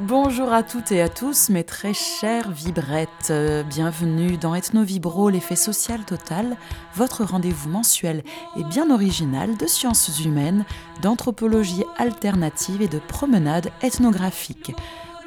Bonjour 0.00 0.50
à 0.50 0.62
toutes 0.62 0.92
et 0.92 1.02
à 1.02 1.10
tous, 1.10 1.50
mes 1.50 1.62
très 1.62 1.92
chères 1.92 2.50
vibrettes. 2.50 3.30
Bienvenue 3.68 4.38
dans 4.38 4.54
Ethno 4.54 4.82
Vibro, 4.82 5.28
l'effet 5.28 5.56
social 5.56 6.06
total, 6.06 6.56
votre 6.94 7.22
rendez-vous 7.22 7.68
mensuel 7.68 8.24
et 8.56 8.64
bien 8.64 8.90
original 8.90 9.58
de 9.58 9.66
sciences 9.66 10.24
humaines, 10.24 10.64
d'anthropologie 11.02 11.84
alternative 11.98 12.80
et 12.80 12.88
de 12.88 12.98
promenade 12.98 13.68
ethnographique. 13.82 14.72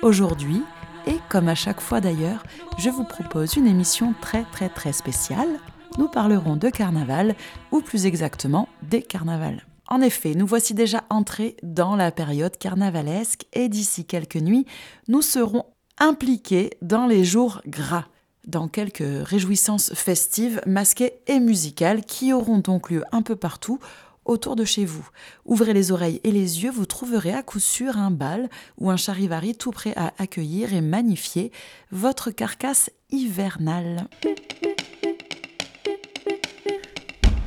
Aujourd'hui, 0.01 0.63
et 1.05 1.19
comme 1.29 1.49
à 1.49 1.55
chaque 1.55 1.79
fois 1.79 2.01
d'ailleurs, 2.01 2.41
je 2.79 2.89
vous 2.89 3.03
propose 3.03 3.55
une 3.57 3.67
émission 3.67 4.15
très 4.21 4.43
très 4.53 4.69
très 4.69 4.91
spéciale. 4.91 5.59
Nous 5.99 6.07
parlerons 6.07 6.55
de 6.55 6.69
carnaval, 6.69 7.35
ou 7.71 7.81
plus 7.81 8.07
exactement 8.07 8.67
des 8.81 9.03
carnavals. 9.03 9.61
En 9.93 10.01
effet, 10.01 10.33
nous 10.33 10.47
voici 10.47 10.73
déjà 10.73 11.03
entrés 11.11 11.55
dans 11.61 11.95
la 11.95 12.11
période 12.11 12.57
carnavalesque 12.57 13.45
et 13.53 13.69
d'ici 13.69 14.05
quelques 14.05 14.37
nuits, 14.37 14.65
nous 15.07 15.21
serons 15.21 15.67
impliqués 15.99 16.71
dans 16.81 17.05
les 17.05 17.23
jours 17.23 17.61
gras, 17.67 18.07
dans 18.47 18.67
quelques 18.67 19.03
réjouissances 19.05 19.93
festives, 19.93 20.61
masquées 20.65 21.13
et 21.27 21.39
musicales 21.39 22.03
qui 22.05 22.33
auront 22.33 22.57
donc 22.57 22.89
lieu 22.89 23.03
un 23.11 23.21
peu 23.21 23.35
partout 23.35 23.77
autour 24.25 24.55
de 24.55 24.65
chez 24.65 24.83
vous. 24.83 25.07
Ouvrez 25.45 25.73
les 25.73 25.91
oreilles 25.91 26.21
et 26.23 26.31
les 26.31 26.63
yeux, 26.63 26.71
vous 26.71 26.87
trouverez 26.87 27.35
à 27.35 27.43
coup 27.43 27.59
sûr 27.59 27.95
un 27.95 28.09
bal 28.09 28.49
ou 28.79 28.89
un 28.89 28.97
charivari 28.97 29.53
tout 29.53 29.69
prêt 29.69 29.93
à 29.95 30.11
accueillir 30.17 30.73
et 30.73 30.81
magnifier 30.81 31.51
votre 31.91 32.31
carcasse 32.31 32.89
hivernale. 33.11 34.07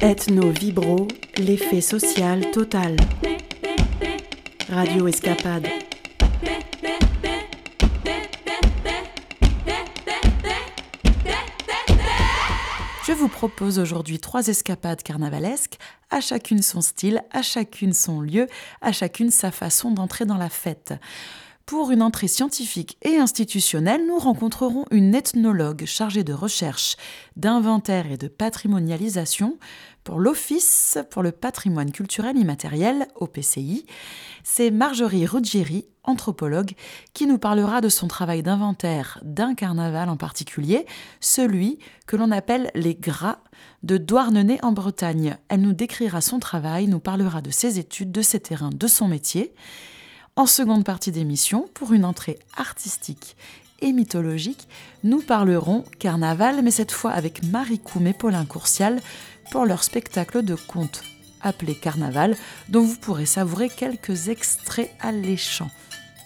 Ethno 0.01 0.51
Vibro, 0.51 1.09
l'effet 1.39 1.81
social 1.81 2.51
total. 2.51 2.97
Radio 4.69 5.07
Escapade. 5.07 5.67
Je 13.07 13.13
vous 13.13 13.29
propose 13.29 13.79
aujourd'hui 13.79 14.19
trois 14.19 14.49
escapades 14.49 15.03
carnavalesques, 15.03 15.79
à 16.11 16.21
chacune 16.21 16.61
son 16.61 16.83
style, 16.83 17.23
à 17.33 17.41
chacune 17.41 17.95
son 17.95 18.21
lieu, 18.21 18.49
à 18.83 18.93
chacune 18.93 19.31
sa 19.31 19.51
façon 19.51 19.91
d'entrer 19.91 20.27
dans 20.27 20.37
la 20.37 20.51
fête. 20.51 20.93
Pour 21.67 21.91
une 21.91 22.03
entrée 22.03 22.29
scientifique 22.29 22.97
et 23.03 23.17
institutionnelle, 23.17 24.07
nous 24.07 24.21
rencontrerons 24.21 24.85
une 24.93 25.17
ethnologue 25.17 25.85
chargée 25.85 26.23
de 26.23 26.33
recherche, 26.33 26.97
d'inventaire 27.35 28.09
et 28.09 28.17
de 28.17 28.29
patrimonialisation 28.29 29.59
pour 30.05 30.21
l'Office 30.21 30.97
pour 31.11 31.25
le 31.25 31.33
patrimoine 31.33 31.91
culturel 31.91 32.39
immatériel, 32.39 33.09
OPCI. 33.17 33.85
C'est 34.45 34.71
Marjorie 34.71 35.27
Ruggieri, 35.27 35.87
anthropologue, 36.05 36.71
qui 37.15 37.27
nous 37.27 37.39
parlera 37.39 37.81
de 37.81 37.89
son 37.89 38.07
travail 38.07 38.45
d'inventaire 38.45 39.19
d'un 39.25 39.57
carnaval 39.57 40.09
en 40.09 40.17
particulier, 40.17 40.87
celui 41.19 41.81
que 42.07 42.15
l'on 42.15 42.31
appelle 42.31 42.71
les 42.77 42.95
Gras 42.95 43.41
de 43.83 43.97
Douarnenez 43.97 44.61
en 44.63 44.71
Bretagne. 44.71 45.37
Elle 45.49 45.63
nous 45.63 45.73
décrira 45.73 46.21
son 46.21 46.39
travail, 46.39 46.87
nous 46.87 47.01
parlera 47.01 47.43
de 47.43 47.51
ses 47.51 47.81
études, 47.81 48.13
de 48.13 48.23
ses 48.23 48.39
terrains, 48.39 48.71
de 48.73 48.87
son 48.87 49.09
métier. 49.09 49.53
En 50.39 50.45
seconde 50.45 50.85
partie 50.85 51.13
d'émission, 51.13 51.67
pour 51.73 51.95
une 51.95 52.05
entrée 52.05 52.39
artistique 52.59 53.37
et 53.81 53.93
mythologique, 53.93 54.69
nous 55.03 55.23
parlerons 55.23 55.83
carnaval, 55.99 56.61
mais 56.63 56.71
cette 56.71 56.93
fois 56.93 57.13
avec 57.13 57.43
Marie 57.45 57.79
Coum 57.79 58.07
et 58.07 58.13
Paulin 58.13 58.45
Courcial 58.45 59.01
pour 59.51 59.65
leur 59.65 59.83
spectacle 59.83 60.43
de 60.43 60.55
contes 60.55 61.03
appelé 61.41 61.75
Carnaval, 61.75 62.37
dont 62.69 62.83
vous 62.83 62.97
pourrez 62.97 63.27
savourer 63.27 63.71
quelques 63.71 64.29
extraits 64.29 64.91
alléchants. 65.01 65.71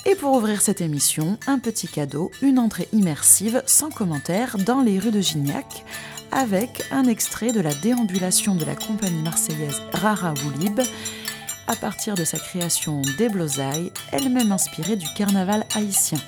Et 0.07 0.15
pour 0.15 0.35
ouvrir 0.35 0.63
cette 0.63 0.81
émission, 0.81 1.39
un 1.47 1.59
petit 1.59 1.87
cadeau, 1.87 2.31
une 2.43 2.59
entrée 2.59 2.89
immersive 2.93 3.63
sans 3.67 3.91
commentaire 3.91 4.57
dans 4.59 4.81
les 4.81 4.99
rues 4.99 5.11
de 5.11 5.21
Gignac, 5.21 5.85
avec 6.33 6.85
un 6.91 7.05
extrait 7.05 7.53
de 7.53 7.61
la 7.61 7.75
déambulation 7.75 8.55
de 8.55 8.65
la 8.65 8.75
compagnie 8.75 9.23
marseillaise 9.23 9.83
Rara 9.93 10.33
Woulib, 10.43 10.81
à 11.71 11.77
partir 11.77 12.17
de 12.17 12.25
sa 12.25 12.37
création 12.37 13.01
des 13.17 13.29
Blosailles, 13.29 13.93
elle-même 14.11 14.51
inspirée 14.51 14.97
du 14.97 15.07
carnaval 15.15 15.65
haïtien. 15.77 16.19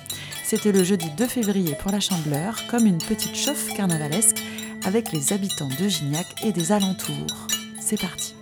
C'était 0.44 0.70
le 0.70 0.84
jeudi 0.84 1.10
2 1.10 1.26
février 1.26 1.74
pour 1.74 1.90
la 1.90 1.98
Chandeleur, 1.98 2.64
comme 2.68 2.86
une 2.86 2.98
petite 2.98 3.34
chauffe 3.34 3.74
carnavalesque 3.74 4.40
avec 4.84 5.10
les 5.10 5.32
habitants 5.32 5.68
de 5.80 5.88
Gignac 5.88 6.26
et 6.44 6.52
des 6.52 6.70
alentours. 6.70 7.48
C'est 7.80 8.00
parti. 8.00 8.36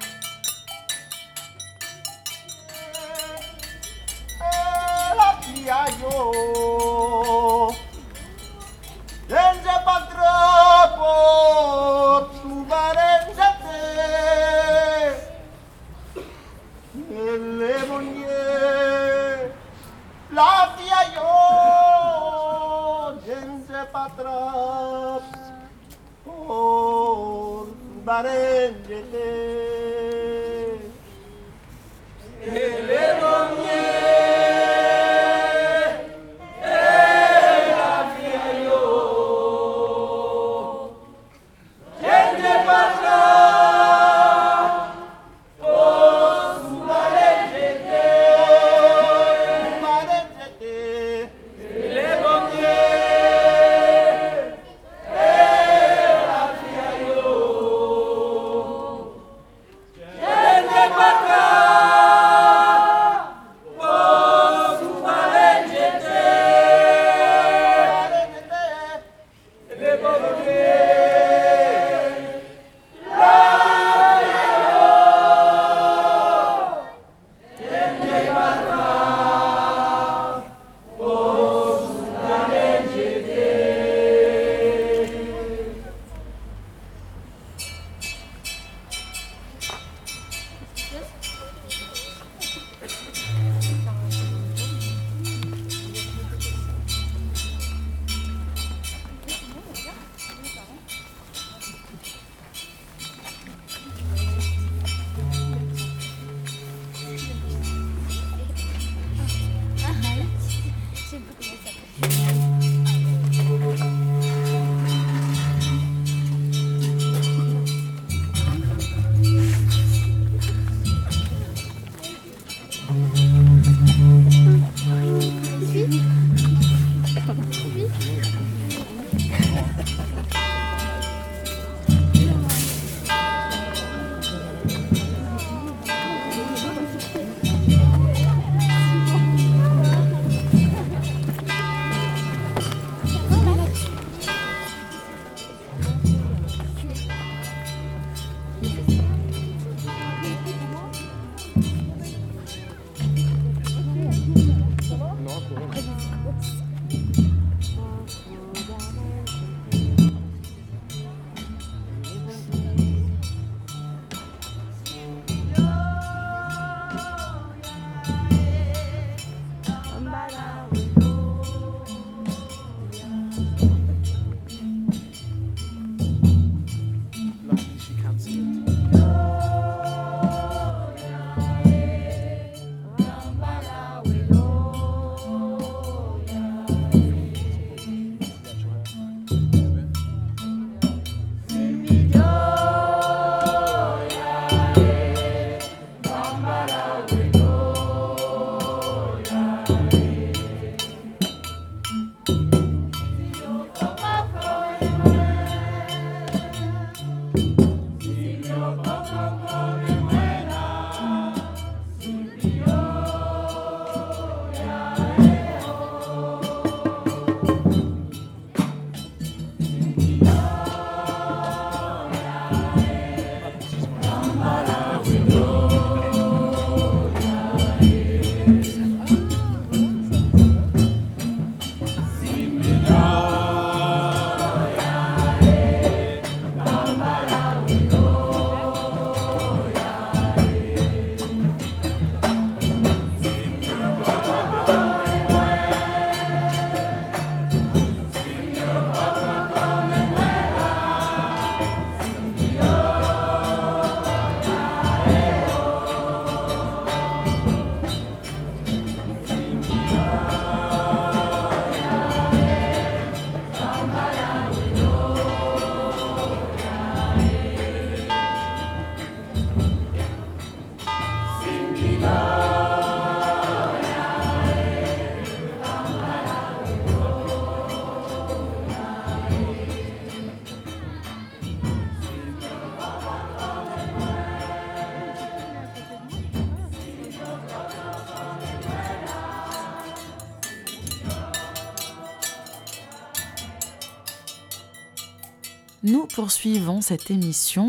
Poursuivons 296.14 296.80
cette 296.80 297.10
émission 297.10 297.66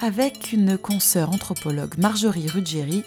avec 0.00 0.52
une 0.52 0.78
consoeur 0.78 1.30
anthropologue, 1.30 1.94
Marjorie 1.98 2.48
Ruggieri, 2.48 3.04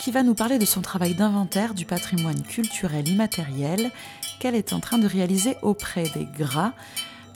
qui 0.00 0.10
va 0.10 0.22
nous 0.22 0.34
parler 0.34 0.58
de 0.58 0.64
son 0.64 0.80
travail 0.80 1.14
d'inventaire 1.14 1.74
du 1.74 1.84
patrimoine 1.84 2.42
culturel 2.42 3.08
immatériel 3.08 3.90
qu'elle 4.40 4.54
est 4.54 4.72
en 4.72 4.80
train 4.80 4.98
de 4.98 5.06
réaliser 5.06 5.56
auprès 5.62 6.04
des 6.10 6.26
Gras 6.38 6.72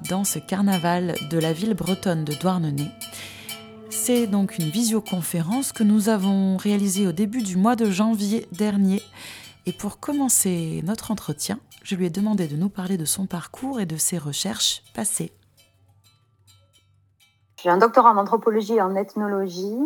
dans 0.09 0.25
ce 0.25 0.39
carnaval 0.39 1.15
de 1.31 1.39
la 1.39 1.53
ville 1.53 1.75
bretonne 1.75 2.25
de 2.25 2.35
Douarnenez. 2.35 2.91
C'est 3.91 4.27
donc 4.27 4.59
une 4.59 4.71
visioconférence 4.71 5.73
que 5.73 5.85
nous 5.85 6.09
avons 6.09 6.57
réalisée 6.57 7.07
au 7.07 7.13
début 7.13 7.43
du 7.43 7.57
mois 7.57 7.77
de 7.77 7.91
janvier 7.91 8.47
dernier. 8.53 9.03
Et 9.67 9.73
pour 9.73 10.01
commencer 10.01 10.83
notre 10.85 11.11
entretien, 11.11 11.61
je 11.85 11.95
lui 11.95 12.07
ai 12.07 12.11
demandé 12.11 12.49
de 12.49 12.57
nous 12.57 12.71
parler 12.71 12.97
de 12.97 13.05
son 13.05 13.27
parcours 13.27 13.81
et 13.81 13.87
de 13.87 13.97
ses 13.97 14.19
recherches 14.19 14.83
passées. 14.95 15.33
J'ai 17.63 17.71
un 17.71 17.77
doctorat 17.77 18.11
en 18.11 18.17
anthropologie 18.17 18.75
et 18.75 18.83
en 18.83 18.97
ethnologie. 18.97 19.79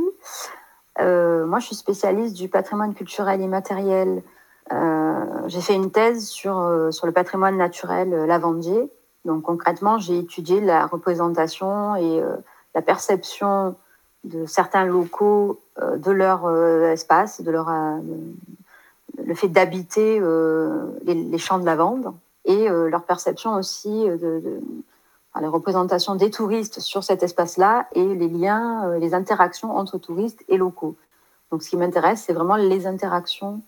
Euh, 0.98 1.44
moi, 1.44 1.58
je 1.58 1.66
suis 1.66 1.76
spécialiste 1.76 2.34
du 2.34 2.48
patrimoine 2.48 2.94
culturel 2.94 3.42
immatériel. 3.42 4.22
Euh, 4.72 5.24
j'ai 5.46 5.60
fait 5.60 5.74
une 5.74 5.90
thèse 5.90 6.26
sur, 6.26 6.56
euh, 6.56 6.90
sur 6.90 7.04
le 7.04 7.12
patrimoine 7.12 7.58
naturel 7.58 8.08
lavandier. 8.24 8.90
Donc, 9.26 9.42
concrètement, 9.42 9.98
j'ai 9.98 10.18
étudié 10.18 10.62
la 10.62 10.86
représentation 10.86 11.96
et 11.96 12.22
la 12.74 12.80
perception 12.80 13.76
de 14.24 14.46
certains 14.46 14.86
locaux 14.86 15.60
de 15.78 16.10
leur 16.12 16.48
espace, 16.84 17.42
de 17.42 17.50
leur, 17.50 17.68
le 19.18 19.34
fait 19.34 19.48
d'habiter 19.48 20.20
les, 21.02 21.38
champs 21.38 21.58
de 21.58 21.66
lavande 21.66 22.12
et 22.44 22.68
leur 22.68 23.02
perception 23.02 23.54
aussi 23.56 24.06
de 24.08 24.60
les 25.40 25.48
représentations 25.48 26.14
des 26.14 26.30
touristes 26.30 26.80
sur 26.80 27.04
cet 27.04 27.22
espace-là 27.22 27.86
et 27.92 28.04
les 28.04 28.28
liens, 28.28 28.88
euh, 28.88 28.98
les 28.98 29.14
interactions 29.14 29.76
entre 29.76 29.98
touristes 29.98 30.44
et 30.48 30.56
locaux. 30.56 30.94
Donc, 31.50 31.62
ce 31.62 31.70
qui 31.70 31.76
m'intéresse, 31.76 32.24
c'est 32.26 32.32
vraiment 32.32 32.56
les 32.56 32.86
interactions 32.86 33.60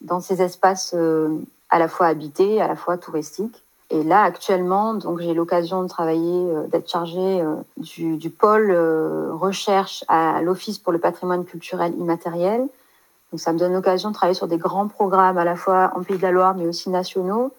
dans 0.00 0.20
ces 0.20 0.42
espaces 0.42 0.94
euh, 0.94 1.38
à 1.70 1.78
la 1.78 1.88
fois 1.88 2.06
habités, 2.06 2.60
à 2.60 2.68
la 2.68 2.76
fois 2.76 2.98
touristiques. 2.98 3.62
Et 3.90 4.02
là, 4.04 4.22
actuellement, 4.22 4.94
donc 4.94 5.20
j'ai 5.20 5.34
l'occasion 5.34 5.82
de 5.82 5.88
travailler, 5.88 6.50
euh, 6.50 6.66
d'être 6.66 6.88
chargée 6.88 7.44
du, 7.76 8.16
du, 8.16 8.30
pôle 8.30 8.72
recherche 9.32 10.04
à 10.08 10.40
l'Office 10.40 10.78
pour 10.78 10.92
le 10.92 10.98
patrimoine 10.98 11.44
culturel 11.44 11.94
immatériel. 11.98 12.66
Donc, 13.30 13.40
ça 13.40 13.52
me 13.52 13.58
donne 13.58 13.72
l'occasion 13.72 14.10
de 14.10 14.14
travailler 14.14 14.34
sur 14.34 14.48
des 14.48 14.58
grands 14.58 14.88
programmes 14.88 15.38
à 15.38 15.44
la 15.44 15.56
fois 15.56 15.92
en 15.94 16.02
Pays 16.02 16.16
de 16.16 16.22
la 16.22 16.32
Loire, 16.32 16.54
mais 16.54 16.66
aussi 16.66 16.90
nationaux 16.90 17.52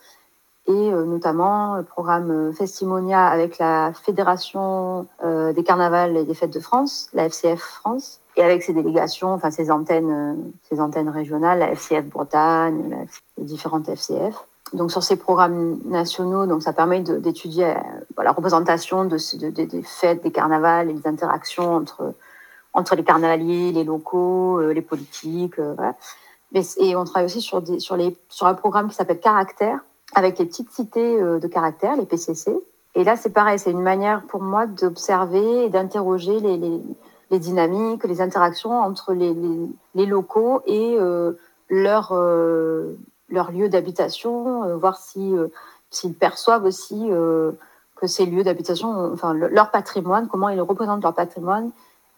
et 0.65 0.71
euh, 0.71 1.03
notamment 1.03 1.75
le 1.75 1.83
programme 1.83 2.31
euh, 2.31 2.53
Festimonia 2.53 3.27
avec 3.27 3.57
la 3.57 3.91
Fédération 3.93 5.07
euh, 5.23 5.51
des 5.51 5.63
carnavals 5.63 6.15
et 6.15 6.23
des 6.23 6.33
fêtes 6.33 6.53
de 6.53 6.61
France, 6.61 7.09
la 7.13 7.25
FCF 7.25 7.59
France, 7.59 8.21
et 8.37 8.43
avec 8.43 8.63
ses 8.63 8.73
délégations, 8.73 9.33
enfin 9.33 9.51
ses 9.51 9.71
antennes, 9.71 10.53
ses 10.69 10.79
antennes 10.79 11.09
régionales, 11.09 11.59
la 11.59 11.71
FCF 11.71 12.05
Bretagne, 12.05 13.07
les 13.37 13.43
différentes 13.43 13.89
FCF. 13.89 14.45
Donc 14.71 14.91
sur 14.91 15.03
ces 15.03 15.17
programmes 15.17 15.79
nationaux, 15.85 16.47
donc 16.47 16.63
ça 16.63 16.73
permet 16.73 17.01
d'étudier 17.01 17.75
la 18.17 18.31
représentation 18.31 19.05
de, 19.05 19.17
de, 19.37 19.49
des 19.49 19.83
fêtes, 19.83 20.23
des 20.23 20.31
carnavals 20.31 20.89
et 20.89 20.93
des 20.93 21.07
interactions 21.07 21.75
entre 21.75 22.13
entre 22.75 22.95
les 22.95 23.03
carnavaliers, 23.03 23.71
les 23.71 23.83
locaux, 23.83 24.59
les 24.59 24.81
politiques. 24.81 25.59
Voilà. 25.59 25.93
Et 26.77 26.95
on 26.95 27.03
travaille 27.03 27.25
aussi 27.25 27.39
sur, 27.39 27.61
des, 27.61 27.79
sur, 27.79 27.95
les, 27.95 28.17
sur 28.29 28.47
un 28.47 28.55
programme 28.55 28.89
qui 28.89 28.95
s'appelle 28.95 29.19
Caractère, 29.19 29.81
avec 30.15 30.39
les 30.39 30.45
petites 30.45 30.71
cités 30.71 31.21
euh, 31.21 31.39
de 31.39 31.47
caractère, 31.47 31.95
les 31.95 32.05
PCC. 32.05 32.55
Et 32.95 33.03
là, 33.03 33.15
c'est 33.15 33.31
pareil, 33.31 33.57
c'est 33.57 33.71
une 33.71 33.81
manière 33.81 34.23
pour 34.27 34.41
moi 34.41 34.67
d'observer 34.67 35.65
et 35.65 35.69
d'interroger 35.69 36.39
les, 36.39 37.39
dynamiques, 37.39 38.03
les 38.03 38.21
interactions 38.21 38.79
entre 38.79 39.13
les, 39.13 40.05
locaux 40.05 40.61
et 40.67 40.95
euh, 40.99 41.33
leur, 41.69 42.11
euh, 42.11 42.95
d'habitation, 43.31 44.63
euh, 44.63 44.75
voir 44.75 44.97
si 44.97 45.33
s'ils 45.89 46.13
perçoivent 46.13 46.65
aussi 46.65 47.09
que 47.95 48.07
ces 48.07 48.25
lieux 48.25 48.43
d'habitation, 48.43 49.11
enfin 49.13 49.33
leur 49.33 49.71
patrimoine, 49.71 50.27
comment 50.27 50.49
ils 50.49 50.61
représentent 50.61 51.03
leur 51.03 51.13
patrimoine, 51.13 51.71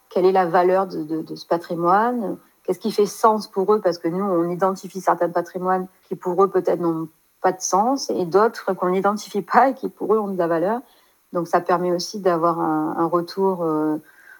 quelle 0.09 0.25
est 0.25 0.31
la 0.31 0.45
valeur 0.45 0.87
de, 0.87 1.35
ce 1.35 1.45
patrimoine, 1.45 2.37
qu'est-ce 2.63 2.79
qui 2.79 2.91
fait 2.91 3.05
sens 3.05 3.47
pour 3.47 3.73
eux, 3.73 3.81
parce 3.81 3.97
que 3.97 4.07
nous, 4.07 4.23
on 4.23 4.49
identifie 4.49 5.01
certains 5.01 5.29
patrimoines 5.29 5.87
qui 6.07 6.15
pour 6.15 6.41
eux 6.41 6.49
peut-être 6.49 6.79
n'ont 6.79 7.09
pas 7.45 7.51
de 7.51 7.61
sens 7.61 8.09
et 8.09 8.25
d'autres 8.25 8.73
qu'on 8.73 8.89
n'identifie 8.89 9.43
pas 9.43 9.69
et 9.69 9.75
qui 9.75 9.87
pour 9.87 10.15
eux 10.15 10.17
ont 10.17 10.29
de 10.29 10.37
la 10.37 10.47
valeur. 10.47 10.79
Donc 11.31 11.47
ça 11.47 11.61
permet 11.61 11.91
aussi 11.91 12.19
d'avoir 12.19 12.59
un, 12.59 13.05
retour 13.05 13.61
euh, 13.61 13.97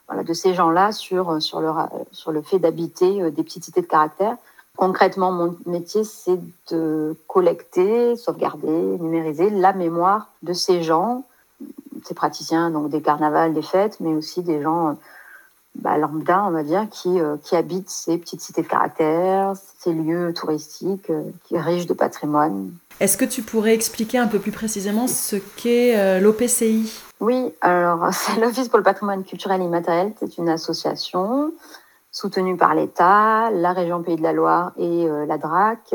voilà, 0.08 0.24
de 0.24 0.34
ces 0.34 0.56
gens-là 0.56 0.92
sur, 0.92 1.40
sur, 1.40 1.62
leur, 1.62 1.88
sur 2.12 2.32
le 2.32 2.42
fait 2.42 2.58
d'habiter 2.58 3.22
euh, 3.22 3.30
des 3.30 3.44
petites 3.44 3.66
cités 3.66 3.82
de 3.82 3.86
caractère. 3.86 4.38
Concrètement, 4.76 5.32
mon 5.32 5.56
métier, 5.68 6.04
c'est 6.04 6.40
de 6.72 7.16
collecter, 7.28 8.16
sauvegarder, 8.16 8.98
numériser 9.00 9.52
la 9.52 9.74
mémoire 9.74 10.30
de 10.42 10.54
ces 10.54 10.82
gens, 10.82 11.26
ces 12.04 12.16
praticiens, 12.16 12.72
donc 12.72 12.90
des 12.90 13.04
carnavals, 13.04 13.54
des 13.54 13.62
fêtes, 13.62 14.00
mais 14.00 14.16
aussi 14.16 14.42
des 14.42 14.64
gens 14.64 14.98
bah, 15.76 15.98
lambda, 15.98 16.46
on 16.46 16.52
va 16.52 16.64
dire, 16.64 16.88
qui, 16.90 17.20
euh, 17.20 17.38
qui 17.44 17.56
habitent 17.56 17.90
ces 17.90 18.18
petites 18.18 18.42
cités 18.42 18.62
de 18.62 18.68
caractère, 18.68 19.54
ces 19.80 19.94
lieux 19.94 20.34
touristiques 20.34 21.12
qui 21.44 21.58
riches 21.58 21.86
de 21.86 21.94
patrimoine. 21.94 22.72
Est-ce 23.02 23.18
que 23.18 23.26
tu 23.26 23.42
pourrais 23.42 23.74
expliquer 23.74 24.20
un 24.20 24.28
peu 24.28 24.40
plus 24.40 24.54
précisément 24.54 25.08
ce 25.08 25.36
qu'est 25.36 25.98
euh, 25.98 26.20
l'OPCI 26.22 26.94
Oui, 27.20 27.54
alors 27.60 28.08
c'est 28.14 28.40
l'Office 28.40 28.70
pour 28.70 28.78
le 28.78 28.84
patrimoine 28.84 29.24
culturel 29.24 29.62
immatériel. 29.62 30.14
C'est 30.20 30.38
une 30.38 30.48
association 30.48 31.52
soutenue 32.12 32.56
par 32.56 32.74
l'État, 32.74 33.52
la 33.52 33.74
région 33.74 34.02
Pays 34.02 34.16
de 34.16 34.24
la 34.24 34.32
Loire 34.32 34.72
et 34.78 35.06
euh, 35.08 35.26
la 35.26 35.38
DRAC. 35.38 35.94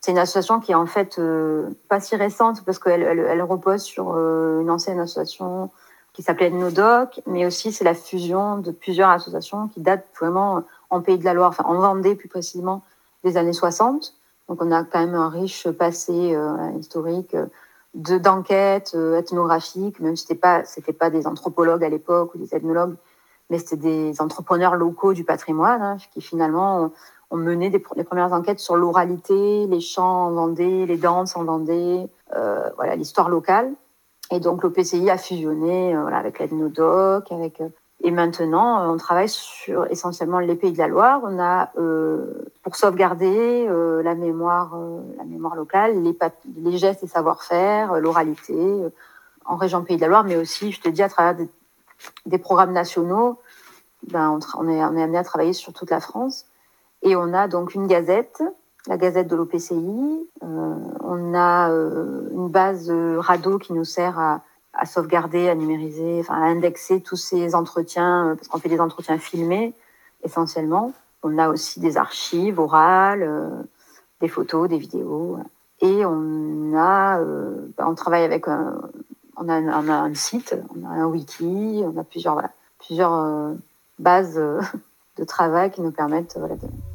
C'est 0.00 0.10
une 0.10 0.18
association 0.18 0.58
qui 0.58 0.72
est 0.72 0.76
en 0.76 0.86
fait 0.86 1.18
euh, 1.18 1.68
pas 1.88 2.00
si 2.00 2.16
récente 2.16 2.64
parce 2.64 2.80
qu'elle 2.80 3.02
elle, 3.02 3.42
repose 3.42 3.82
sur 3.82 4.18
une 4.18 4.70
ancienne 4.70 4.98
association 4.98 5.70
qui 6.12 6.22
s'appelait 6.22 6.50
Nodoc, 6.50 7.20
mais 7.26 7.46
aussi 7.46 7.72
c'est 7.72 7.84
la 7.84 7.94
fusion 7.94 8.58
de 8.58 8.70
plusieurs 8.70 9.10
associations 9.10 9.68
qui 9.68 9.80
datent 9.80 10.06
vraiment 10.18 10.64
en 10.90 11.00
Pays 11.00 11.18
de 11.18 11.24
la 11.24 11.34
Loire, 11.34 11.50
enfin 11.50 11.64
en 11.64 11.78
Vendée 11.78 12.14
plus 12.14 12.28
précisément, 12.28 12.82
des 13.24 13.36
années 13.36 13.52
60 13.52 14.14
Donc 14.48 14.62
on 14.62 14.72
a 14.72 14.82
quand 14.82 15.00
même 15.00 15.14
un 15.14 15.28
riche 15.28 15.68
passé 15.70 16.36
historique 16.78 17.36
de 17.94 18.18
d'enquêtes 18.18 18.94
ethnographiques, 18.94 20.00
même 20.00 20.16
si 20.16 20.22
c'était 20.22 20.40
pas 20.40 20.64
c'était 20.64 20.92
pas 20.92 21.10
des 21.10 21.26
anthropologues 21.26 21.84
à 21.84 21.88
l'époque 21.88 22.34
ou 22.34 22.38
des 22.38 22.54
ethnologues, 22.54 22.96
mais 23.48 23.58
c'était 23.58 23.76
des 23.76 24.20
entrepreneurs 24.20 24.76
locaux 24.76 25.12
du 25.12 25.24
patrimoine 25.24 25.82
hein, 25.82 25.96
qui 26.12 26.20
finalement 26.20 26.92
ont, 27.30 27.36
mené 27.36 27.70
des, 27.70 27.82
les 27.96 28.04
premières 28.04 28.32
enquêtes 28.32 28.58
sur 28.58 28.76
l'oralité, 28.76 29.66
les 29.66 29.80
chants 29.80 30.26
en 30.26 30.32
Vendée, 30.32 30.86
les 30.86 30.96
danses 30.96 31.36
en 31.36 31.44
Vendée, 31.44 32.08
voilà 32.32 32.96
l'histoire 32.96 33.28
locale. 33.28 33.72
Et 34.30 34.40
donc 34.40 34.62
l'OPCI 34.62 35.10
a 35.10 35.18
fusionné 35.18 35.96
voilà, 35.96 36.18
avec 36.18 36.38
l'ethnodoc, 36.38 37.30
avec 37.32 37.60
et 38.02 38.10
maintenant, 38.10 38.80
euh, 38.80 38.92
on 38.92 38.96
travaille 38.96 39.28
sur 39.28 39.86
essentiellement 39.90 40.38
les 40.38 40.54
pays 40.54 40.72
de 40.72 40.78
la 40.78 40.88
Loire. 40.88 41.20
On 41.22 41.38
a, 41.38 41.70
euh, 41.78 42.50
pour 42.62 42.76
sauvegarder 42.76 43.66
euh, 43.68 44.02
la 44.02 44.14
mémoire, 44.14 44.74
euh, 44.74 45.00
la 45.18 45.24
mémoire 45.24 45.54
locale, 45.54 46.02
les, 46.02 46.16
les 46.56 46.78
gestes 46.78 47.02
et 47.04 47.06
savoir-faire, 47.06 47.92
euh, 47.92 48.00
l'oralité 48.00 48.54
en 49.44 49.56
région 49.56 49.82
Pays 49.82 49.96
de 49.96 50.02
la 50.02 50.08
Loire, 50.08 50.24
mais 50.24 50.36
aussi, 50.36 50.72
je 50.72 50.80
te 50.80 50.88
dis, 50.88 51.02
à 51.02 51.08
travers 51.08 51.34
des, 51.34 51.48
des 52.24 52.38
programmes 52.38 52.72
nationaux, 52.72 53.38
ben, 54.10 54.30
on, 54.30 54.60
on, 54.62 54.68
est, 54.68 54.82
on 54.82 54.96
est 54.96 55.02
amené 55.02 55.18
à 55.18 55.24
travailler 55.24 55.52
sur 55.52 55.72
toute 55.72 55.90
la 55.90 56.00
France. 56.00 56.46
Et 57.02 57.16
on 57.16 57.34
a 57.34 57.48
donc 57.48 57.74
une 57.74 57.86
gazette, 57.86 58.42
la 58.86 58.96
gazette 58.96 59.28
de 59.28 59.36
l'OPCI. 59.36 60.28
on 60.40 61.34
a 61.34 61.68
une 61.68 62.48
base 62.48 62.90
RADO 62.90 63.58
qui 63.58 63.72
nous 63.72 63.84
sert 63.84 64.18
à 64.18 64.42
à 64.72 64.86
sauvegarder, 64.86 65.48
à 65.48 65.54
numériser, 65.54 66.20
enfin 66.20 66.34
à 66.34 66.46
indexer 66.46 67.00
tous 67.00 67.16
ces 67.16 67.54
entretiens, 67.54 68.28
euh, 68.28 68.34
parce 68.36 68.48
qu'on 68.48 68.58
fait 68.58 68.68
des 68.68 68.80
entretiens 68.80 69.18
filmés 69.18 69.74
essentiellement. 70.22 70.92
On 71.22 71.38
a 71.38 71.48
aussi 71.48 71.80
des 71.80 71.96
archives 71.96 72.58
orales, 72.58 73.22
euh, 73.22 73.62
des 74.20 74.28
photos, 74.28 74.68
des 74.68 74.78
vidéos. 74.78 75.38
Et 75.80 76.04
on 76.04 76.74
a, 76.74 77.20
euh, 77.20 77.68
bah, 77.76 77.86
on 77.88 77.94
travaille 77.94 78.24
avec 78.24 78.48
un, 78.48 78.80
on 79.36 79.48
a, 79.48 79.60
on 79.60 79.88
a 79.88 79.94
un 79.94 80.14
site, 80.14 80.54
on 80.74 80.88
a 80.88 80.92
un 80.92 81.06
wiki, 81.06 81.82
on 81.84 81.98
a 81.98 82.04
plusieurs, 82.04 82.34
voilà, 82.34 82.50
plusieurs 82.78 83.14
euh, 83.14 83.54
bases 83.98 84.38
euh, 84.38 84.60
de 85.16 85.24
travail 85.24 85.70
qui 85.70 85.80
nous 85.80 85.92
permettent 85.92 86.36
voilà, 86.38 86.56
de, 86.56 86.68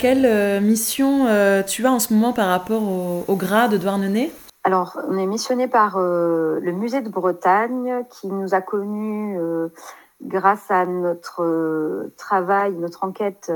Quelle 0.00 0.24
euh, 0.24 0.62
mission 0.62 1.26
euh, 1.26 1.62
tu 1.62 1.84
as 1.84 1.92
en 1.92 1.98
ce 1.98 2.14
moment 2.14 2.32
par 2.32 2.48
rapport 2.48 2.82
au, 2.82 3.22
au 3.28 3.36
grade 3.36 3.72
de 3.72 3.76
Douarnenez? 3.76 4.32
Alors, 4.64 4.98
on 5.06 5.18
est 5.18 5.26
missionné 5.26 5.68
par 5.68 5.98
euh, 5.98 6.58
le 6.62 6.72
musée 6.72 7.02
de 7.02 7.10
Bretagne 7.10 8.06
qui 8.08 8.28
nous 8.28 8.54
a 8.54 8.62
connus 8.62 9.38
grâce 10.22 10.70
à 10.70 10.86
notre 10.86 12.10
travail, 12.16 12.72
notre 12.76 13.04
enquête 13.04 13.52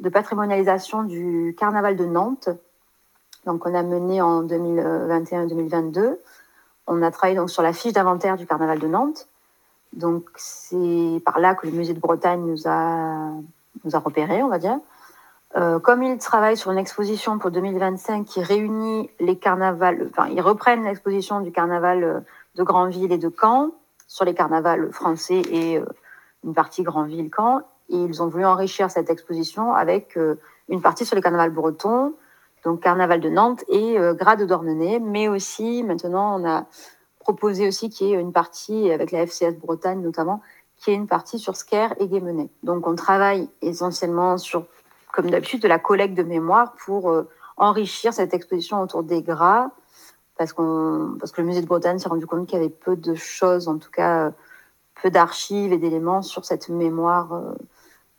de 0.00 0.08
patrimonialisation 0.08 1.04
du 1.04 1.54
carnaval 1.56 1.94
de 1.94 2.06
Nantes. 2.06 2.48
Donc, 3.46 3.64
on 3.64 3.72
a 3.72 3.84
mené 3.84 4.20
en 4.20 4.42
2021-2022. 4.42 6.18
On 6.88 7.02
a 7.02 7.10
travaillé 7.12 7.36
donc 7.36 7.50
sur 7.50 7.62
la 7.62 7.72
fiche 7.72 7.92
d'inventaire 7.92 8.36
du 8.36 8.46
carnaval 8.46 8.80
de 8.80 8.88
Nantes. 8.88 9.28
Donc, 9.92 10.24
c'est 10.34 11.22
par 11.24 11.38
là 11.38 11.54
que 11.54 11.68
le 11.68 11.72
musée 11.72 11.94
de 11.94 12.00
Bretagne 12.00 12.44
nous 12.44 12.66
a, 12.66 13.30
nous 13.84 13.94
a 13.94 13.98
repérés, 14.00 14.42
on 14.42 14.48
va 14.48 14.58
dire. 14.58 14.80
Euh, 15.56 15.78
comme 15.78 16.02
ils 16.02 16.18
travaillent 16.18 16.56
sur 16.56 16.70
une 16.70 16.78
exposition 16.78 17.38
pour 17.38 17.50
2025 17.50 18.24
qui 18.24 18.42
réunit 18.42 19.10
les 19.18 19.36
carnavals, 19.36 20.08
enfin, 20.10 20.28
ils 20.28 20.42
reprennent 20.42 20.84
l'exposition 20.84 21.40
du 21.40 21.52
carnaval 21.52 22.24
de 22.54 22.62
Granville 22.62 23.12
et 23.12 23.18
de 23.18 23.32
Caen, 23.40 23.72
sur 24.08 24.24
les 24.24 24.34
carnavals 24.34 24.90
français 24.90 25.42
et 25.50 25.78
euh, 25.78 25.84
une 26.42 26.54
partie 26.54 26.82
Grandville-Camp. 26.82 27.60
Et 27.90 27.96
ils 27.96 28.22
ont 28.22 28.26
voulu 28.26 28.44
enrichir 28.44 28.90
cette 28.90 29.10
exposition 29.10 29.74
avec 29.74 30.16
euh, 30.16 30.40
une 30.68 30.80
partie 30.80 31.04
sur 31.04 31.14
les 31.14 31.22
carnavals 31.22 31.52
bretons, 31.52 32.14
donc 32.64 32.80
Carnaval 32.80 33.20
de 33.20 33.28
Nantes 33.28 33.64
et 33.68 33.98
euh, 33.98 34.14
Grade 34.14 34.42
d'Ornenay, 34.42 34.98
mais 34.98 35.28
aussi 35.28 35.84
maintenant 35.84 36.40
on 36.40 36.46
a 36.46 36.66
proposé 37.20 37.68
aussi 37.68 37.90
qu'il 37.90 38.08
y 38.08 38.12
ait 38.14 38.20
une 38.20 38.32
partie 38.32 38.90
avec 38.90 39.12
la 39.12 39.26
FCS 39.26 39.58
Bretagne 39.60 40.00
notamment, 40.00 40.42
qui 40.76 40.90
est 40.90 40.94
une 40.94 41.06
partie 41.06 41.38
sur 41.38 41.56
Sker 41.56 41.94
et 41.98 42.08
Guémenet. 42.08 42.48
Donc 42.62 42.86
on 42.86 42.94
travaille 42.94 43.48
essentiellement 43.62 44.38
sur, 44.38 44.66
comme 45.18 45.30
d'habitude, 45.30 45.60
de 45.60 45.68
la 45.68 45.80
collecte 45.80 46.16
de 46.16 46.22
mémoire 46.22 46.74
pour 46.84 47.10
euh, 47.10 47.28
enrichir 47.56 48.14
cette 48.14 48.34
exposition 48.34 48.80
autour 48.80 49.02
des 49.02 49.20
gras, 49.20 49.70
parce, 50.36 50.52
parce 50.52 51.32
que 51.32 51.40
le 51.40 51.46
musée 51.46 51.60
de 51.60 51.66
Bretagne 51.66 51.98
s'est 51.98 52.08
rendu 52.08 52.24
compte 52.24 52.46
qu'il 52.46 52.56
y 52.58 52.60
avait 52.60 52.70
peu 52.70 52.94
de 52.94 53.16
choses, 53.16 53.66
en 53.66 53.78
tout 53.78 53.90
cas 53.90 54.32
peu 55.02 55.10
d'archives 55.10 55.72
et 55.72 55.78
d'éléments 55.78 56.22
sur 56.22 56.44
cette 56.44 56.68
mémoire 56.68 57.32
euh, 57.32 57.54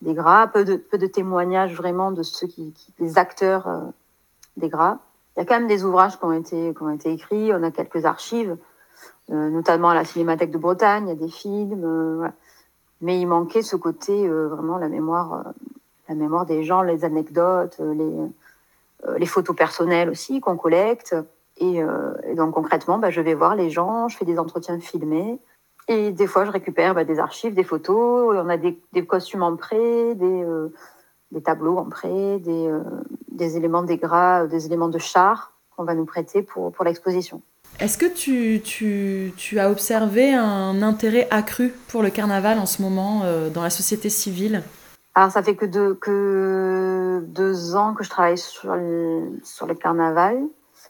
des 0.01 0.13
gras, 0.13 0.48
peu 0.48 0.65
de, 0.65 0.75
peu 0.75 0.98
de 0.98 1.08
témoignages 1.08 1.74
vraiment 1.74 2.12
de 2.12 2.22
ceux 2.22 2.48
qui, 2.48 2.74
qui 2.74 2.94
des 3.00 3.18
acteurs 3.18 3.68
euh, 3.68 3.79
des 4.58 4.68
gras. 4.68 4.98
Il 5.36 5.39
y 5.39 5.44
a 5.44 5.46
quand 5.46 5.56
même 5.56 5.68
des 5.68 5.86
ouvrages 5.86 6.20
qui 6.20 6.25
ont 6.25 6.34
été, 6.34 6.74
qui 6.74 6.84
ont 6.84 6.89
été 6.89 7.13
écrits, 7.13 7.53
on 7.53 7.63
a 7.63 7.72
quelques 7.72 8.03
archives, 8.03 8.58
euh, 9.32 9.50
notamment 9.50 9.89
à 9.89 9.96
la 9.96 10.03
Cinémathèque 10.03 10.51
de 10.51 10.58
Bretagne, 10.58 11.06
il 11.08 11.10
y 11.10 11.12
a 11.13 11.15
des 11.15 11.32
films, 11.32 11.84
euh, 11.86 12.27
mais 13.00 13.22
il 13.22 13.25
manquait 13.25 13.62
ce 13.62 13.77
côté 13.77 14.27
euh, 14.27 14.50
vraiment 14.50 14.77
la 14.77 14.89
mémoire, 14.89 15.53
la 16.10 16.16
mémoire 16.16 16.46
des 16.46 16.63
gens, 16.63 16.82
les 16.82 17.06
anecdotes, 17.06 17.80
les, 17.80 19.18
les 19.18 19.25
photos 19.25 19.56
personnelles 19.56 20.10
aussi 20.10 20.42
qu'on 20.42 20.58
collecte. 20.58 21.16
Et, 21.60 21.82
euh, 21.84 22.13
donc 22.36 22.54
concrètement, 22.54 22.98
bah, 22.98 23.10
je 23.10 23.22
vais 23.22 23.34
voir 23.34 23.56
les 23.56 23.70
gens, 23.70 24.08
je 24.08 24.18
fais 24.18 24.25
des 24.25 24.39
entretiens 24.39 24.80
filmés. 24.80 25.39
Et 25.88 26.12
des 26.12 26.28
fois, 26.28 26.46
je 26.46 26.51
récupère 26.51 26.94
bah, 26.94 27.04
des 27.04 27.20
archives, 27.20 27.54
des 27.54 27.63
photos. 27.63 28.36
On 28.38 28.50
a 28.50 28.58
des, 28.58 28.78
costumes 29.06 29.44
en 29.44 29.56
prêt, 29.56 30.16
des, 30.16 30.44
euh, 30.44 30.70
tableaux 31.44 31.78
en 31.78 31.86
prêt, 31.86 32.39
des, 32.39 32.68
euh, 32.68 32.84
éléments 33.39 33.84
des 33.84 33.98
gras, 33.98 34.46
des 34.48 34.66
éléments 34.68 34.89
de 34.89 35.00
char 35.00 35.54
qu'on 35.75 35.84
va 35.84 35.96
nous 35.96 36.06
prêter 36.06 36.44
pour, 36.44 36.72
l'exposition. 36.84 37.42
Est-ce 37.80 37.98
que 37.98 38.06
tu, 38.06 39.60
as 39.60 39.72
observé 39.72 40.34
un 40.34 40.82
intérêt 40.82 41.28
accru 41.32 41.74
pour 41.88 42.04
le 42.04 42.10
carnaval 42.10 42.60
en 42.60 42.66
ce 42.66 42.82
moment 42.82 43.22
euh, 43.24 43.50
dans 43.50 43.63
la 43.63 43.70
société 43.70 44.10
civile? 44.10 44.63
Alors, 45.16 45.32
ça 45.32 45.44
fait 45.44 45.56
que 45.56 45.66
deux, 45.66 45.96
que 45.96 47.24
deux 47.28 47.75
ans 47.75 47.94
que 47.94 48.04
je 48.04 48.10
travaille 48.10 48.38
sur 48.38 48.75
le, 48.75 49.39
sur 49.44 49.66
le 49.68 49.75
carnaval 49.75 50.39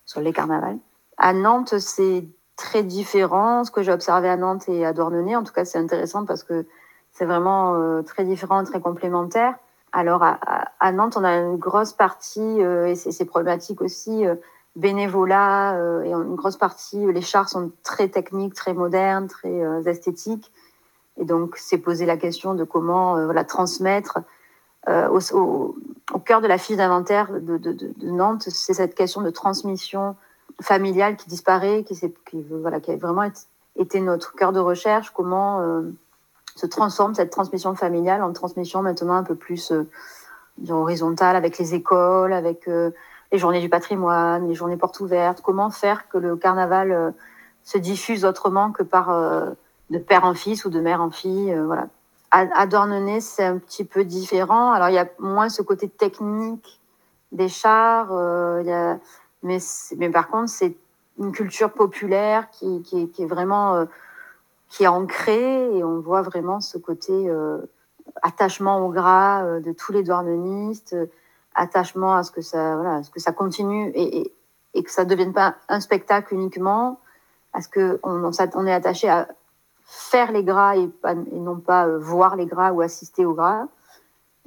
sur 0.06 0.22
les 0.22 0.34
carnavals. 0.34 0.80
À 1.18 1.34
Nantes, 1.34 1.78
c'est 1.80 2.28
très 2.56 2.84
différent. 2.84 3.64
Ce 3.64 3.72
que 3.72 3.84
j'ai 3.84 3.92
observé 3.92 4.30
à 4.30 4.38
Nantes 4.38 4.68
et 4.68 4.86
à 4.86 4.94
Douarnenez, 4.94 5.36
en 5.36 5.44
tout 5.44 5.54
cas, 5.54 5.66
c'est 5.66 5.78
intéressant 5.78 6.26
parce 6.26 6.44
que 6.44 6.66
c'est 7.12 7.26
vraiment 7.26 7.76
euh, 7.76 8.02
très 8.02 8.24
différent, 8.24 8.64
très 8.64 8.82
complémentaire. 8.82 9.56
Alors, 9.92 10.24
à, 10.24 10.40
à, 10.80 10.92
Nantes, 10.92 11.18
on 11.18 11.24
a 11.24 11.36
une 11.36 11.58
grosse 11.58 11.94
partie, 11.94 12.62
euh, 12.62 12.88
et 12.88 12.96
c'est 12.96 13.26
problématique 13.26 13.82
aussi, 13.82 14.26
euh, 14.26 14.36
bénévolat, 14.76 15.76
euh, 15.76 16.04
et 16.04 16.14
une 16.14 16.36
grosse 16.36 16.58
partie, 16.58 17.12
les 17.12 17.22
chars 17.22 17.50
sont 17.50 17.72
très 17.84 18.08
techniques, 18.08 18.54
très 18.54 18.74
modernes, 18.74 19.28
très 19.28 19.88
esthétiques. 19.88 20.52
Et 21.20 21.26
donc, 21.26 21.58
c'est 21.58 21.78
poser 21.78 22.06
la 22.06 22.18
question 22.18 22.54
de 22.54 22.64
comment 22.64 23.18
euh, 23.18 23.44
transmettre 23.44 24.20
euh, 24.88 25.08
au, 25.34 25.76
cœur 26.26 26.42
de 26.42 26.48
la 26.48 26.58
fiche 26.58 26.78
d'inventaire 26.78 27.30
de, 27.32 27.94
Nantes, 28.02 28.44
c'est 28.50 28.74
cette 28.74 28.96
question 28.96 29.22
de 29.22 29.30
transmission 29.30 30.16
familiale 30.62 31.18
qui 31.18 31.28
disparaît, 31.28 31.84
qui, 31.84 32.00
voilà, 32.50 32.80
qui 32.80 32.92
a 32.92 32.96
vraiment 32.96 33.30
été 33.76 34.00
notre 34.00 34.34
cœur 34.34 34.52
de 34.52 34.60
recherche, 34.60 35.12
comment 35.12 35.62
euh, 35.62 35.82
se 36.56 36.66
transforme 36.66 37.14
cette 37.14 37.30
transmission 37.30 37.76
familiale 37.76 38.24
en 38.24 38.32
transmission 38.34 38.82
maintenant 38.82 39.14
un 39.14 39.24
peu 39.24 39.36
plus 39.36 39.72
euh, 39.72 39.88
horizontale 40.70 41.36
avec 41.36 41.58
les 41.58 41.76
écoles, 41.76 42.34
avec 42.34 42.68
les 42.68 43.38
journées 43.38 43.62
du 43.62 43.70
patrimoine, 43.70 44.48
les 44.48 44.56
journées 44.56 44.76
portes 44.76 45.00
ouvertes, 45.00 45.42
comment 45.42 45.70
faire 45.70 46.10
que 46.10 46.18
le 46.18 46.36
carnaval 46.36 47.14
se 47.64 47.78
diffuse 47.78 48.26
autrement 48.26 48.72
que 48.72 48.84
par 48.84 49.10
de 49.90 49.98
père 49.98 50.24
en 50.24 50.34
fils 50.34 50.66
ou 50.66 50.70
de 50.70 50.80
mère 50.80 51.02
en 51.02 51.10
fille. 51.10 51.54
voilà. 51.66 51.88
À, 52.32 52.68
c'est 53.22 53.44
un 53.44 53.58
petit 53.58 53.84
peu 53.84 54.06
différent. 54.06 54.72
Alors, 54.72 54.90
il 54.90 54.94
y 54.94 55.00
a 55.00 55.08
moins 55.18 55.50
ce 55.50 55.64
côté 55.64 55.90
technique 55.90 56.80
des 57.32 57.50
chars, 57.50 58.12
a, 58.12 58.98
mais, 59.42 59.58
mais 59.98 60.10
par 60.10 60.28
contre, 60.28 60.50
c'est 60.50 60.76
une 61.18 61.32
culture 61.32 61.72
populaire 61.72 62.50
qui, 62.52 62.84
qui, 62.84 63.10
est 63.18 63.26
vraiment 63.26 63.88
qui 64.70 64.84
est 64.84 64.88
ancrée 64.88 65.76
et 65.76 65.84
on 65.84 66.00
voit 66.00 66.22
vraiment 66.22 66.62
ce 66.62 66.78
côté 66.78 67.32
attachement 68.22 68.86
au 68.86 68.90
gras 68.90 69.60
de 69.60 69.72
tous 69.72 69.92
les 69.92 70.04
douarnenistes, 70.04 70.96
attachement 71.56 72.16
à 72.16 72.24
ce 72.24 72.32
que 72.32 72.42
ça, 72.42 72.76
voilà, 72.76 73.04
ce 73.04 73.10
que 73.10 73.20
ça 73.20 73.32
continue 73.32 73.92
et, 73.94 74.32
et, 74.74 74.84
que 74.84 74.92
ça 74.92 75.04
ne 75.04 75.10
devienne 75.10 75.34
pas 75.34 75.56
un 75.68 75.80
spectacle 75.80 76.34
uniquement, 76.34 77.00
à 77.54 77.62
ce 77.62 77.70
qu'on 77.70 78.00
on, 78.04 78.32
on 78.56 78.68
est 78.68 78.74
attaché 78.74 79.10
à 79.10 79.28
faire 79.90 80.32
les 80.32 80.44
gras 80.44 80.78
et, 80.78 80.88
non 81.34 81.56
pas 81.56 81.88
euh, 81.88 81.98
voir 81.98 82.36
les 82.36 82.46
gras 82.46 82.72
ou 82.72 82.82
assister 82.82 83.26
aux 83.26 83.34
gras. 83.34 83.66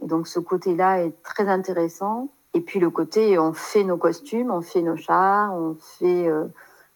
Et 0.00 0.06
donc 0.06 0.28
ce 0.28 0.38
côté-là 0.38 1.02
est 1.02 1.20
très 1.24 1.48
intéressant. 1.48 2.28
Et 2.54 2.60
puis 2.60 2.78
le 2.78 2.90
côté, 2.90 3.38
on 3.38 3.52
fait 3.52 3.82
nos 3.82 3.96
costumes, 3.96 4.52
on 4.52 4.60
fait 4.60 4.82
nos 4.82 4.96
chars, 4.96 5.52
on 5.52 5.76
fait, 5.98 6.28
euh, 6.28 6.44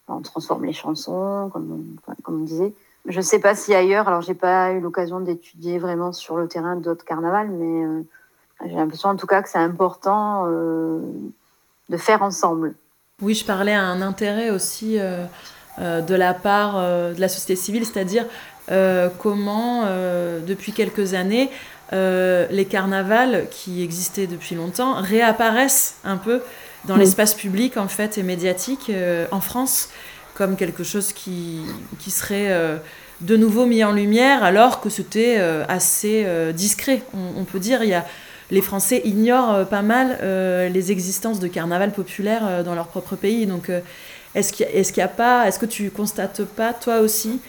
on 0.06 0.20
transforme 0.20 0.64
les 0.64 0.72
chansons, 0.72 1.50
comme 1.52 1.96
on, 2.08 2.14
comme 2.22 2.44
disait. 2.44 2.72
Je 3.06 3.16
ne 3.16 3.22
sais 3.22 3.40
pas 3.40 3.56
si 3.56 3.74
ailleurs, 3.74 4.06
alors 4.06 4.20
j'ai 4.20 4.34
pas 4.34 4.72
eu 4.72 4.80
l'occasion 4.80 5.20
d'étudier 5.20 5.78
vraiment 5.78 6.12
sur 6.12 6.36
le 6.36 6.46
terrain 6.46 6.76
d'autres 6.76 7.04
carnavals, 7.04 7.50
mais 7.50 7.84
euh, 7.84 8.02
j'ai 8.64 8.76
l'impression 8.76 9.08
en 9.08 9.16
tout 9.16 9.26
cas 9.26 9.42
que 9.42 9.48
c'est 9.48 9.58
important 9.58 10.46
de 10.46 11.96
faire 11.96 12.22
ensemble. 12.22 12.74
Oui, 13.22 13.34
je 13.34 13.44
parlais 13.44 13.74
à 13.74 13.84
un 13.84 14.02
intérêt 14.02 14.50
aussi 14.50 14.98
de 15.78 16.14
la 16.14 16.34
part 16.34 16.74
euh, 16.76 17.12
de 17.12 17.20
la 17.20 17.28
société 17.28 17.56
civile, 17.56 17.84
c'est-à-dire 17.84 18.24
euh, 18.70 19.08
comment, 19.18 19.82
euh, 19.84 20.40
depuis 20.40 20.72
quelques 20.72 21.14
années, 21.14 21.50
les 21.92 22.66
carnavals 22.68 23.46
qui 23.50 23.82
existaient 23.82 24.26
depuis 24.26 24.56
longtemps 24.56 24.94
réapparaissent 24.94 25.96
un 26.02 26.16
peu 26.16 26.42
dans 26.84 26.94
oui. 26.94 27.00
l'espace 27.00 27.32
public 27.32 27.76
en 27.76 27.86
fait 27.86 28.18
et 28.18 28.24
médiatique 28.24 28.90
en 29.30 29.40
France 29.40 29.90
comme 30.34 30.56
quelque 30.56 30.82
chose 30.82 31.12
qui, 31.12 31.60
qui 32.00 32.10
serait 32.10 32.80
de 33.20 33.36
nouveau 33.36 33.66
mis 33.66 33.84
en 33.84 33.92
lumière 33.92 34.42
alors 34.42 34.80
que 34.80 34.90
c'était 34.90 35.38
assez 35.68 36.26
discret. 36.54 37.02
On, 37.14 37.42
on, 37.42 37.44
peut 37.44 37.60
dire 37.60 37.84
il 37.84 37.90
y 37.90 37.94
a 37.94 38.04
les 38.50 38.62
Français 38.62 39.02
ignorent 39.04 39.66
pas 39.66 39.82
mal 39.82 40.18
euh, 40.22 40.68
les 40.68 40.92
existences 40.92 41.40
de 41.40 41.48
carnaval 41.48 41.92
populaire 41.92 42.42
euh, 42.44 42.62
dans 42.62 42.74
leur 42.74 42.88
propre 42.88 43.16
pays. 43.16 43.46
Donc, 43.46 43.70
euh, 43.70 43.80
est-ce 44.38 44.92
qu'il 44.92 45.02
a, 45.02 45.08
pas, 45.08 45.48
est-ce 45.48 45.58
que 45.58 45.66
tu 45.66 45.90
constates 45.90 46.44
pas, 46.44 46.72
toi 46.72 47.00
aussi, 47.00 47.40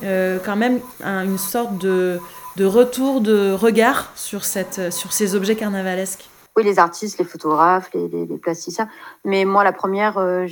quand 0.00 0.56
même 0.56 0.80
un, 1.02 1.24
une 1.24 1.38
sorte 1.38 1.78
de, 1.78 2.20
retour 2.60 3.20
de 3.20 3.52
regard 3.52 4.10
sur, 4.14 4.44
cette, 4.44 4.92
sur 4.92 5.12
ces 5.12 5.34
objets 5.34 5.56
carnavalesques? 5.56 6.28
Oui, 6.56 6.64
les 6.64 6.78
artistes, 6.78 7.18
les 7.18 7.24
photographes, 7.24 7.90
les, 7.94 8.26
plasticiens. 8.38 8.88
Mais 9.24 9.44
moi, 9.46 9.64
la 9.64 9.72
première, 9.72 10.18
euh, 10.18 10.46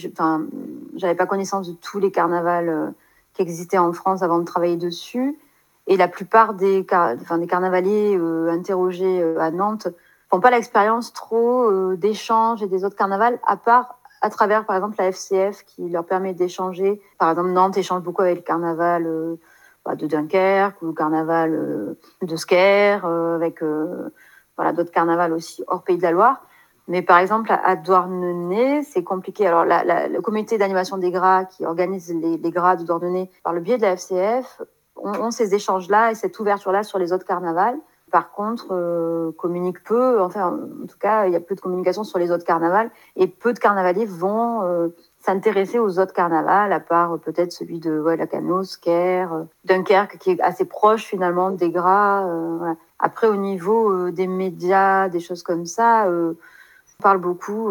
j'avais 0.96 1.14
pas 1.14 1.26
connaissance 1.26 1.68
de 1.68 1.74
tous 1.74 1.98
les 1.98 2.10
carnavals 2.10 2.68
euh, 2.70 2.86
qui 3.34 3.42
existaient 3.42 3.78
en 3.78 3.92
France 3.92 4.22
avant 4.22 4.38
de 4.38 4.44
travailler 4.44 4.76
dessus. 4.76 5.36
Et 5.86 5.96
la 5.96 6.08
plupart 6.08 6.54
des, 6.54 6.84
car... 6.86 7.16
des 7.16 7.46
carnavaliers 7.46 8.16
euh, 8.16 8.50
interrogés 8.50 9.20
euh, 9.22 9.40
à 9.40 9.50
Nantes 9.50 9.88
font 10.30 10.40
pas 10.40 10.50
l'expérience 10.50 11.12
trop 11.12 11.64
euh, 11.64 11.96
d'échanges 11.96 12.62
et 12.62 12.66
des 12.66 12.84
autres 12.84 12.96
carnavals, 12.96 13.38
à 13.46 13.56
part 13.56 13.98
à 14.20 14.30
travers, 14.30 14.66
par 14.66 14.76
exemple, 14.76 14.96
la 14.98 15.06
FCF 15.06 15.64
qui 15.64 15.88
leur 15.88 16.04
permet 16.04 16.34
d'échanger. 16.34 17.00
Par 17.18 17.30
exemple, 17.30 17.50
Nantes 17.50 17.76
échange 17.76 18.02
beaucoup 18.02 18.22
avec 18.22 18.36
le 18.36 18.42
carnaval 18.42 19.06
euh, 19.06 19.36
bah, 19.84 19.94
de 19.94 20.06
Dunkerque 20.06 20.80
ou 20.82 20.86
le 20.86 20.92
carnaval 20.92 21.54
euh, 21.54 21.98
de 22.22 22.36
Sker, 22.36 23.04
euh, 23.04 23.36
avec 23.36 23.62
voilà, 24.56 24.72
d'autres 24.72 24.92
carnavals 24.92 25.32
aussi 25.32 25.64
hors 25.66 25.82
Pays 25.82 25.96
de 25.96 26.02
la 26.02 26.10
Loire. 26.10 26.42
Mais 26.88 27.02
par 27.02 27.18
exemple, 27.18 27.50
à 27.52 27.76
Douarnenez, 27.76 28.82
c'est 28.82 29.04
compliqué. 29.04 29.46
Alors, 29.46 29.64
la, 29.64 29.84
la, 29.84 30.08
le 30.08 30.20
comité 30.20 30.58
d'animation 30.58 30.98
des 30.98 31.12
gras 31.12 31.44
qui 31.44 31.64
organise 31.64 32.12
les, 32.12 32.36
les 32.36 32.50
gras 32.50 32.76
de 32.76 32.84
Douarnenez 32.84 33.30
par 33.44 33.52
le 33.52 33.60
biais 33.60 33.76
de 33.76 33.82
la 33.82 33.92
FCF 33.92 34.60
ont, 34.96 35.12
ont 35.12 35.30
ces 35.30 35.54
échanges-là 35.54 36.10
et 36.10 36.14
cette 36.14 36.38
ouverture-là 36.38 36.82
sur 36.82 36.98
les 36.98 37.12
autres 37.12 37.24
carnavals. 37.24 37.78
Par 38.10 38.32
contre, 38.32 38.68
euh, 38.72 39.32
communique 39.32 39.82
peu. 39.84 40.20
Enfin, 40.20 40.58
en 40.82 40.86
tout 40.86 40.98
cas, 40.98 41.26
il 41.26 41.32
y 41.32 41.36
a 41.36 41.40
peu 41.40 41.54
de 41.54 41.60
communication 41.60 42.04
sur 42.04 42.18
les 42.18 42.30
autres 42.30 42.44
carnavals 42.44 42.90
et 43.16 43.26
peu 43.26 43.52
de 43.52 43.58
carnavaliers 43.58 44.06
vont 44.06 44.62
euh, 44.62 44.88
s'intéresser 45.20 45.78
aux 45.78 45.98
autres 45.98 46.12
carnavals, 46.12 46.72
à 46.72 46.80
part 46.80 47.14
euh, 47.14 47.18
peut-être 47.18 47.52
celui 47.52 47.78
de 47.78 48.00
ouais, 48.00 48.18
Sker, 48.64 49.32
euh, 49.32 49.44
Dunkerque, 49.64 50.18
qui 50.18 50.30
est 50.30 50.40
assez 50.40 50.64
proche 50.64 51.04
finalement 51.04 51.50
des 51.50 51.70
gras. 51.70 52.26
Après, 52.98 53.28
au 53.28 53.36
niveau 53.36 54.10
des 54.10 54.26
médias, 54.26 55.08
des 55.08 55.20
choses 55.20 55.42
comme 55.42 55.66
ça, 55.66 56.06
on 56.08 56.34
parle 57.02 57.18
beaucoup 57.18 57.70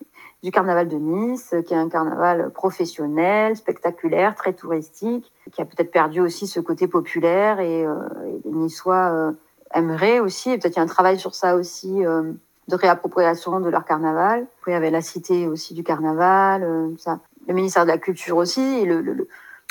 du 0.42 0.50
carnaval 0.50 0.88
de 0.88 0.96
Nice, 0.96 1.54
qui 1.66 1.74
est 1.74 1.76
un 1.76 1.88
carnaval 1.88 2.50
professionnel, 2.50 3.56
spectaculaire, 3.56 4.34
très 4.34 4.54
touristique, 4.54 5.32
qui 5.52 5.60
a 5.60 5.66
peut-être 5.66 5.90
perdu 5.90 6.20
aussi 6.20 6.46
ce 6.46 6.60
côté 6.60 6.88
populaire 6.88 7.60
et, 7.60 7.80
et 7.82 8.40
les 8.44 8.52
Niçois 8.52 9.34
aimeraient 9.74 10.20
aussi, 10.20 10.50
et 10.50 10.58
peut-être 10.58 10.76
il 10.76 10.78
y 10.78 10.80
a 10.80 10.84
un 10.84 10.86
travail 10.86 11.18
sur 11.18 11.34
ça 11.34 11.56
aussi, 11.56 12.04
euh, 12.04 12.32
de 12.68 12.76
réappropriation 12.76 13.60
de 13.60 13.68
leur 13.68 13.84
carnaval. 13.84 14.46
Puis 14.62 14.72
il 14.72 14.74
y 14.74 14.76
avait 14.76 14.90
la 14.90 15.02
cité 15.02 15.46
aussi 15.46 15.74
du 15.74 15.82
carnaval, 15.82 16.62
euh, 16.62 16.88
ça. 16.98 17.20
le 17.46 17.54
ministère 17.54 17.84
de 17.84 17.90
la 17.90 17.98
Culture 17.98 18.36
aussi, 18.36 18.86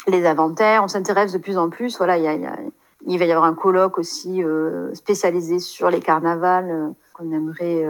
les 0.07 0.25
inventaires, 0.25 0.83
on 0.83 0.88
s'intéresse 0.88 1.31
de 1.31 1.38
plus 1.38 1.57
en 1.57 1.69
plus, 1.69 1.97
voilà, 1.97 2.17
il 2.17 3.19
va 3.19 3.25
y 3.25 3.31
avoir 3.31 3.45
un 3.45 3.53
colloque 3.53 3.97
aussi 3.97 4.43
euh, 4.43 4.93
spécialisé 4.93 5.59
sur 5.59 5.89
les 5.89 5.99
carnavals 5.99 6.93
qu'on 7.13 7.31
aimerait 7.31 7.85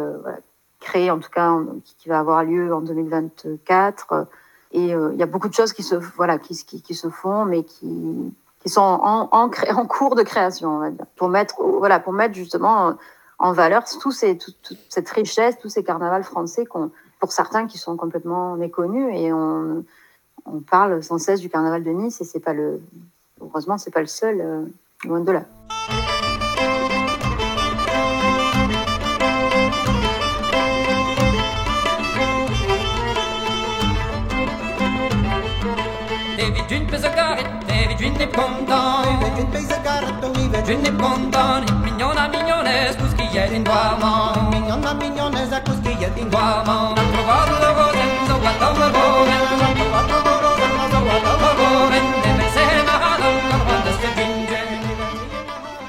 créé, 0.79 1.11
en 1.11 1.19
tout 1.19 1.29
cas, 1.29 1.57
qui 1.97 2.09
va 2.09 2.19
avoir 2.19 2.43
lieu 2.43 2.73
en 2.73 2.81
2024. 2.81 4.27
Et 4.71 4.89
il 4.89 5.15
y 5.17 5.23
a 5.23 5.25
beaucoup 5.25 5.49
de 5.49 5.53
choses 5.53 5.73
qui 5.73 5.83
se, 5.83 5.95
voilà, 5.95 6.37
qui 6.37 6.55
se 6.55 7.09
font, 7.09 7.45
mais 7.45 7.63
qui, 7.63 8.33
qui 8.69 8.73
sont 8.73 8.81
en, 8.81 9.49
cours 9.87 10.15
de 10.15 10.21
création, 10.21 10.95
pour 11.15 11.27
mettre, 11.27 11.55
voilà, 11.63 11.99
pour 11.99 12.13
mettre 12.13 12.35
justement 12.35 12.93
en 13.39 13.51
valeur 13.51 13.83
tout, 13.85 14.11
toute 14.11 14.77
cette 14.89 15.09
richesse, 15.09 15.57
tous 15.57 15.69
ces 15.69 15.83
carnavals 15.83 16.23
français, 16.23 16.65
pour 17.19 17.31
certains 17.31 17.65
qui 17.65 17.79
sont 17.79 17.97
complètement 17.97 18.55
méconnus. 18.55 19.09
Et 19.15 19.33
on, 19.33 19.83
on 20.45 20.59
parle 20.59 21.01
sans 21.01 21.17
cesse 21.17 21.39
du 21.39 21.49
carnaval 21.49 21.83
de 21.83 21.89
Nice, 21.89 22.21
et 22.21 22.25
c'est 22.25 22.39
pas 22.39 22.53
le, 22.53 22.79
heureusement, 23.41 23.79
c'est 23.79 23.91
pas 23.91 24.01
le 24.01 24.07
seul, 24.07 24.39
euh, 24.39 24.65
loin 25.03 25.21
de 25.21 25.31
là. 25.31 25.45
Mignona, 38.19 39.01
in 41.67 41.79
Mignona, 41.81 42.25
in 42.25 42.31
trovato 47.11 47.55
trovato 47.55 47.89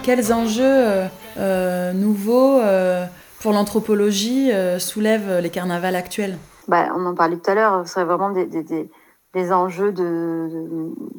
Quels 0.03 0.33
enjeux 0.33 1.09
euh, 1.38 1.93
nouveaux 1.93 2.61
euh, 2.61 3.05
pour 3.40 3.53
l'anthropologie 3.53 4.53
euh, 4.53 4.79
soulèvent 4.79 5.40
les 5.40 5.51
carnavals 5.51 5.97
actuels? 5.97 6.38
Bah, 6.69 6.87
On 6.97 7.05
en 7.07 7.14
parlait 7.14 7.37
tout 7.37 7.51
à 7.51 7.55
l'heure, 7.55 7.83
ce 7.87 7.95
serait 7.95 8.05
vraiment 8.05 8.31
des, 8.31 8.47
des, 8.47 8.62
des 8.62 8.88
des 9.35 9.53
enjeux 9.53 9.93
de, 9.93 10.49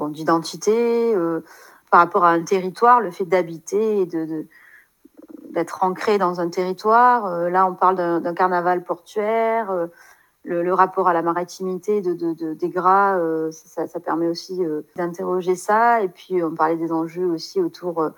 d'identité 0.09 1.15
euh, 1.15 1.41
par 1.89 2.01
rapport 2.01 2.25
à 2.25 2.31
un 2.31 2.43
territoire, 2.43 2.99
le 2.99 3.11
fait 3.11 3.25
d'habiter 3.25 4.01
et 4.01 4.05
de, 4.05 4.47
d'être 5.51 5.83
ancré 5.83 6.17
dans 6.17 6.41
un 6.41 6.49
territoire. 6.49 7.25
Euh, 7.25 7.49
là, 7.49 7.65
on 7.65 7.73
parle 7.73 7.95
d'un, 7.95 8.33
carnaval 8.33 8.83
portuaire. 8.83 9.71
Euh, 9.71 9.87
le, 10.43 10.73
rapport 10.73 11.07
à 11.07 11.13
la 11.13 11.21
maritimité 11.21 12.01
de, 12.01 12.13
de, 12.13 12.33
de 12.33 12.53
des 12.55 12.69
gras, 12.69 13.15
ça, 13.51 13.99
permet 13.99 14.27
aussi 14.27 14.59
d'interroger 14.95 15.55
ça. 15.55 16.01
Et 16.01 16.07
puis, 16.07 16.41
on 16.41 16.55
parlait 16.55 16.77
des 16.77 16.91
enjeux 16.91 17.27
aussi 17.27 17.61
autour 17.61 18.09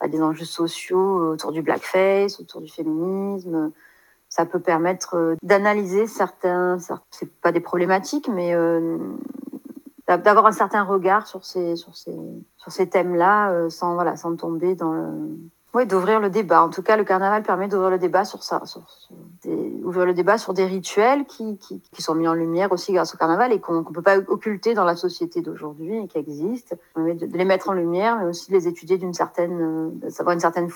bah, 0.00 0.06
des 0.06 0.22
enjeux 0.22 0.44
sociaux, 0.44 1.32
autour 1.32 1.50
du 1.50 1.62
blackface, 1.62 2.38
autour 2.38 2.60
du 2.60 2.68
féminisme 2.68 3.72
ça 4.36 4.44
peut 4.44 4.60
permettre 4.60 5.16
euh, 5.16 5.34
d'analyser 5.42 6.06
certains, 6.06 6.76
c'est 7.10 7.32
pas 7.40 7.52
des 7.52 7.60
problématiques, 7.60 8.28
mais 8.28 8.54
euh, 8.54 8.98
d'avoir 10.06 10.44
un 10.44 10.52
certain 10.52 10.82
regard 10.82 11.26
sur 11.26 11.46
ces, 11.46 11.74
sur 11.74 11.96
ces, 11.96 12.14
sur 12.58 12.70
ces 12.70 12.86
thèmes-là, 12.86 13.50
euh, 13.52 13.70
sans, 13.70 13.94
voilà, 13.94 14.14
sans 14.14 14.36
tomber 14.36 14.74
dans 14.74 14.92
le, 14.92 15.38
Oui, 15.74 15.86
d'ouvrir 15.86 16.20
le 16.20 16.30
débat. 16.30 16.62
En 16.62 16.70
tout 16.70 16.82
cas, 16.82 16.96
le 16.96 17.04
carnaval 17.04 17.42
permet 17.42 17.68
d'ouvrir 17.68 17.90
le 17.90 17.98
débat 17.98 18.24
sur 18.24 18.42
ça, 18.42 18.62
sur, 18.64 18.82
des, 19.44 19.50
le 19.84 20.14
débat 20.14 20.38
sur 20.38 20.54
des 20.54 20.64
rituels 20.64 21.26
qui, 21.26 21.58
qui, 21.58 22.02
sont 22.02 22.14
mis 22.14 22.26
en 22.26 22.32
lumière 22.32 22.72
aussi 22.72 22.92
grâce 22.92 23.14
au 23.14 23.18
carnaval 23.18 23.52
et 23.52 23.60
qu'on 23.60 23.80
ne 23.80 23.82
peut 23.82 24.00
pas 24.00 24.16
occulter 24.16 24.72
dans 24.72 24.84
la 24.84 24.96
société 24.96 25.42
d'aujourd'hui 25.42 25.98
et 25.98 26.08
qui 26.08 26.16
existent. 26.16 26.76
De, 26.96 27.36
les 27.36 27.44
mettre 27.44 27.68
en 27.68 27.74
lumière, 27.74 28.16
mais 28.18 28.24
aussi 28.24 28.50
de 28.50 28.56
les 28.56 28.68
étudier 28.68 28.96
d'une 28.96 29.12
certaine, 29.12 29.98
d'avoir 29.98 30.32
une 30.32 30.40
certaine, 30.40 30.70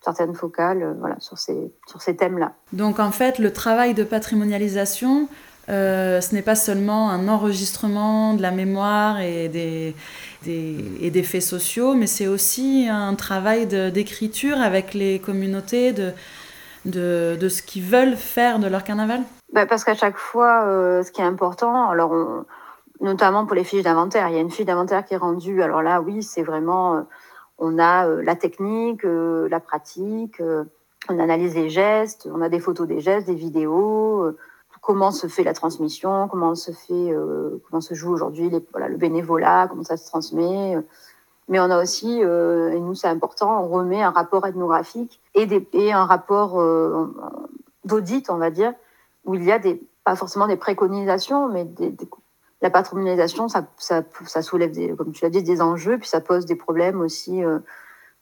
certaine 0.00 0.34
focale, 0.34 0.96
voilà, 0.98 1.20
sur 1.20 1.38
ces, 1.38 1.72
sur 1.86 2.02
ces 2.02 2.16
thèmes-là. 2.16 2.54
Donc 2.72 2.98
en 2.98 3.12
fait, 3.12 3.38
le 3.38 3.52
travail 3.52 3.94
de 3.94 4.02
patrimonialisation, 4.02 5.28
euh, 5.68 6.20
ce 6.20 6.34
n'est 6.34 6.42
pas 6.42 6.56
seulement 6.56 7.10
un 7.10 7.28
enregistrement 7.28 8.34
de 8.34 8.42
la 8.42 8.50
mémoire 8.50 9.20
et 9.20 9.48
des, 9.48 9.94
des, 10.42 10.84
et 11.00 11.10
des 11.10 11.22
faits 11.22 11.42
sociaux, 11.42 11.94
mais 11.94 12.08
c'est 12.08 12.26
aussi 12.26 12.88
un 12.90 13.14
travail 13.14 13.66
d'écriture 13.66 14.60
avec 14.60 14.92
les 14.92 15.20
communautés 15.20 15.92
de, 15.92 16.12
de, 16.84 17.36
de 17.40 17.48
ce 17.48 17.62
qu'ils 17.62 17.84
veulent 17.84 18.16
faire 18.16 18.58
de 18.58 18.66
leur 18.66 18.82
carnaval 18.82 19.20
bah 19.52 19.66
Parce 19.66 19.84
qu'à 19.84 19.94
chaque 19.94 20.16
fois, 20.16 20.64
euh, 20.64 21.02
ce 21.04 21.12
qui 21.12 21.20
est 21.20 21.24
important, 21.24 21.90
alors 21.90 22.44
notamment 23.00 23.46
pour 23.46 23.54
les 23.54 23.64
fiches 23.64 23.84
d'inventaire, 23.84 24.28
il 24.28 24.34
y 24.34 24.38
a 24.38 24.40
une 24.40 24.50
fiche 24.50 24.66
d'inventaire 24.66 25.04
qui 25.04 25.14
est 25.14 25.18
rendue. 25.18 25.62
Alors 25.62 25.82
là, 25.82 26.00
oui, 26.00 26.24
c'est 26.24 26.42
vraiment, 26.42 26.96
euh, 26.96 27.00
on 27.58 27.78
a 27.78 28.06
la 28.08 28.34
technique, 28.34 29.02
la 29.04 29.60
pratique, 29.60 30.42
on 31.08 31.18
analyse 31.20 31.54
les 31.54 31.70
gestes, 31.70 32.28
on 32.32 32.42
a 32.42 32.48
des 32.48 32.58
photos 32.58 32.88
des 32.88 33.00
gestes, 33.00 33.28
des 33.28 33.34
vidéos 33.34 34.34
comment 34.82 35.12
se 35.12 35.28
fait 35.28 35.44
la 35.44 35.54
transmission, 35.54 36.28
comment 36.28 36.54
se 36.54 36.72
fait, 36.72 36.92
euh, 36.92 37.62
comment 37.70 37.80
se 37.80 37.94
joue 37.94 38.12
aujourd'hui 38.12 38.50
le 38.50 38.96
bénévolat, 38.96 39.68
comment 39.68 39.84
ça 39.84 39.96
se 39.96 40.06
transmet. 40.06 40.76
Mais 41.48 41.60
on 41.60 41.70
a 41.70 41.80
aussi, 41.80 42.22
euh, 42.22 42.72
et 42.72 42.80
nous 42.80 42.94
c'est 42.94 43.06
important, 43.06 43.64
on 43.64 43.68
remet 43.68 44.02
un 44.02 44.10
rapport 44.10 44.44
ethnographique 44.44 45.22
et, 45.34 45.46
des, 45.46 45.66
et 45.72 45.92
un 45.92 46.04
rapport 46.04 46.60
euh, 46.60 47.14
d'audit, 47.84 48.28
on 48.28 48.36
va 48.36 48.50
dire, 48.50 48.74
où 49.24 49.36
il 49.36 49.44
y 49.44 49.52
a 49.52 49.60
des, 49.60 49.80
pas 50.04 50.16
forcément 50.16 50.48
des 50.48 50.56
préconisations, 50.56 51.48
mais 51.48 51.66
la 52.60 52.70
patrimonialisation, 52.70 53.48
ça, 53.48 53.64
ça, 53.78 54.42
soulève, 54.42 54.72
des, 54.72 54.94
comme 54.96 55.12
tu 55.12 55.24
l'as 55.24 55.30
dit, 55.30 55.44
des 55.44 55.62
enjeux, 55.62 55.98
puis 55.98 56.08
ça 56.08 56.20
pose 56.20 56.44
des 56.44 56.56
problèmes 56.56 57.00
aussi 57.00 57.42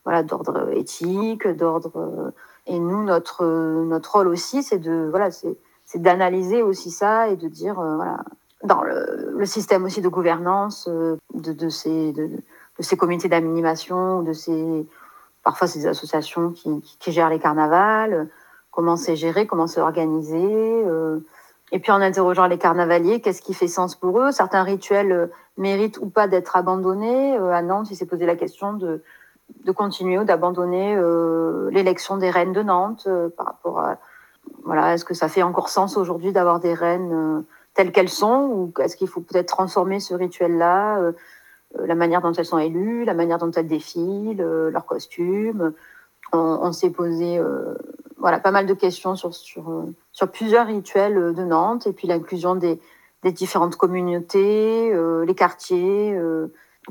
voilà, 0.05 0.23
d'ordre 0.23 0.71
éthique, 0.73 1.47
d'ordre... 1.47 2.33
et 2.67 2.79
nous, 2.79 3.03
notre, 3.03 3.45
notre 3.45 4.13
rôle 4.13 4.29
aussi, 4.29 4.63
c'est 4.63 4.79
de... 4.79 5.09
Voilà, 5.11 5.31
c'est 5.31 5.57
c'est 5.91 6.01
d'analyser 6.01 6.63
aussi 6.63 6.93
ça 6.93 7.27
et 7.27 7.37
de 7.37 7.49
dire, 7.49 7.81
euh, 7.81 7.97
voilà, 7.97 8.19
dans 8.63 8.83
le, 8.83 9.45
système 9.45 9.85
aussi 9.85 10.01
de 10.01 10.09
gouvernance 10.09 10.87
euh, 10.89 11.17
de, 11.35 11.69
ces, 11.69 12.13
de, 12.13 12.29
de 12.29 12.43
ces 12.79 12.97
comités 12.97 13.29
d'animation, 13.29 14.23
de 14.23 14.33
ces, 14.33 14.87
parfois 15.43 15.67
ces 15.67 15.89
associations 15.89 16.53
qui, 16.53 16.81
qui, 16.81 17.11
gèrent 17.11 17.29
les 17.29 17.41
carnavals, 17.41 18.29
comment 18.71 18.95
c'est 18.95 19.17
géré, 19.17 19.49
comment 19.49 19.67
c'est 19.67 19.81
organisé. 19.81 20.39
Euh, 20.41 21.19
et 21.73 21.81
puis 21.81 21.91
en 21.91 22.01
interrogeant 22.01 22.47
les 22.47 22.59
carnavaliers, 22.59 23.21
qu'est-ce 23.21 23.43
qui 23.43 23.53
fait 23.53 23.67
sens 23.67 23.97
pour 23.97 24.21
eux? 24.21 24.31
Certains 24.31 24.63
rituels 24.63 25.29
méritent 25.57 25.99
ou 25.99 26.09
pas 26.09 26.29
d'être 26.29 26.55
abandonnés. 26.55 27.37
à 27.37 27.63
Nantes, 27.63 27.91
il 27.91 27.97
s'est 27.97 28.07
posé 28.07 28.27
la 28.27 28.37
question 28.37 28.75
de, 28.75 29.03
de 29.65 29.73
continuer 29.73 30.21
ou 30.21 30.25
d'abandonner 30.25 30.97
l'élection 31.71 32.17
des 32.17 32.31
reines 32.31 32.53
de 32.53 32.63
Nantes 32.63 33.09
par 33.37 33.47
rapport 33.47 33.81
à 33.81 33.99
voilà, 34.65 34.95
est-ce 34.95 35.05
que 35.05 35.15
ça 35.15 35.29
fait 35.29 35.43
encore 35.43 35.69
sens 35.69 35.97
aujourd'hui 35.97 36.33
d'avoir 36.33 36.61
des 36.61 36.75
reines 36.75 37.13
euh, 37.13 37.41
telles 37.75 37.93
qu'elles 37.93 38.09
sont 38.09 38.49
ou 38.53 38.73
est-ce 38.81 38.97
qu'il 38.97 39.09
faut 39.09 39.21
peut-être 39.21 39.49
transformer 39.49 40.01
ce 40.01 40.15
rituel-là, 40.15 40.99
euh, 40.99 41.13
euh, 41.79 41.87
la 41.87 41.95
manière 41.95 42.21
dont 42.21 42.33
elles 42.33 42.45
sont 42.45 42.59
élues, 42.59 43.05
la 43.05 43.15
manière 43.15 43.39
dont 43.39 43.51
elles 43.53 43.67
défilent, 43.67 44.43
leurs 44.43 44.87
costumes? 44.87 45.73
On, 46.33 46.71
s'est 46.71 46.91
posé 46.91 47.41
voilà, 48.17 48.39
pas 48.39 48.53
mal 48.53 48.67
de 48.67 48.75
questions 48.75 49.17
sur, 49.17 49.35
sur, 49.35 49.85
sur 50.13 50.31
plusieurs 50.31 50.69
rituels 50.69 51.35
de 51.35 51.43
Nantes 51.43 51.89
et 51.89 51.93
puis 51.93 52.07
l'inclusion 52.07 52.55
des, 52.55 52.79
des 53.25 53.33
différentes 53.33 53.75
communautés, 53.75 54.95
les 55.27 55.35
quartiers, 55.35 56.17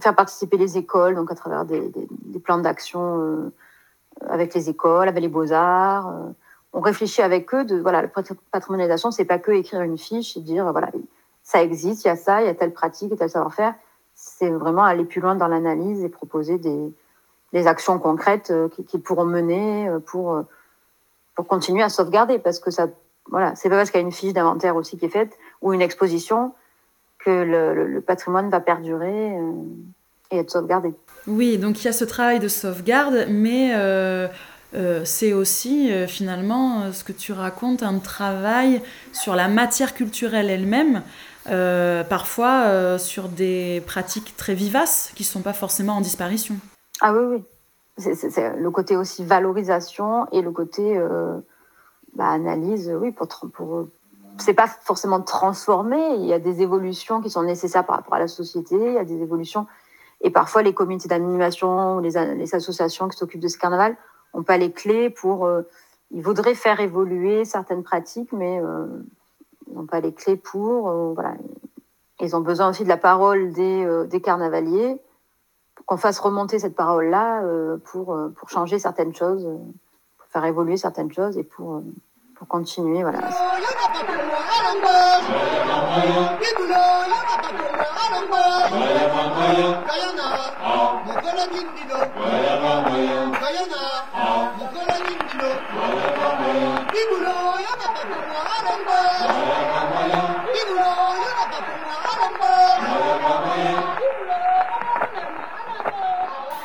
faire 0.01 0.13
participer 0.13 0.57
les 0.57 0.77
écoles 0.77 1.15
donc 1.15 1.31
à 1.31 1.35
travers 1.35 1.63
des, 1.63 1.89
des 2.09 2.39
plans 2.39 2.57
d'action 2.57 3.49
avec 4.27 4.53
les 4.53 4.69
écoles, 4.69 5.07
avec 5.07 5.21
les 5.21 5.29
beaux-arts 5.29 6.13
on 6.73 6.81
réfléchit 6.81 7.21
avec 7.21 7.53
eux 7.53 7.65
de 7.65 7.79
voilà 7.79 8.01
la 8.01 8.07
patrimonialisation 8.51 9.11
c'est 9.11 9.25
pas 9.25 9.39
que 9.39 9.51
écrire 9.51 9.81
une 9.81 9.97
fiche 9.97 10.37
et 10.37 10.41
dire 10.41 10.71
voilà 10.71 10.89
ça 11.43 11.63
existe 11.63 12.05
il 12.05 12.07
y 12.07 12.11
a 12.11 12.15
ça 12.15 12.41
il 12.41 12.45
y 12.45 12.49
a 12.49 12.53
telle 12.53 12.73
pratique 12.73 13.15
tel 13.17 13.29
savoir-faire 13.29 13.73
c'est 14.15 14.49
vraiment 14.49 14.83
aller 14.83 15.05
plus 15.05 15.21
loin 15.21 15.35
dans 15.35 15.47
l'analyse 15.47 16.03
et 16.03 16.09
proposer 16.09 16.57
des, 16.57 16.93
des 17.53 17.67
actions 17.67 17.97
concrètes 17.99 18.51
euh, 18.51 18.67
qu'ils 18.69 18.85
qui 18.85 18.99
pourront 18.99 19.25
mener 19.25 19.87
euh, 19.87 19.99
pour 19.99 20.33
euh, 20.33 20.41
pour 21.35 21.47
continuer 21.47 21.83
à 21.83 21.89
sauvegarder 21.89 22.37
parce 22.37 22.59
que 22.59 22.69
ça 22.69 22.87
voilà 23.29 23.55
c'est 23.55 23.69
pas 23.69 23.77
parce 23.77 23.91
qu'il 23.91 24.01
y 24.01 24.03
a 24.03 24.05
une 24.05 24.11
fiche 24.11 24.33
d'inventaire 24.33 24.75
aussi 24.75 24.97
qui 24.97 25.05
est 25.05 25.09
faite 25.09 25.37
ou 25.61 25.73
une 25.73 25.81
exposition 25.81 26.53
que 27.17 27.29
le, 27.29 27.99
patrimoine 27.99 28.49
va 28.49 28.61
perdurer 28.61 29.37
et 30.31 30.37
être 30.37 30.49
sauvegardé. 30.49 30.93
Oui, 31.27 31.57
donc 31.57 31.81
il 31.81 31.85
y 31.85 31.87
a 31.89 31.93
ce 31.93 32.05
travail 32.05 32.39
de 32.39 32.47
sauvegarde, 32.47 33.25
mais 33.27 33.73
euh, 34.75 35.01
c'est 35.03 35.33
aussi 35.33 35.91
euh, 35.91 36.05
finalement 36.05 36.81
euh, 36.81 36.91
ce 36.91 37.03
que 37.03 37.11
tu 37.11 37.33
racontes, 37.33 37.81
un 37.81 37.97
travail 37.97 38.81
sur 39.11 39.35
la 39.35 39.47
matière 39.47 39.95
culturelle 39.95 40.49
elle-même, 40.49 41.01
parfois 42.09 42.99
sur 42.99 43.27
des 43.27 43.81
pratiques 43.87 44.37
très 44.37 44.53
vivaces 44.53 45.11
qui 45.15 45.23
ne 45.23 45.27
sont 45.27 45.41
pas 45.41 45.53
forcément 45.53 45.93
en 45.93 46.01
disparition. 46.01 46.55
Ah 47.01 47.11
oui, 47.11 47.37
oui. 47.97 48.03
C'est 48.15 48.55
le 48.55 48.69
côté 48.69 48.95
aussi 48.95 49.25
valorisation 49.25 50.27
et 50.31 50.43
le 50.43 50.51
côté 50.51 51.01
bah, 52.13 52.27
analyse, 52.27 52.93
oui, 53.01 53.11
pour, 53.11 53.27
pour 53.51 53.87
c'est 54.37 54.53
pas 54.53 54.67
forcément 54.67 55.21
transformer, 55.21 56.15
il 56.17 56.25
y 56.25 56.33
a 56.33 56.39
des 56.39 56.61
évolutions 56.61 57.19
qui 57.19 57.31
sont 57.31 57.41
nécessaires 57.41 57.85
par 57.85 57.95
rapport 57.95 58.13
à 58.13 58.19
la 58.19 58.27
société, 58.27 58.75
il 58.75 58.93
y 58.93 58.99
a 58.99 59.03
des 59.03 59.19
évolutions, 59.19 59.65
et 60.21 60.29
parfois 60.29 60.61
les 60.61 60.73
comités 60.73 61.09
d'animation 61.09 61.95
ou 61.95 61.99
les, 61.99 62.11
les 62.35 62.53
associations 62.53 63.07
qui 63.07 63.17
s'occupent 63.17 63.41
de 63.41 63.47
ce 63.47 63.57
carnaval 63.57 63.97
n'ont 64.33 64.43
pas 64.43 64.57
les 64.57 64.71
clés 64.71 65.09
pour. 65.09 65.45
Euh, 65.45 65.63
ils 66.11 66.23
voudraient 66.23 66.55
faire 66.55 66.79
évoluer 66.79 67.45
certaines 67.45 67.83
pratiques, 67.83 68.31
mais 68.33 68.59
euh, 68.61 68.85
ils 69.67 69.75
n'ont 69.75 69.85
pas 69.85 69.99
les 69.99 70.13
clés 70.13 70.37
pour. 70.37 70.89
Euh, 70.89 71.13
voilà. 71.13 71.33
Ils 72.19 72.35
ont 72.35 72.41
besoin 72.41 72.69
aussi 72.69 72.83
de 72.83 72.89
la 72.89 72.97
parole 72.97 73.51
des, 73.51 73.85
euh, 73.85 74.05
des 74.05 74.21
carnavaliers 74.21 74.99
qu'on 75.85 75.97
fasse 75.97 76.19
remonter 76.19 76.59
cette 76.59 76.75
parole-là 76.75 77.41
euh, 77.43 77.77
pour, 77.77 78.15
pour 78.35 78.49
changer 78.49 78.77
certaines 78.77 79.15
choses, 79.15 79.47
pour 80.17 80.27
faire 80.27 80.45
évoluer 80.45 80.77
certaines 80.77 81.11
choses 81.11 81.37
et 81.37 81.43
pour, 81.43 81.81
pour 82.35 82.47
continuer. 82.47 83.01
Voilà. 83.01 83.19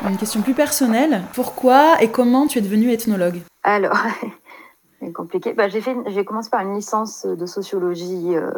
Une 0.08 0.18
question 0.18 0.42
plus 0.42 0.52
personnelle. 0.52 1.22
Pourquoi 1.34 2.02
et 2.02 2.10
comment 2.10 2.46
tu 2.46 2.58
es 2.58 2.60
devenue 2.60 2.90
ethnologue 2.90 3.40
Alors, 3.62 3.96
c'est 5.00 5.12
compliqué. 5.12 5.54
Bah, 5.54 5.68
j'ai 5.68 5.80
fait, 5.80 5.96
j'ai 6.08 6.26
commencé 6.26 6.50
par 6.50 6.60
une 6.60 6.74
licence 6.74 7.24
de 7.24 7.46
sociologie 7.46 8.36
euh, 8.36 8.50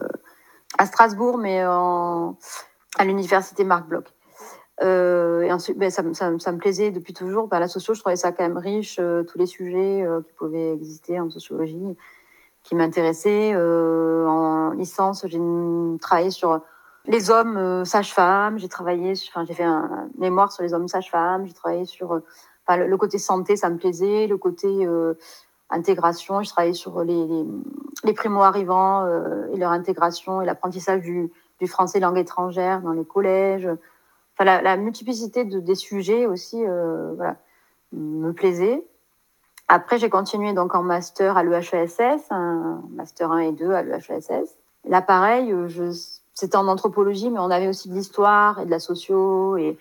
à 0.77 0.87
Strasbourg, 0.87 1.39
mais 1.39 1.65
en, 1.65 2.37
à 2.99 3.05
l'université 3.05 3.63
Marc 3.63 3.87
Bloch. 3.87 4.07
Euh, 4.83 5.43
et 5.43 5.53
ensuite, 5.53 5.79
ben, 5.79 5.89
ça, 5.89 6.03
ça, 6.15 6.33
ça, 6.37 6.53
me 6.53 6.59
plaisait 6.59 6.91
depuis 6.91 7.15
toujours. 7.15 7.47
Ben, 7.47 7.61
la 7.61 7.69
socio, 7.69 7.95
je 7.95 8.01
trouvais 8.01 8.17
ça 8.17 8.33
quand 8.33 8.43
même 8.43 8.59
riche, 8.59 8.99
euh, 8.99 9.23
tous 9.23 9.39
les 9.39 9.47
sujets 9.47 10.05
qui 10.27 10.33
pouvaient 10.33 10.73
exister 10.73 11.21
en 11.21 11.31
sociologie, 11.31 11.97
qui 12.65 12.75
m'intéressaient. 12.75 13.55
En 13.55 14.71
licence, 14.71 15.25
j'ai 15.29 15.41
travaillé 16.01 16.31
sur 16.31 16.61
les 17.07 17.31
hommes 17.31 17.57
euh, 17.57 17.85
sages-femmes. 17.85 18.59
J'ai 18.59 18.69
travaillé, 18.69 19.15
enfin, 19.29 19.45
j'ai 19.45 19.55
fait 19.55 19.65
un, 19.65 20.09
mémoire 20.19 20.53
sur 20.53 20.63
les 20.63 20.75
hommes 20.75 20.89
sages-femmes. 20.89 21.47
J'ai 21.47 21.55
travaillé 21.55 21.85
sur, 21.85 22.21
enfin, 22.67 22.77
le, 22.77 22.97
côté 22.97 23.19
santé, 23.19 23.57
ça 23.57 23.71
me 23.71 23.77
plaisait. 23.77 24.27
Le 24.27 24.37
côté 24.37 24.89
intégration, 25.71 26.43
j'ai 26.43 26.51
travaillé 26.51 26.75
sur 26.75 27.03
les, 27.03 27.27
les, 28.05 28.13
primo-arrivants 28.13 29.07
et 29.53 29.57
leur 29.57 29.73
intégration 29.73 30.41
et 30.43 30.47
l'apprentissage 30.47 31.01
du, 31.03 31.31
français 31.67 32.01
langue 32.01 32.19
étrangère 32.19 32.81
dans 32.83 32.93
les 32.93 33.05
collèges 33.05 33.69
enfin, 34.39 34.61
la, 34.63 34.77
multiplicité 34.77 35.45
de, 35.45 35.61
des 35.61 35.75
sujets 35.75 36.27
aussi 36.27 36.63
euh, 36.65 37.15
me 37.93 38.33
plaisait. 38.33 38.85
Après, 39.69 39.99
j'ai 39.99 40.11
continué 40.11 40.53
donc 40.53 40.75
en 40.75 40.83
master 40.83 41.37
à 41.37 41.43
l'EHESS, 41.43 42.31
master 42.91 43.33
1 43.33 43.39
et 43.41 43.53
2 43.53 43.73
à 43.73 43.83
l'EHESS. 43.83 44.57
Là, 44.85 45.03
pareil, 45.03 45.53
euh, 45.53 45.67
je, 45.67 45.91
c'était 46.37 46.57
en 46.57 46.69
anthropologie, 46.69 47.31
mais 47.31 47.41
on 47.41 47.51
avait 47.51 47.67
aussi 47.67 47.89
de 47.89 47.95
l'histoire 47.95 48.61
et 48.61 48.67
de 48.67 48.71
la 48.71 48.79
socio, 48.79 49.57
et, 49.57 49.77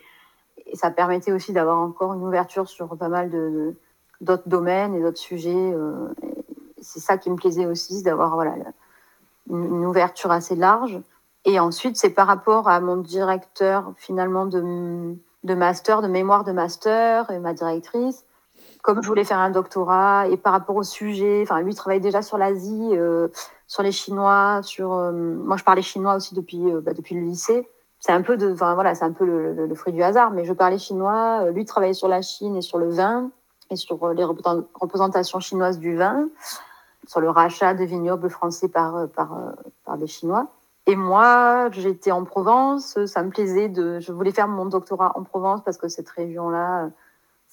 ça 0.74 0.90
permettait 0.90 1.32
aussi 1.32 1.54
d'avoir 1.54 1.78
encore 1.78 2.16
une 2.16 2.24
ouverture 2.24 2.68
sur 2.68 2.98
pas 2.98 3.08
mal 3.08 3.30
de, 3.30 3.76
d'autres 4.20 4.48
domaines 4.50 4.96
et 4.96 5.02
d'autres 5.02 5.20
sujets. 5.20 5.74
c'est 6.82 7.00
ça 7.00 7.20
qui 7.20 7.30
me 7.30 7.36
plaisait 7.36 7.68
aussi, 7.68 8.02
d'avoir 8.02 8.34
voilà, 8.34 8.56
une, 9.50 9.86
ouverture 9.86 10.32
assez 10.32 10.56
large. 10.56 11.00
Et 11.46 11.60
ensuite, 11.60 11.98
c'est 11.98 12.10
par 12.10 12.26
rapport 12.26 12.68
à 12.68 12.80
mon 12.80 12.98
directeur 12.98 13.94
finalement 13.98 14.48
de, 14.48 15.16
de 15.44 15.54
master, 15.54 16.02
de 16.02 16.08
mémoire 16.08 16.44
de 16.44 16.52
master 16.52 17.30
et 17.30 17.40
ma 17.40 17.54
directrice. 17.54 18.26
Comme 18.82 19.02
je 19.02 19.08
voulais 19.08 19.24
faire 19.24 19.40
un 19.40 19.52
doctorat 19.52 20.28
et 20.28 20.38
par 20.38 20.54
rapport 20.54 20.76
au 20.76 20.84
sujet, 20.84 21.42
enfin 21.44 21.62
lui 21.62 21.76
travaille 21.76 22.02
déjà 22.02 22.22
sur 22.22 22.38
l'Asie, 22.38 22.90
euh, 22.94 23.28
sur 23.68 23.84
les 23.84 23.92
Chinois, 23.92 24.62
sur 24.64 24.94
euh, 24.94 25.12
moi 25.12 25.58
je 25.58 25.64
parlais 25.64 25.82
chinois 25.82 26.16
aussi 26.16 26.36
depuis 26.36 26.72
euh, 26.72 26.82
bah, 26.82 26.94
depuis 26.94 27.16
le 27.16 27.22
lycée. 27.22 27.68
C'est 28.00 28.12
un 28.12 28.22
peu 28.22 28.38
de, 28.38 28.54
enfin 28.54 28.76
voilà, 28.76 28.94
c'est 28.94 29.06
un 29.06 29.12
peu 29.12 29.26
le, 29.26 29.66
le, 29.66 29.76
fruit 29.76 29.94
du 29.94 30.04
hasard, 30.04 30.32
mais 30.32 30.46
je 30.46 30.54
parlais 30.54 30.78
chinois. 30.78 31.50
lui 31.52 31.66
travaillait 31.66 31.94
sur 31.94 32.08
la 32.08 32.22
Chine 32.22 32.56
et 32.56 32.62
sur 32.62 32.78
le 32.78 32.90
vin 32.90 33.32
et 33.72 33.76
sur 33.76 34.14
les 34.14 34.24
représentations 34.24 35.40
chinoises 35.40 35.80
du 35.80 35.96
vin, 35.96 36.28
sur 37.08 37.20
le 37.20 37.30
rachat 37.30 37.74
des 37.74 37.86
vignobles 37.86 38.30
français 38.30 38.68
par 38.68 39.08
par 39.10 39.36
par 39.86 39.98
des 39.98 40.08
Chinois. 40.08 40.48
Et 40.88 40.96
moi, 40.96 41.70
j'étais 41.72 42.12
en 42.12 42.26
Provence, 42.26 43.04
ça 43.06 43.24
me 43.24 43.32
plaisait 43.32 43.70
de, 43.70 44.00
je 44.00 44.12
voulais 44.12 44.32
faire 44.32 44.48
mon 44.48 44.68
doctorat 44.68 45.18
en 45.18 45.24
Provence 45.24 45.62
parce 45.64 45.78
que 45.78 45.88
cette 45.88 46.10
région-là, 46.10 46.90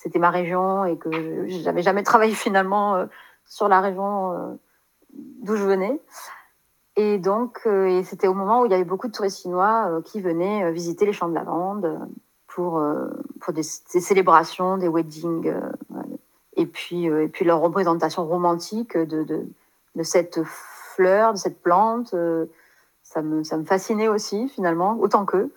c'était 0.03 0.19
ma 0.19 0.31
région 0.31 0.85
et 0.85 0.97
que 0.97 1.47
j'avais 1.49 1.83
jamais 1.83 2.03
travaillé 2.03 2.35
finalement 2.47 2.95
euh, 2.97 3.07
sur 3.47 3.69
la 3.69 3.81
région 3.81 4.33
euh, 4.33 4.55
d'où 5.13 5.57
je 5.57 5.65
venais. 5.65 6.01
Et 6.97 7.19
donc, 7.19 7.61
euh, 7.67 8.03
c'était 8.05 8.29
au 8.29 8.35
moment 8.35 8.63
où 8.63 8.67
il 8.67 8.73
y 8.73 8.75
avait 8.75 8.85
beaucoup 8.85 9.09
de 9.09 9.13
touristes 9.13 9.43
chinois 9.43 10.01
qui 10.05 10.21
venaient 10.21 10.71
visiter 10.73 11.07
les 11.07 11.13
champs 11.13 11.29
de 11.29 11.35
lavande 11.35 11.99
pour, 12.47 12.83
pour 13.41 13.53
des, 13.55 13.63
célébrations, 13.63 14.77
des 14.77 14.89
weddings, 14.89 15.53
et 16.57 16.67
puis, 16.67 17.07
et 17.07 17.29
puis 17.29 17.47
leur 17.47 17.61
représentation 17.61 18.27
romantique 18.27 18.97
de, 18.97 19.23
de, 19.23 19.47
de 19.95 20.03
cette 20.03 20.43
fleur, 20.45 21.33
de 21.33 21.39
cette 21.39 21.63
plante 21.63 22.15
ça 23.13 23.23
me, 23.23 23.45
ça 23.45 23.57
me 23.59 23.65
fascinait 23.65 24.09
aussi, 24.09 24.49
finalement, 24.49 24.97
autant 24.99 25.27
qu'eux. 25.27 25.53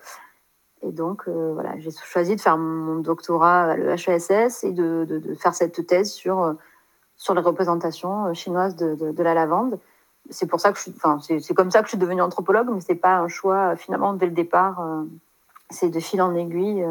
Et 0.82 0.92
donc, 0.92 1.24
euh, 1.28 1.52
voilà, 1.54 1.78
j'ai 1.80 1.92
choisi 1.92 2.36
de 2.36 2.42
faire 2.42 2.58
mon 2.58 2.98
doctorat 2.98 3.64
à 3.64 3.78
l'EHESS 3.78 4.64
et 4.64 4.72
de, 4.72 5.06
de, 5.06 5.34
faire 5.36 5.56
cette 5.56 5.88
thèse 5.88 6.12
sur, 6.12 6.42
euh, 6.42 6.54
sur 7.18 7.34
les 7.34 7.42
représentations 7.42 8.28
euh, 8.28 8.34
chinoises 8.34 8.76
de, 8.76 8.96
de 8.96 9.24
la 9.24 9.34
lavande. 9.34 9.80
C'est 10.30 10.48
pour 10.48 10.60
ça 10.60 10.72
que 10.72 10.80
je 10.80 10.90
enfin, 10.96 11.20
c'est 11.22 11.54
comme 11.54 11.70
ça 11.70 11.80
que 11.80 11.86
je 11.86 11.90
suis 11.90 11.98
devenue 11.98 12.22
anthropologue, 12.22 12.68
mais 12.72 12.82
c'est 12.82 12.96
pas 12.96 13.18
un 13.18 13.28
choix 13.28 13.76
finalement 13.76 14.14
dès 14.14 14.26
le 14.26 14.32
départ. 14.32 14.84
c'est 15.70 15.90
de 15.90 16.00
fil 16.00 16.20
en 16.20 16.34
aiguille. 16.34 16.84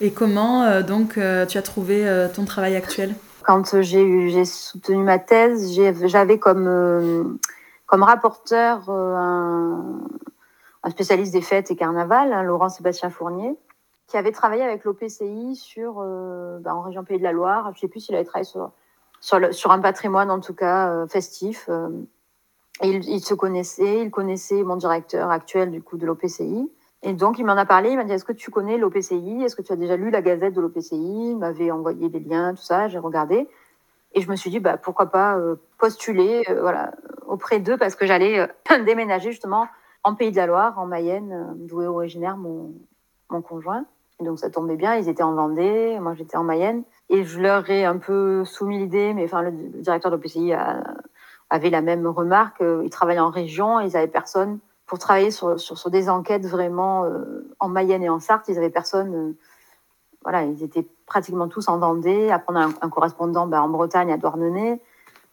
Et 0.00 0.12
comment 0.12 0.80
donc 0.80 1.18
tu 1.48 1.58
as 1.58 1.62
trouvé 1.62 2.28
ton 2.34 2.46
travail 2.46 2.74
actuel? 2.74 3.14
Quand 3.42 3.82
j'ai 3.82 4.44
soutenu 4.46 5.02
ma 5.02 5.18
thèse, 5.18 5.78
j'avais 6.06 6.38
comme 6.38 7.38
comme 7.86 8.02
rapporteur 8.02 8.88
euh, 8.88 9.14
un, 10.82 10.90
spécialiste 10.90 11.32
des 11.32 11.42
fêtes 11.42 11.70
et 11.70 11.76
carnaval, 11.76 12.32
hein, 12.32 12.42
Laurent 12.42 12.68
Sébastien 12.68 13.10
Fournier, 13.10 13.56
qui 14.08 14.16
avait 14.16 14.32
travaillé 14.32 14.62
avec 14.62 14.84
l'OPCI 14.84 15.54
sur, 15.56 16.00
euh, 16.00 16.58
bah, 16.60 16.74
en 16.74 16.82
région 16.82 17.04
Pays 17.04 17.18
de 17.18 17.22
la 17.22 17.32
Loire. 17.32 17.66
Je 17.72 17.78
ne 17.78 17.80
sais 17.80 17.88
plus 17.88 18.00
s'il 18.00 18.14
avait 18.14 18.24
travaillé 18.24 18.50
sur, 18.50 18.72
sur, 19.24 19.54
sur, 19.54 19.70
un 19.72 19.78
patrimoine, 19.80 20.30
en 20.30 20.40
tout 20.40 20.54
cas, 20.54 20.90
euh, 20.90 21.06
festif. 21.06 21.68
et 22.82 22.88
il, 22.88 23.20
se 23.20 23.34
connaissait, 23.34 24.02
il 24.02 24.10
connaissait 24.10 24.62
mon 24.62 24.76
directeur 24.76 25.30
actuel 25.30 25.70
du 25.70 25.82
coup 25.82 25.96
de 25.96 26.06
l'OPCI. 26.06 26.70
Et 27.06 27.12
donc, 27.12 27.38
il 27.38 27.44
m'en 27.44 27.52
a 27.52 27.66
parlé, 27.66 27.90
il 27.90 27.96
m'a 27.96 28.04
dit, 28.04 28.12
est-ce 28.12 28.24
que 28.24 28.32
tu 28.32 28.50
connais 28.50 28.78
l'OPCI 28.78 29.42
Est-ce 29.42 29.54
que 29.54 29.62
tu 29.62 29.72
as 29.72 29.76
déjà 29.76 29.96
lu 29.96 30.10
la 30.10 30.22
gazette 30.22 30.54
de 30.54 30.60
l'OPCI 30.60 30.96
Il 30.96 31.36
m'avait 31.36 31.70
envoyé 31.70 32.08
des 32.08 32.20
liens, 32.20 32.54
tout 32.54 32.62
ça, 32.62 32.88
j'ai 32.88 32.98
regardé. 32.98 33.48
Et 34.14 34.20
je 34.20 34.30
me 34.30 34.36
suis 34.36 34.48
dit, 34.48 34.60
bah, 34.60 34.78
pourquoi 34.78 35.06
pas 35.06 35.36
euh, 35.36 35.56
postuler 35.78 36.44
euh, 36.48 36.60
voilà, 36.60 36.92
auprès 37.26 37.58
d'eux 37.58 37.76
parce 37.76 37.94
que 37.96 38.06
j'allais 38.06 38.38
euh, 38.38 38.46
déménager 38.86 39.32
justement 39.32 39.66
en 40.02 40.14
Pays 40.14 40.30
de 40.30 40.36
la 40.36 40.46
Loire, 40.46 40.78
en 40.78 40.86
Mayenne, 40.86 41.54
d'où 41.56 41.82
est 41.82 41.86
originaire 41.86 42.36
mon, 42.36 42.72
mon 43.30 43.42
conjoint. 43.42 43.84
Donc 44.20 44.38
ça 44.38 44.48
tombait 44.50 44.76
bien, 44.76 44.94
ils 44.94 45.08
étaient 45.08 45.22
en 45.22 45.34
Vendée, 45.34 45.98
moi 46.00 46.14
j'étais 46.14 46.36
en 46.36 46.44
Mayenne. 46.44 46.84
Et 47.10 47.24
je 47.24 47.40
leur 47.40 47.68
ai 47.68 47.84
un 47.84 47.98
peu 47.98 48.44
soumis 48.44 48.78
l'idée, 48.78 49.12
mais 49.12 49.24
enfin, 49.24 49.42
le, 49.42 49.50
directeur 49.50 50.10
de 50.10 50.16
l'OPCI 50.16 50.52
avait 51.50 51.70
la 51.70 51.82
même 51.82 52.06
remarque. 52.06 52.62
Ils 52.82 52.90
travaillaient 52.90 53.20
en 53.20 53.30
région, 53.30 53.80
ils 53.80 53.96
avaient 53.96 54.06
personne 54.06 54.60
pour 54.86 54.98
travailler 54.98 55.30
sur, 55.30 55.58
sur, 55.58 55.90
des 55.90 56.08
enquêtes 56.08 56.46
vraiment 56.46 57.06
en 57.58 57.68
Mayenne 57.68 58.02
et 58.02 58.08
en 58.08 58.20
Sarthe. 58.20 58.48
Ils 58.48 58.56
avaient 58.56 58.70
personne 58.70 59.34
voilà, 60.24 60.42
ils 60.44 60.62
étaient 60.62 60.86
pratiquement 61.06 61.48
tous 61.48 61.68
en 61.68 61.78
Vendée, 61.78 62.30
à 62.30 62.38
prendre 62.38 62.74
un, 62.80 62.88
correspondant 62.88 63.46
ben, 63.46 63.60
en 63.60 63.68
Bretagne, 63.68 64.10
à 64.10 64.16
Douarnenez. 64.16 64.80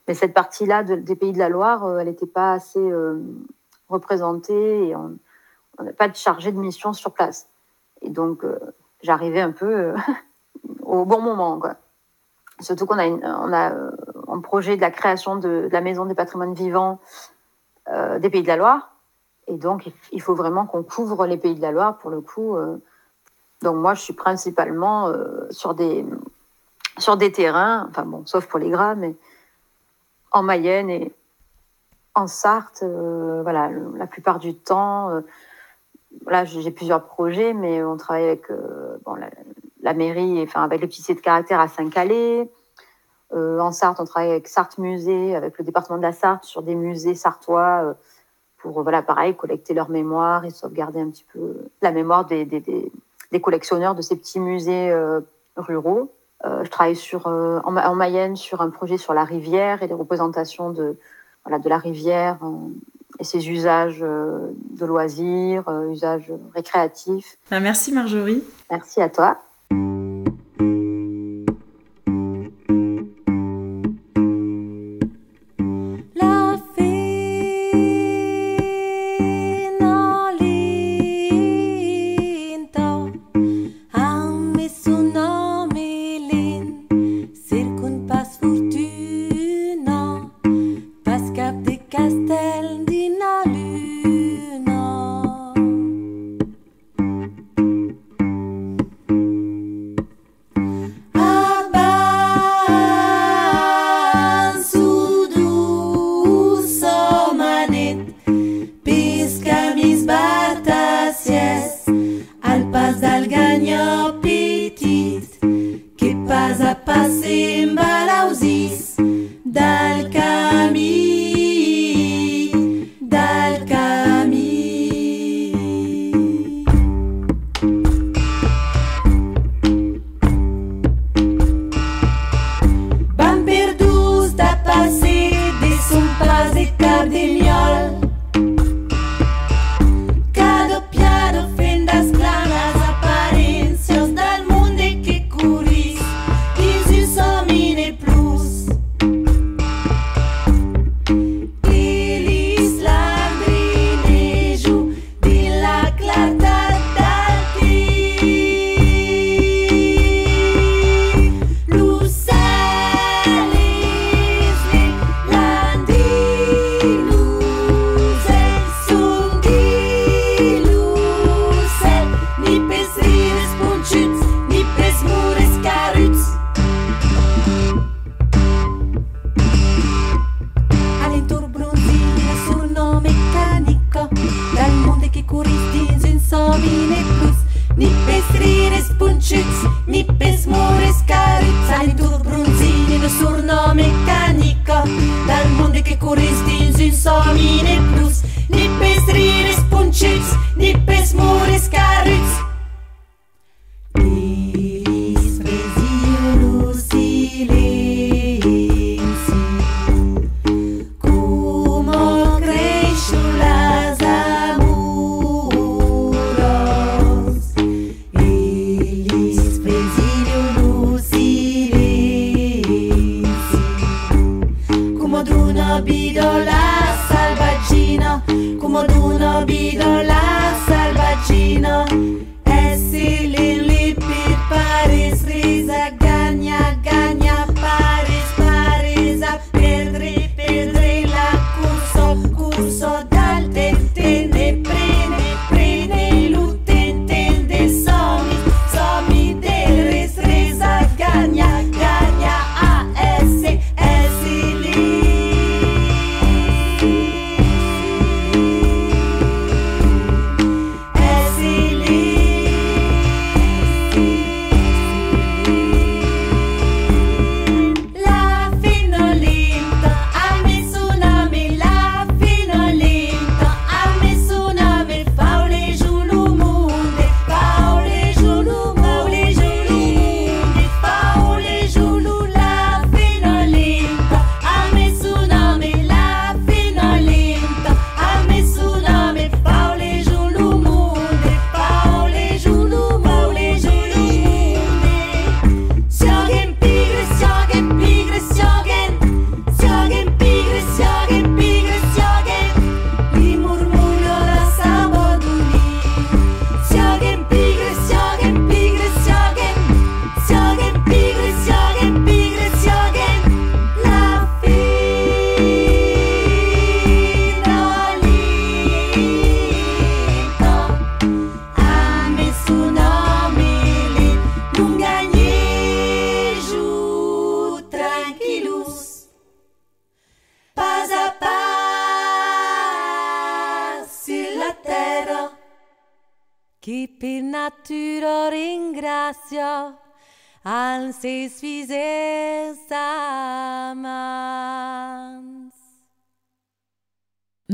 Mais 0.08 0.14
cette 0.14 0.34
partie-là 0.34 0.84
des 0.84 1.16
pays 1.16 1.32
de 1.32 1.40
la 1.40 1.48
Loire, 1.48 1.86
euh, 1.86 2.00
elle 2.00 2.08
n'était 2.08 2.28
pas 2.28 2.54
assez 2.54 2.80
euh, 2.80 3.22
représentée 3.88 4.90
et 4.90 4.96
on 4.96 5.18
n'a 5.80 5.94
pas 5.94 6.10
de 6.10 6.16
chargé 6.16 6.52
de 6.52 6.58
mission 6.58 6.92
sur 6.92 7.14
place. 7.14 7.48
Et 8.02 8.10
donc, 8.10 8.44
euh, 8.44 8.58
j'arrivais 9.04 9.42
un 9.42 9.52
peu 9.52 9.94
au 10.82 11.06
bon 11.06 11.22
moment. 11.22 11.60
Quoi. 11.60 11.76
Surtout 12.60 12.86
qu'on 12.86 13.00
a, 13.00 13.08
on 13.08 13.54
a 13.54 13.74
un 14.28 14.40
projet 14.40 14.76
de 14.76 14.82
la 14.82 14.92
création 14.92 15.36
de, 15.36 15.70
la 15.72 15.82
Maison 15.82 16.06
des 16.06 16.16
patrimoines 16.16 16.54
vivants 16.54 17.00
des 18.20 18.30
pays 18.30 18.44
de 18.44 18.48
la 18.48 18.56
Loire. 18.56 18.96
Et 19.48 19.58
donc, 19.58 19.92
il 20.14 20.22
faut 20.22 20.36
vraiment 20.36 20.66
qu'on 20.66 20.82
couvre 20.82 21.26
les 21.26 21.36
pays 21.36 21.56
de 21.56 21.62
la 21.62 21.72
Loire, 21.72 21.98
pour 21.98 22.10
le 22.10 22.22
coup. 22.22 22.56
Donc 23.62 23.76
moi, 23.76 23.94
je 23.94 24.02
suis 24.02 24.14
principalement 24.14 25.08
euh, 25.08 25.48
sur, 25.52 25.76
des, 25.76 26.06
sur 26.98 27.18
des 27.18 27.32
terrains, 27.32 27.88
enfin 27.90 28.04
bon, 28.04 28.26
sauf 28.26 28.48
pour 28.48 28.60
les 28.60 28.70
gras, 28.70 28.96
mais 28.96 29.16
en 30.32 30.42
Mayenne 30.42 30.90
et 30.90 31.14
en 32.16 32.28
Sarthe, 32.28 32.84
euh, 32.84 33.42
voilà, 33.44 33.70
la 33.96 34.08
plupart 34.08 34.40
du 34.40 34.56
temps. 34.56 35.10
Euh, 35.12 35.22
là, 36.28 36.46
j'ai 36.46 36.72
plusieurs 36.72 37.06
projets, 37.06 37.54
mais 37.54 37.84
on 37.84 37.98
travaille 37.98 38.26
avec 38.26 38.44
bon, 39.06 39.16
la, 39.82 39.94
mairie, 39.94 40.42
enfin 40.44 40.64
avec 40.64 40.82
le 40.82 40.88
petit 40.88 41.14
de 41.14 41.20
caractère 41.20 41.60
à 41.60 41.68
Saint-Calais. 41.68 42.50
en 43.34 43.72
Sarthe, 43.72 44.00
on 44.00 44.06
travaille 44.06 44.32
avec 44.32 44.48
Sarthe 44.48 44.78
Musée, 44.78 45.36
avec 45.36 45.58
le 45.58 45.64
département 45.64 45.98
de 45.98 46.04
la 46.04 46.14
Sarthe, 46.14 46.44
sur 46.44 46.64
des 46.64 46.76
musées 46.76 47.16
sartois 47.16 47.96
pour, 48.62 48.84
voilà, 48.84 49.02
pareil, 49.02 49.36
collecter 49.36 49.74
leur 49.74 49.90
mémoire 49.90 50.46
et 50.46 50.52
sauvegarder 50.52 51.00
un 51.02 51.10
petit 51.10 51.26
peu 51.34 51.56
la 51.82 51.92
mémoire 51.92 52.26
des, 52.26 52.46
des, 52.46 53.42
collectionneurs 53.42 53.96
de 53.96 54.02
ces 54.02 54.16
petits 54.16 54.40
musées 54.40 54.92
euh, 54.92 55.22
ruraux. 55.56 56.12
Euh, 56.46 56.64
je 56.64 56.70
travaille 56.70 56.96
sur, 56.96 57.28
euh, 57.28 57.60
en, 57.64 57.96
Mayenne 57.96 58.36
sur 58.36 58.62
un 58.62 58.70
projet 58.70 58.98
sur 58.98 59.14
la 59.14 59.24
rivière 59.24 59.84
et 59.84 59.88
les 59.88 59.94
représentations 59.94 60.72
de, 60.72 60.98
voilà, 61.44 61.60
de 61.60 61.70
la 61.70 61.78
rivière 61.78 62.40
et 63.22 63.24
ses 63.24 63.50
usages 63.50 64.00
de 64.02 64.86
loisirs, 64.86 65.64
usages 65.92 66.34
récréatifs. 66.56 67.38
Bah, 67.52 67.60
merci 67.60 67.94
Marjorie. 67.94 68.44
Merci 68.72 69.00
à 69.00 69.10
toi. 69.10 69.38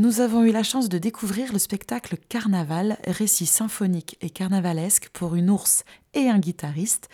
Nous 0.07 0.21
avons 0.21 0.45
eu 0.45 0.53
la 0.53 0.63
chance 0.63 0.87
de 0.87 0.99
découvrir 0.99 1.51
le 1.51 1.59
spectacle 1.59 2.15
Carnaval, 2.29 2.97
récit 3.05 3.45
symphonique 3.45 4.15
et 4.21 4.29
carnavalesque 4.29 5.09
pour 5.09 5.35
une 5.35 5.49
ours 5.49 5.83
et 6.13 6.29
un 6.29 6.39
guitariste, 6.39 7.09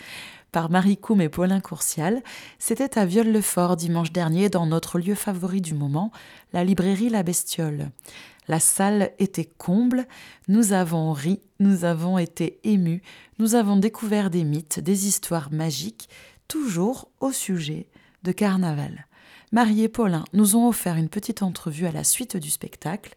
par 0.51 0.69
Marie 0.69 0.97
Coum 0.97 1.19
et 1.19 1.27
Paulin 1.27 1.60
Courcial. 1.60 2.21
C'était 2.60 2.99
à 2.99 3.08
Viol-le-Fort 3.08 3.77
dimanche 3.77 4.12
dernier 4.12 4.49
dans 4.49 4.67
notre 4.67 4.99
lieu 4.99 5.15
favori 5.15 5.60
du 5.60 5.73
moment, 5.73 6.12
la 6.53 6.63
librairie 6.63 7.10
La 7.10 7.23
Bestiole. 7.23 7.89
La 8.47 8.60
salle 8.60 9.10
était 9.17 9.50
comble, 9.58 10.06
nous 10.48 10.71
avons 10.71 11.13
ri, 11.13 11.39
nous 11.60 11.85
avons 11.85 12.19
été 12.19 12.60
émus, 12.63 13.02
nous 13.39 13.56
avons 13.56 13.75
découvert 13.75 14.29
des 14.29 14.44
mythes, 14.44 14.79
des 14.79 15.08
histoires 15.08 15.52
magiques, 15.52 16.10
toujours 16.48 17.10
au 17.21 17.31
sujet 17.31 17.87
de 18.24 18.32
carnaval. 18.32 19.08
Marie 19.52 19.84
et 19.84 19.90
Paulin 19.90 20.24
nous 20.34 20.56
ont 20.56 20.67
offert 20.67 20.96
une 20.96 21.10
petite 21.10 21.44
entrevue 21.44 21.86
à 21.86 21.92
la 21.92 22.04
suite 22.04 22.38
du 22.38 22.50
spectacle. 22.50 23.13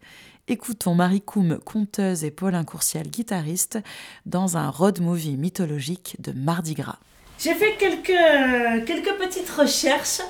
Écoutons 0.47 0.95
Marie 0.95 1.21
Coum, 1.21 1.59
conteuse, 1.65 2.23
et 2.23 2.31
Paulin 2.31 2.63
Courcial, 2.63 3.07
guitariste, 3.07 3.79
dans 4.25 4.55
un 4.55 4.69
road 4.69 5.01
movie 5.01 5.35
mythologique 5.35 6.15
de 6.19 6.31
Mardi 6.31 6.73
Gras. 6.73 6.99
J'ai 7.39 7.53
fait 7.53 7.75
quelques, 7.77 8.85
quelques 8.85 9.17
petites 9.17 9.49
recherches 9.49 10.21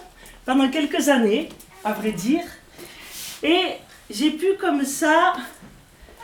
pendant 0.45 0.69
quelques 0.69 1.09
années, 1.09 1.49
à 1.83 1.93
vrai 1.93 2.13
dire, 2.13 2.43
et 3.43 3.73
j'ai 4.09 4.31
pu 4.31 4.55
comme 4.59 4.83
ça 4.83 5.33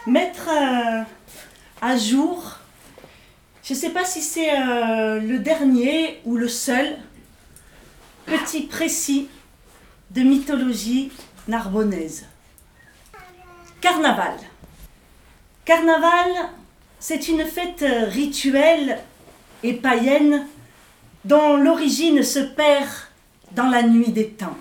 mettre 0.07 0.49
euh, 0.49 1.03
à 1.81 1.97
jour, 1.97 2.57
je 3.63 3.73
ne 3.73 3.77
sais 3.77 3.89
pas 3.91 4.05
si 4.05 4.21
c'est 4.21 4.51
euh, 4.51 5.19
le 5.19 5.39
dernier 5.39 6.19
ou 6.25 6.35
le 6.35 6.47
seul, 6.47 6.97
petit 8.25 8.63
précis 8.63 9.29
de 10.11 10.21
mythologie 10.21 11.11
narbonnaise. 11.47 12.25
Carnaval. 13.81 14.37
Carnaval, 15.65 16.31
c'est 16.99 17.27
une 17.27 17.45
fête 17.45 17.85
rituelle 18.09 18.99
et 19.63 19.73
païenne 19.73 20.47
dont 21.25 21.55
l'origine 21.57 22.23
se 22.23 22.39
perd 22.39 22.89
dans 23.51 23.69
la 23.69 23.83
nuit 23.83 24.11
des 24.11 24.29
temps. 24.29 24.57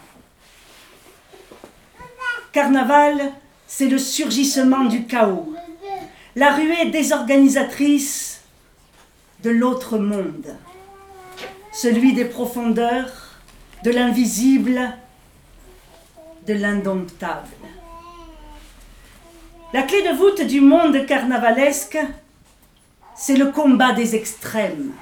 Carnaval, 2.52 3.32
c'est 3.66 3.88
le 3.88 3.98
surgissement 3.98 4.84
du 4.84 5.06
chaos, 5.06 5.54
la 6.36 6.54
ruée 6.54 6.90
désorganisatrice 6.90 8.42
de 9.42 9.50
l'autre 9.50 9.98
monde, 9.98 10.54
celui 11.72 12.12
des 12.12 12.26
profondeurs, 12.26 13.21
de 13.84 13.90
l'invisible, 13.90 14.92
de 16.46 16.54
l'indomptable. 16.54 17.48
La 19.72 19.82
clé 19.82 20.02
de 20.02 20.16
voûte 20.16 20.42
du 20.46 20.60
monde 20.60 21.06
carnavalesque, 21.06 21.98
c'est 23.16 23.36
le 23.36 23.50
combat 23.50 23.92
des 23.92 24.14
extrêmes. 24.14 24.92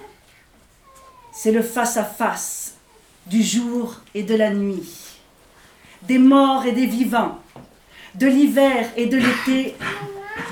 C'est 1.32 1.52
le 1.52 1.62
face-à-face 1.62 2.74
du 3.26 3.42
jour 3.42 3.96
et 4.14 4.22
de 4.22 4.34
la 4.34 4.50
nuit, 4.50 4.88
des 6.02 6.18
morts 6.18 6.66
et 6.66 6.72
des 6.72 6.86
vivants, 6.86 7.38
de 8.14 8.26
l'hiver 8.26 8.88
et 8.96 9.06
de 9.06 9.16
l'été, 9.16 9.76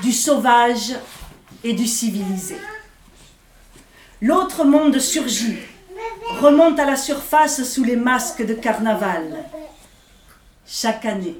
du 0.01 0.11
sauvage 0.11 0.95
et 1.63 1.73
du 1.73 1.85
civilisé. 1.85 2.57
L'autre 4.21 4.65
monde 4.65 4.99
surgit, 4.99 5.57
remonte 6.37 6.79
à 6.79 6.85
la 6.85 6.95
surface 6.95 7.63
sous 7.63 7.83
les 7.83 7.95
masques 7.95 8.45
de 8.45 8.53
carnaval. 8.53 9.43
Chaque 10.65 11.05
année, 11.05 11.37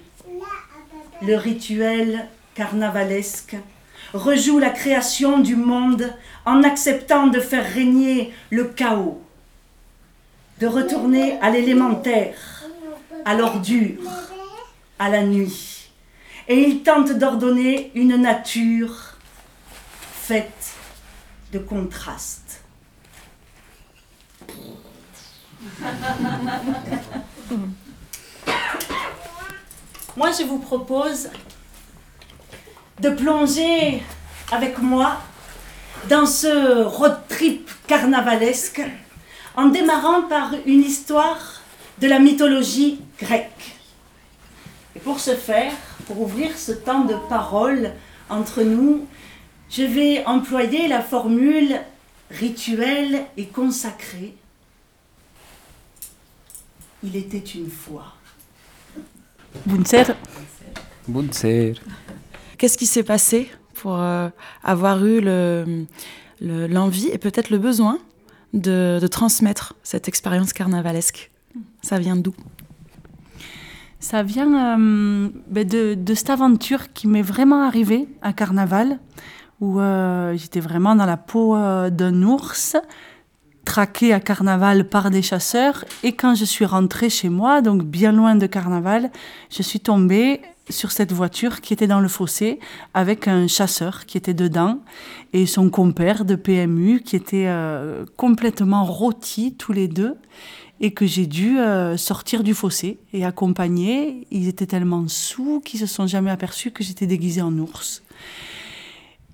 le 1.22 1.36
rituel 1.36 2.28
carnavalesque 2.56 3.56
rejoue 4.14 4.60
la 4.60 4.72
création 4.72 5.40
du 5.40 5.56
monde 5.56 6.14
en 6.46 6.64
acceptant 6.64 7.28
de 7.28 7.40
faire 7.40 7.66
régner 7.74 8.34
le 8.50 8.66
chaos, 8.66 9.22
de 10.60 10.68
retourner 10.68 11.40
à 11.42 11.50
l'élémentaire, 11.52 12.64
à 13.26 13.36
l'ordure, 13.36 14.02
à 14.98 15.10
la 15.10 15.24
nuit. 15.24 15.92
Et 16.48 16.62
il 16.62 16.82
tente 16.82 17.12
d'ordonner 17.12 17.92
une 17.94 18.16
nature 18.16 19.16
faite 20.12 20.74
de 21.54 21.60
contrastes. 21.60 22.64
Moi, 30.18 30.32
je 30.38 30.44
vous 30.44 30.60
propose 30.60 31.30
de 33.00 33.10
plonger 33.10 34.04
avec 34.52 34.78
moi 34.80 35.22
dans 36.10 36.26
ce 36.26 36.84
road 36.84 37.16
trip 37.30 37.70
carnavalesque 37.88 38.82
en 39.56 39.68
démarrant 39.68 40.24
par 40.24 40.52
une 40.66 40.82
histoire 40.82 41.62
de 42.00 42.08
la 42.08 42.20
mythologie 42.20 43.00
grecque. 43.20 43.78
Et 44.96 45.00
pour 45.00 45.20
ce 45.20 45.36
faire, 45.36 45.74
pour 46.08 46.22
ouvrir 46.22 46.58
ce 46.58 46.72
temps 46.72 47.06
de 47.06 47.16
parole 47.30 47.92
entre 48.30 48.64
nous, 48.64 49.06
je 49.70 49.84
vais 49.84 50.26
employer 50.26 50.88
la 50.88 51.02
formule 51.02 51.80
rituel 52.32 53.26
et 53.38 53.46
consacré. 53.46 54.34
Il 57.04 57.16
était 57.16 57.38
une 57.38 57.70
fois. 57.70 58.14
Bunser, 59.66 60.04
Bunser. 61.08 61.74
qu'est-ce 62.58 62.78
qui 62.78 62.86
s'est 62.86 63.04
passé 63.04 63.50
pour 63.74 63.96
euh, 64.00 64.30
avoir 64.64 65.04
eu 65.06 65.22
le- 65.22 65.86
le- 66.42 66.68
l'envie 66.68 67.08
et 67.08 67.18
peut-être 67.18 67.50
le 67.50 67.58
besoin 67.58 68.00
de, 68.54 69.00
de 69.02 69.08
transmettre 69.08 69.76
cette 69.82 70.08
expérience 70.08 70.54
carnavalesque? 70.54 71.32
Ça 71.82 71.98
vient 71.98 72.16
d'où? 72.16 72.34
Ça 74.00 74.22
vient 74.24 74.78
euh, 74.80 75.30
ben, 75.48 75.68
de, 75.68 75.94
de 75.96 76.14
cette 76.14 76.30
aventure 76.30 76.94
qui 76.94 77.08
m'est 77.08 77.22
vraiment 77.22 77.64
arrivée 77.64 78.08
à 78.22 78.32
Carnaval, 78.34 79.00
où 79.62 79.80
euh, 79.80 80.38
j'étais 80.38 80.62
vraiment 80.62 80.96
dans 80.96 81.06
la 81.06 81.18
peau 81.18 81.56
euh, 81.56 81.90
d'un 81.90 82.22
ours, 82.24 82.78
traqué 83.70 84.14
à 84.14 84.20
Carnaval 84.20 84.90
par 84.90 85.12
des 85.12 85.22
chasseurs. 85.22 85.86
Et 86.02 86.14
quand 86.14 86.34
je 86.34 86.44
suis 86.44 86.66
rentrée 86.66 87.12
chez 87.12 87.30
moi, 87.30 87.62
donc 87.62 87.84
bien 87.84 88.12
loin 88.12 88.34
de 88.34 88.48
Carnaval, 88.48 89.12
je 89.52 89.62
suis 89.62 89.80
tombée 89.80 90.42
sur 90.72 90.92
cette 90.92 91.12
voiture 91.12 91.62
qui 91.62 91.74
était 91.74 91.86
dans 91.86 92.00
le 92.00 92.08
fossé 92.08 92.60
avec 92.96 93.28
un 93.28 93.48
chasseur 93.48 94.08
qui 94.08 94.18
était 94.18 94.34
dedans 94.34 94.80
et 95.34 95.46
son 95.46 95.70
compère 95.70 96.26
de 96.26 96.34
PMU 96.34 97.02
qui 97.02 97.16
était 97.16 97.46
euh, 97.46 98.06
complètement 98.18 98.86
rôti 98.86 99.54
tous 99.54 99.72
les 99.72 99.88
deux 99.88 100.16
et 100.82 100.90
que 100.92 101.06
j'ai 101.06 101.28
dû 101.28 101.60
euh, 101.60 101.96
sortir 101.96 102.42
du 102.42 102.56
fossé 102.56 102.98
et 103.14 103.24
accompagner. 103.24 104.26
Ils 104.32 104.48
étaient 104.48 104.66
tellement 104.66 105.08
sous 105.08 105.62
qu'ils 105.64 105.80
se 105.80 105.86
sont 105.86 106.08
jamais 106.08 106.32
aperçus 106.32 106.72
que 106.72 106.84
j'étais 106.84 107.06
déguisée 107.06 107.44
en 107.44 107.56
ours. 107.60 108.02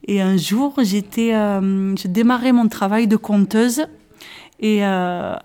Et 0.08 0.22
un 0.22 0.36
jour, 0.36 0.74
j'étais, 0.84 1.34
euh, 1.34 1.96
je 1.96 2.08
démarrais 2.10 2.52
mon 2.52 2.68
travail 2.68 3.08
de 3.08 3.16
conteuse 3.16 3.88
et 4.60 4.86
euh, 4.86 5.36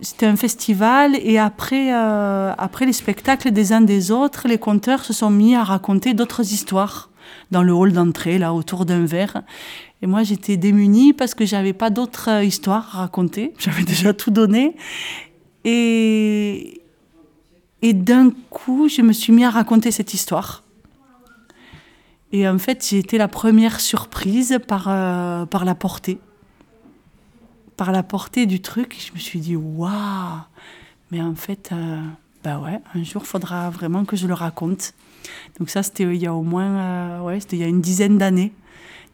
c'était 0.00 0.26
un 0.26 0.36
festival 0.36 1.16
et 1.16 1.38
après, 1.38 1.92
euh, 1.94 2.52
après 2.56 2.86
les 2.86 2.92
spectacles 2.92 3.50
des 3.50 3.72
uns 3.72 3.80
des 3.80 4.10
autres, 4.10 4.46
les 4.48 4.58
conteurs 4.58 5.04
se 5.04 5.12
sont 5.12 5.30
mis 5.30 5.54
à 5.54 5.64
raconter 5.64 6.14
d'autres 6.14 6.52
histoires 6.52 7.10
dans 7.50 7.62
le 7.62 7.72
hall 7.72 7.92
d'entrée, 7.92 8.38
là, 8.38 8.52
autour 8.54 8.84
d'un 8.84 9.04
verre. 9.04 9.42
Et 10.00 10.06
moi, 10.06 10.22
j'étais 10.22 10.56
démunie 10.56 11.12
parce 11.12 11.34
que 11.34 11.44
j'avais 11.44 11.72
pas 11.72 11.90
d'autres 11.90 12.30
euh, 12.30 12.44
histoires 12.44 12.96
à 12.96 13.00
raconter. 13.02 13.54
J'avais 13.58 13.84
déjà 13.84 14.12
tout 14.12 14.30
donné. 14.30 14.76
Et, 15.64 16.82
et 17.82 17.92
d'un 17.92 18.30
coup, 18.50 18.88
je 18.88 19.02
me 19.02 19.12
suis 19.12 19.32
mis 19.32 19.44
à 19.44 19.50
raconter 19.50 19.92
cette 19.92 20.12
histoire. 20.12 20.64
Et 22.32 22.48
en 22.48 22.58
fait, 22.58 22.84
j'ai 22.88 22.98
été 22.98 23.18
la 23.18 23.28
première 23.28 23.78
surprise 23.78 24.58
par, 24.66 24.84
par 25.48 25.64
la 25.64 25.74
portée. 25.74 26.18
Par 27.76 27.92
la 27.92 28.02
portée 28.02 28.46
du 28.46 28.60
truc. 28.60 28.96
Je 29.06 29.12
me 29.12 29.18
suis 29.18 29.40
dit, 29.40 29.56
waouh 29.56 29.90
Mais 31.10 31.20
en 31.20 31.34
fait, 31.34 31.70
euh, 31.72 32.00
bah 32.44 32.58
ouais, 32.58 32.80
un 32.94 33.02
jour, 33.02 33.26
faudra 33.26 33.70
vraiment 33.70 34.04
que 34.04 34.16
je 34.16 34.26
le 34.26 34.34
raconte. 34.34 34.94
Donc 35.58 35.70
ça, 35.70 35.82
c'était 35.82 36.04
il 36.04 36.20
y 36.20 36.26
a 36.26 36.34
au 36.34 36.42
moins, 36.42 36.78
euh, 36.78 37.20
ouais, 37.22 37.40
c'était 37.40 37.56
il 37.56 37.60
y 37.60 37.64
a 37.64 37.68
une 37.68 37.80
dizaine 37.80 38.18
d'années. 38.18 38.52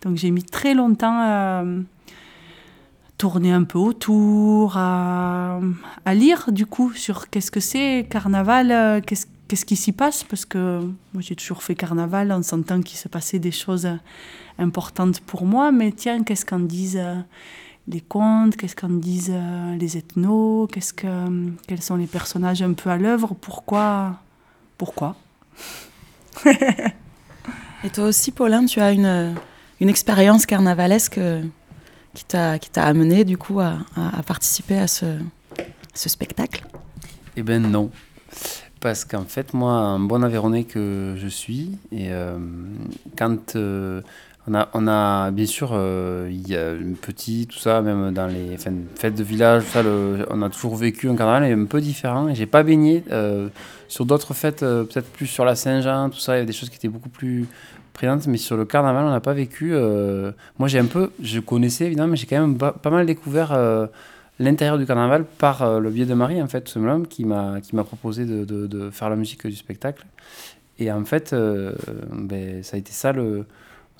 Donc 0.03 0.17
j'ai 0.17 0.31
mis 0.31 0.45
très 0.45 0.75
longtemps 0.75 1.19
à 1.21 1.65
tourner 3.19 3.51
un 3.53 3.65
peu 3.65 3.79
autour, 3.79 4.77
à, 4.77 5.61
lire 6.15 6.53
du 6.53 6.67
coup 6.67 6.93
sur 6.93 7.29
qu'est-ce 7.29 7.51
que 7.51 7.61
c'est 7.61 8.07
carnaval, 8.09 8.71
euh, 8.71 9.01
qu'est-ce 9.05 9.27
qu'est-ce 9.49 9.65
qui 9.65 9.77
s'y 9.77 9.93
passe, 9.93 10.25
parce 10.25 10.45
que 10.45 10.81
moi 11.15 11.21
j'ai 11.21 11.35
toujours 11.35 11.63
fait 11.63 11.75
carnaval 11.75 12.31
en 12.33 12.43
sentant 12.43 12.81
qu'il 12.83 12.99
se 12.99 13.09
passait 13.09 13.39
des 13.39 13.51
choses 13.51 13.87
euh, 13.87 13.97
importantes 14.59 15.21
pour 15.21 15.47
moi, 15.47 15.73
mais 15.73 15.91
tiens, 15.91 16.23
qu'est-ce 16.23 16.45
qu'en 16.45 16.61
disent 16.61 17.01
euh, 17.01 17.17
les 17.91 18.01
contes, 18.03 18.57
qu'est-ce 18.57 18.77
qu'en 18.77 18.89
disent 18.91 19.33
euh, 19.33 19.75
les 19.77 19.97
ethnos, 19.97 20.67
qu'est-ce 20.71 20.93
que, 20.93 21.07
quels 21.67 21.81
sont 21.83 21.97
les 21.97 22.07
personnages 22.07 22.63
un 22.63 22.75
peu 22.75 22.91
à 22.91 22.97
l'œuvre, 22.99 23.35
pourquoi, 23.41 24.17
pourquoi 24.77 25.17
Et 27.85 27.91
toi 27.91 28.05
aussi, 28.05 28.31
Paulin, 28.33 28.65
tu 28.67 28.81
as 28.81 28.93
une, 28.93 29.35
une 29.81 29.89
expérience 29.89 30.47
carnavalesque 30.47 31.19
euh, 31.19 31.43
qui 32.15 32.25
t'a 32.25 32.59
qui 32.59 32.71
t'a 32.71 32.85
amené 32.85 33.25
du 33.25 33.37
coup 33.39 33.61
à, 33.61 33.79
à- 33.97 34.19
à 34.19 34.23
participer 34.23 34.79
à 34.79 34.87
ce, 34.89 35.07
ce 35.95 36.09
spectacle? 36.09 36.65
Eh 37.37 37.43
ben 37.43 37.63
non. 37.63 37.91
Parce 38.81 39.05
qu'en 39.05 39.25
fait, 39.25 39.55
moi, 39.55 39.73
un 39.73 39.99
bon 39.99 40.23
Aveyronais 40.23 40.65
que 40.65 41.15
je 41.17 41.27
suis, 41.29 41.79
et 41.91 42.13
euh, 42.13 42.39
quand 43.17 43.57
euh, 43.57 44.03
on, 44.49 44.55
a, 44.55 44.69
on 44.75 44.87
a, 44.89 45.31
bien 45.31 45.47
sûr, 45.47 45.71
euh, 45.73 46.29
il 46.31 46.49
y 46.49 46.57
a 46.57 46.73
une 46.73 46.97
petite, 46.97 47.51
tout 47.51 47.59
ça, 47.59 47.83
même 47.83 48.13
dans 48.13 48.27
les 48.27 48.57
fêtes 48.57 49.15
de 49.15 49.23
village, 49.23 49.65
ça, 49.65 49.83
le- 49.83 50.27
on 50.31 50.43
a 50.43 50.51
toujours 50.51 50.77
vécu 50.77 51.09
un 51.09 51.17
carnaval 51.17 51.53
un 51.53 51.65
peu 51.67 51.81
différent. 51.81 52.33
J'ai 52.35 52.47
pas 52.47 52.63
baigné 52.63 53.05
euh, 53.11 53.49
sur 53.89 54.07
d'autres 54.07 54.35
fêtes, 54.35 54.63
euh, 54.63 54.85
peut-être 54.85 55.11
plus 55.11 55.27
sur 55.27 55.45
la 55.45 55.55
Saint-Jean, 55.55 56.11
tout 56.11 56.19
ça, 56.19 56.37
il 56.37 56.41
y 56.41 56.43
a 56.43 56.47
des 56.47 56.53
choses 56.53 56.71
qui 56.71 56.77
étaient 56.77 56.89
beaucoup 56.89 57.09
plus 57.09 57.47
présentes, 57.93 58.27
mais 58.27 58.39
sur 58.39 58.57
le 58.57 58.65
carnaval, 58.65 59.05
on 59.05 59.11
n'a 59.11 59.21
pas 59.21 59.35
vécu. 59.35 59.75
moi, 60.59 60.69
j'ai 60.69 60.79
un 60.79 60.87
peu, 60.87 61.11
je 61.21 61.41
connaissais 61.41 61.87
évidemment, 61.87 62.09
mais 62.09 62.17
j'ai 62.17 62.27
quand 62.27 62.41
même 62.41 62.57
pas, 62.57 62.91
mal 62.91 63.07
découvert. 63.07 63.59
l'intérieur 64.39 64.79
du 64.79 64.87
carnaval 64.87 65.25
par 65.25 65.81
le 65.81 65.91
biais 65.91 66.07
de 66.07 66.15
Marie, 66.15 66.41
en 66.41 66.47
fait, 66.47 66.61
tout 66.61 66.71
simplement, 66.71 67.03
qui 67.03 67.25
m'a 67.25 67.61
qui 67.61 67.75
m'a 67.75 67.83
proposé 67.83 68.25
de, 68.25 68.45
de, 68.45 68.91
faire 68.91 69.11
la 69.11 69.17
musique 69.17 69.45
du 69.49 69.57
spectacle. 69.57 70.07
Et 70.79 70.93
en 70.93 71.05
fait, 71.05 71.35
ben, 72.13 72.63
ça 72.63 72.77
a 72.77 72.79
été 72.79 72.93
ça 72.93 73.11
le 73.13 73.47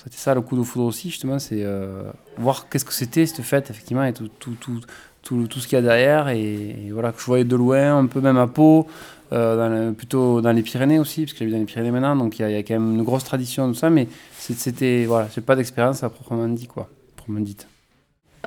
été 0.09 0.17
ça 0.19 0.35
le 0.35 0.41
coup 0.41 0.57
de 0.57 0.63
foudre 0.63 0.85
aussi, 0.87 1.11
justement, 1.11 1.39
c'est 1.39 1.63
euh, 1.63 2.11
voir 2.37 2.69
qu'est-ce 2.69 2.85
que 2.85 2.93
c'était 2.93 3.25
cette 3.27 3.43
fête, 3.43 3.71
effectivement, 3.71 4.05
et 4.05 4.13
tout, 4.13 4.29
tout, 4.41 4.55
tout, 4.61 4.81
tout, 5.23 5.47
tout 5.47 5.61
ce 5.61 5.69
qu'il 5.69 5.77
y 5.77 5.79
a 5.79 5.83
derrière. 5.83 6.29
Et, 6.29 6.91
voilà, 6.93 7.13
que 7.13 7.21
je 7.21 7.27
voyais 7.27 7.45
de 7.45 7.57
loin, 7.57 7.97
un 7.99 8.07
peu 8.07 8.21
même 8.21 8.37
à 8.39 8.47
Pau, 8.47 8.87
euh, 9.33 9.57
dans 9.57 9.69
le- 9.69 9.93
plutôt 9.93 10.41
dans 10.41 10.53
les 10.53 10.63
Pyrénées 10.63 10.99
aussi, 10.99 11.23
parce 11.23 11.33
que 11.33 11.39
j'habite 11.41 11.55
dans 11.55 11.61
les 11.61 11.67
Pyrénées 11.67 11.91
maintenant, 11.91 12.17
donc 12.17 12.39
il 12.39 12.51
y, 12.51 12.55
a- 12.57 12.63
quand 12.63 12.75
même 12.75 12.95
une 12.97 13.03
grosse 13.03 13.25
tradition, 13.25 13.69
tout 13.69 13.75
ça, 13.79 13.91
mais 13.91 14.09
c'était, 14.39 15.05
voilà, 15.07 15.29
j'ai 15.35 15.41
pas 15.43 15.55
d'expérience 15.57 16.03
à 16.03 16.09
proprement 16.11 16.49
dit, 16.49 16.67
quoi, 16.67 16.89
proprement 17.17 17.41
dite. 17.41 17.67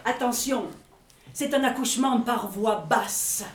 Attention, 0.04 0.66
c'est 1.34 1.54
un 1.54 1.64
accouchement 1.64 2.20
par 2.22 2.48
voix 2.50 2.86
basse. 2.90 3.46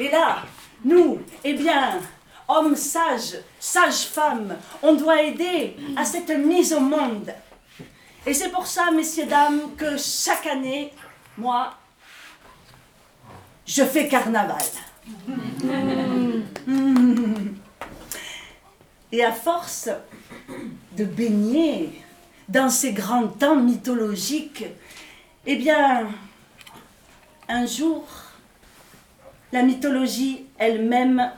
Et 0.00 0.10
là, 0.10 0.38
nous, 0.84 1.18
eh 1.44 1.54
bien, 1.54 1.98
hommes 2.48 2.76
sages, 2.76 3.38
sages-femmes, 3.58 4.56
on 4.82 4.94
doit 4.94 5.22
aider 5.22 5.76
à 5.96 6.04
cette 6.04 6.30
mise 6.30 6.72
au 6.72 6.80
monde. 6.80 7.32
Et 8.26 8.34
c'est 8.34 8.50
pour 8.50 8.66
ça, 8.66 8.90
messieurs, 8.90 9.26
dames, 9.26 9.74
que 9.76 9.96
chaque 9.96 10.46
année, 10.46 10.92
moi, 11.38 11.74
je 13.66 13.84
fais 13.84 14.08
carnaval. 14.08 14.62
Et 19.12 19.24
à 19.24 19.32
force 19.32 19.88
de 20.96 21.04
baigner 21.04 22.02
dans 22.48 22.68
ces 22.68 22.92
grands 22.92 23.28
temps 23.28 23.56
mythologiques, 23.56 24.64
eh 25.46 25.56
bien, 25.56 26.08
un 27.48 27.66
jour, 27.66 28.04
la 29.52 29.62
mythologie 29.62 30.46
elle-même 30.58 31.30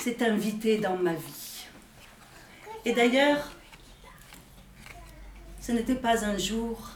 s'est 0.00 0.24
invitée 0.24 0.78
dans 0.78 0.96
ma 0.96 1.12
vie. 1.12 1.66
Et 2.86 2.92
d'ailleurs, 2.94 3.50
ce 5.60 5.72
n'était 5.72 5.94
pas 5.94 6.24
un 6.24 6.38
jour, 6.38 6.88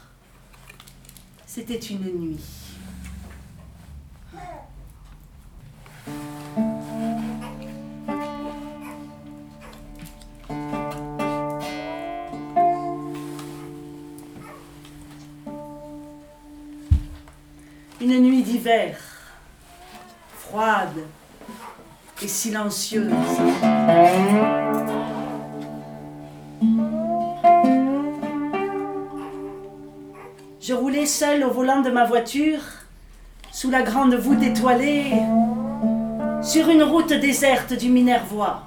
c'était 1.45 1.77
une 1.77 2.05
nuit. 2.19 2.39
Une 18.01 18.19
nuit 18.19 18.41
d'hiver, 18.41 18.97
froide 20.37 21.05
silencieuse. 22.27 23.11
Je 30.61 30.73
roulais 30.73 31.05
seule 31.05 31.43
au 31.43 31.51
volant 31.51 31.81
de 31.81 31.91
ma 31.91 32.05
voiture 32.05 32.59
sous 33.51 33.69
la 33.69 33.83
grande 33.83 34.15
voûte 34.15 34.43
étoilée, 34.43 35.13
sur 36.41 36.67
une 36.67 36.83
route 36.83 37.13
déserte 37.13 37.71
du 37.73 37.89
Minervois. 37.89 38.63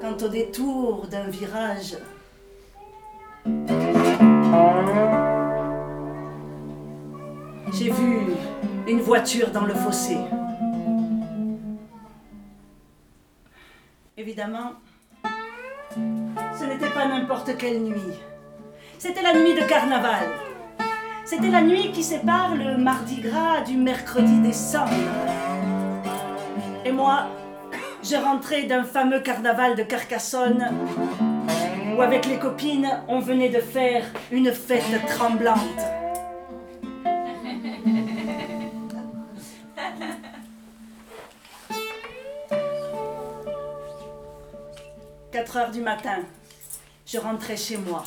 Quand 0.00 0.22
au 0.22 0.28
détour 0.28 1.08
d'un 1.10 1.28
virage, 1.28 1.96
j'ai 7.72 7.90
vu 7.90 8.18
une 8.86 9.00
voiture 9.00 9.50
dans 9.50 9.64
le 9.64 9.74
fossé. 9.74 10.16
Évidemment, 14.16 14.72
ce 16.58 16.64
n'était 16.64 16.90
pas 16.90 17.06
n'importe 17.06 17.56
quelle 17.58 17.82
nuit. 17.82 18.14
C'était 18.98 19.22
la 19.22 19.34
nuit 19.34 19.54
de 19.54 19.66
carnaval. 19.66 20.28
C'était 21.24 21.50
la 21.50 21.62
nuit 21.62 21.90
qui 21.92 22.02
sépare 22.02 22.54
le 22.54 22.78
mardi 22.78 23.20
gras 23.20 23.62
du 23.62 23.76
mercredi 23.76 24.38
décembre. 24.40 24.92
Et 26.84 26.92
moi, 26.92 27.26
je 28.02 28.14
rentrais 28.14 28.62
d'un 28.64 28.84
fameux 28.84 29.20
carnaval 29.20 29.74
de 29.74 29.82
Carcassonne 29.82 30.70
où 31.96 32.00
avec 32.00 32.26
les 32.26 32.38
copines, 32.38 33.00
on 33.08 33.20
venait 33.20 33.48
de 33.48 33.60
faire 33.60 34.04
une 34.30 34.52
fête 34.52 35.06
tremblante. 35.08 35.95
4 45.46 45.56
heures 45.58 45.70
du 45.70 45.80
matin, 45.80 46.24
je 47.06 47.18
rentrais 47.18 47.56
chez 47.56 47.76
moi. 47.76 48.02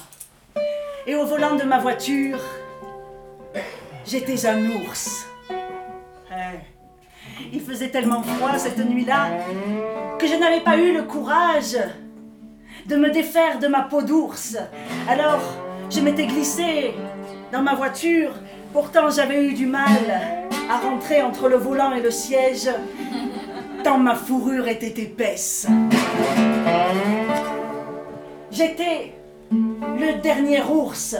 Et 1.07 1.15
au 1.15 1.25
volant 1.25 1.55
de 1.55 1.63
ma 1.63 1.79
voiture, 1.79 2.37
j'étais 4.05 4.45
un 4.45 4.65
ours. 4.71 5.25
Il 7.53 7.61
faisait 7.61 7.87
tellement 7.87 8.23
froid 8.23 8.57
cette 8.57 8.79
nuit-là 8.79 9.29
que 10.19 10.27
je 10.27 10.35
n'avais 10.35 10.59
pas 10.59 10.75
eu 10.75 10.91
le 10.93 11.03
courage 11.03 11.77
de 12.87 12.97
me 12.97 13.09
défaire 13.09 13.57
de 13.59 13.67
ma 13.67 13.83
peau 13.83 14.01
d'ours. 14.01 14.57
Alors, 15.07 15.41
je 15.89 16.01
m'étais 16.01 16.25
glissée 16.25 16.93
dans 17.53 17.61
ma 17.61 17.73
voiture. 17.73 18.31
Pourtant, 18.73 19.09
j'avais 19.09 19.45
eu 19.45 19.53
du 19.53 19.65
mal 19.65 20.41
à 20.69 20.77
rentrer 20.77 21.21
entre 21.21 21.47
le 21.47 21.55
volant 21.55 21.93
et 21.93 22.01
le 22.01 22.11
siège, 22.11 22.69
tant 23.85 23.97
ma 23.97 24.15
fourrure 24.15 24.67
était 24.67 25.01
épaisse. 25.01 25.67
J'étais 28.59 29.13
le 29.51 30.21
dernier 30.21 30.61
ours, 30.61 31.15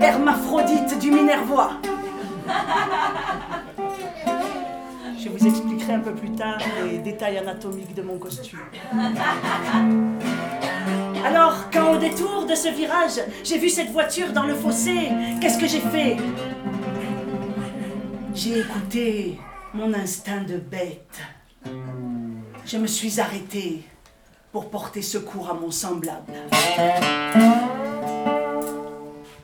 hermaphrodite 0.00 0.98
du 0.98 1.12
Minervois. 1.12 1.74
Je 5.22 5.28
vous 5.28 5.46
expliquerai 5.46 5.92
un 5.92 6.00
peu 6.00 6.12
plus 6.12 6.32
tard 6.32 6.58
les 6.84 6.98
détails 6.98 7.38
anatomiques 7.38 7.94
de 7.94 8.02
mon 8.02 8.18
costume. 8.18 8.58
Alors, 11.24 11.70
quand 11.72 11.92
au 11.92 11.96
détour 11.96 12.44
de 12.44 12.56
ce 12.56 12.70
virage, 12.70 13.20
j'ai 13.44 13.58
vu 13.58 13.68
cette 13.68 13.92
voiture 13.92 14.32
dans 14.32 14.42
le 14.42 14.56
fossé, 14.56 15.10
qu'est-ce 15.40 15.60
que 15.60 15.68
j'ai 15.68 15.78
fait? 15.78 16.16
J'ai 18.34 18.58
écouté 18.58 19.38
mon 19.74 19.94
instinct 19.94 20.42
de 20.42 20.56
bête. 20.56 21.20
Je 22.66 22.78
me 22.78 22.88
suis 22.88 23.20
arrêtée 23.20 23.84
pour 24.54 24.70
porter 24.70 25.02
secours 25.02 25.50
à 25.50 25.54
mon 25.54 25.72
semblable. 25.72 26.32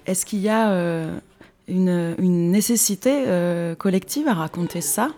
Est-ce 0.07 0.25
qu'il 0.25 0.39
y 0.39 0.49
a 0.49 0.71
euh, 0.71 1.19
une, 1.67 2.53
nécessité 2.53 3.25
euh, 3.27 3.75
collective 3.75 4.29
à 4.29 4.35
raconter 4.35 4.81
ça, 4.81 5.11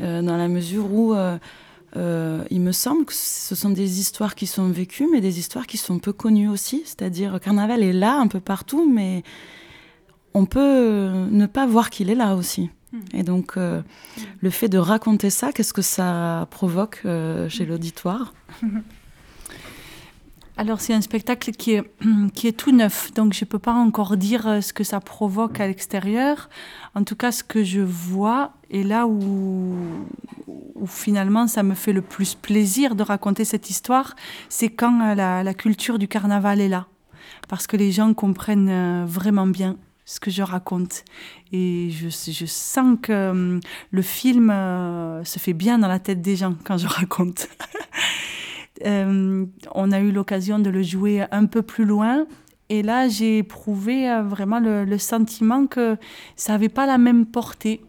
euh, 0.00 0.22
dans 0.22 0.36
la 0.36 0.46
mesure 0.46 0.92
où 0.92 1.16
il 1.96 2.60
me 2.60 2.70
semble 2.70 3.06
que 3.06 3.12
ce 3.12 3.56
sont 3.56 3.70
des 3.70 3.98
histoires 3.98 4.36
qui 4.36 4.46
sont 4.46 4.68
vécues, 4.68 5.08
mais 5.10 5.20
des 5.20 5.40
histoires 5.40 5.66
qui 5.66 5.78
sont 5.78 5.98
peu 5.98 6.12
connues 6.12 6.48
aussi. 6.48 6.82
C'est-à-dire, 6.84 7.40
Carnaval 7.40 7.82
est 7.82 7.92
là 7.92 8.20
un 8.20 8.28
peu 8.28 8.38
partout, 8.38 8.88
mais 8.88 9.24
on 10.32 10.46
peut 10.46 11.10
ne 11.28 11.46
pas 11.46 11.66
voir 11.66 11.90
qu'il 11.90 12.08
est 12.08 12.14
là 12.14 12.36
aussi. 12.36 12.70
Hmm. 12.92 13.00
Et 13.14 13.24
donc, 13.24 13.56
le 13.56 14.50
fait 14.50 14.68
de 14.68 14.78
raconter 14.78 15.30
ça, 15.30 15.50
qu'est-ce 15.50 15.72
que 15.72 15.82
ça 15.82 16.46
provoque 16.52 17.02
chez 17.48 17.66
l'auditoire? 17.66 18.32
Alors 20.58 20.80
c'est 20.80 20.92
un 20.92 21.00
spectacle 21.00 21.52
qui 21.52 21.74
est, 21.74 21.84
qui 22.34 22.48
est 22.48 22.52
tout 22.52 22.72
neuf, 22.72 23.14
donc 23.14 23.32
je 23.32 23.44
ne 23.44 23.48
peux 23.48 23.60
pas 23.60 23.72
encore 23.72 24.16
dire 24.16 24.48
euh, 24.48 24.60
ce 24.60 24.72
que 24.72 24.82
ça 24.82 24.98
provoque 24.98 25.60
à 25.60 25.68
l'extérieur. 25.68 26.50
En 26.96 27.04
tout 27.04 27.14
cas, 27.14 27.30
ce 27.30 27.44
que 27.44 27.62
je 27.62 27.80
vois, 27.80 28.54
et 28.68 28.82
là 28.82 29.06
où, 29.06 29.76
finalement 30.86 31.46
ça 31.46 31.62
me 31.62 31.74
fait 31.74 31.92
le 31.92 32.02
plus 32.02 32.34
plaisir 32.34 32.96
de 32.96 33.04
raconter 33.04 33.44
cette 33.44 33.70
histoire, 33.70 34.16
c'est 34.48 34.68
quand 34.68 35.00
euh, 35.00 35.14
la, 35.14 35.54
culture 35.54 35.96
du 35.96 36.08
carnaval 36.08 36.60
est 36.60 36.68
là. 36.68 36.86
Parce 37.46 37.68
que 37.68 37.76
les 37.76 37.92
gens 37.92 38.12
comprennent 38.12 38.68
euh, 38.68 39.04
vraiment 39.06 39.46
bien 39.46 39.76
ce 40.04 40.18
que 40.18 40.32
je 40.32 40.42
raconte. 40.42 41.04
Et 41.52 41.90
je 41.92 42.46
sens 42.46 42.98
que 43.00 43.60
le 43.90 44.02
film 44.02 44.48
se 45.22 45.38
fait 45.38 45.52
bien 45.52 45.78
dans 45.78 45.88
la 45.88 45.98
tête 45.98 46.22
des 46.22 46.34
gens 46.34 46.56
quand 46.64 46.78
je 46.78 46.86
raconte. 46.88 47.46
Euh, 48.86 49.46
on 49.74 49.92
a 49.92 50.00
eu 50.00 50.12
l'occasion 50.12 50.58
de 50.58 50.70
le 50.70 50.82
jouer 50.82 51.24
un 51.30 51.46
peu 51.46 51.62
plus 51.62 51.84
loin. 51.84 52.26
Et 52.68 52.82
là, 52.82 53.08
j'ai 53.08 53.38
éprouvé 53.38 54.10
euh, 54.10 54.22
vraiment 54.22 54.60
le, 54.60 54.98
sentiment 54.98 55.66
que 55.66 55.96
ça 56.36 56.52
n'avait 56.52 56.68
pas 56.68 56.86
la 56.86 56.98
même 56.98 57.26
portée. 57.26 57.80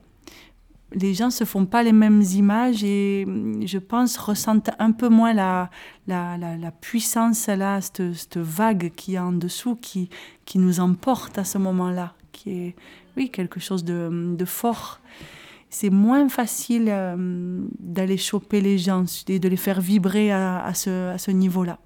Les 0.94 1.14
gens 1.14 1.30
se 1.30 1.44
font 1.44 1.66
pas 1.66 1.84
les 1.84 1.92
mêmes 1.92 2.24
images 2.34 2.84
et 2.84 3.28
je 3.64 3.78
pense 3.78 4.18
ressentent 4.18 4.72
un 4.80 4.92
peu 4.92 5.08
moins 5.08 5.34
la, 5.34 5.70
la, 6.08 6.36
la, 6.38 6.72
puissance, 6.72 7.46
là, 7.46 7.80
cette, 7.80 8.14
cette, 8.16 8.38
vague 8.38 8.92
qui 8.96 9.14
est 9.14 9.20
en 9.20 9.32
dessous, 9.32 9.76
qui, 9.76 10.10
qui 10.46 10.58
nous 10.58 10.80
emporte 10.80 11.38
à 11.38 11.44
ce 11.44 11.60
moment-là, 11.60 12.14
qui 12.32 12.50
est, 12.50 12.76
oui, 13.18 13.30
quelque 13.30 13.60
chose 13.60 13.84
de, 13.84 14.34
de 14.36 14.46
fort 14.46 15.00
c'est 15.70 15.90
moins 15.90 16.30
facile 16.30 16.88
euh, 16.90 17.62
d'aller 17.80 18.18
choper 18.18 18.62
les 18.62 18.78
gens 18.78 19.06
et 19.28 19.40
de 19.40 19.48
les 19.48 19.58
faire 19.58 19.82
vibrer 19.82 20.32
à, 20.32 20.74
ce, 20.74 21.32
niveau-là. 21.32 21.78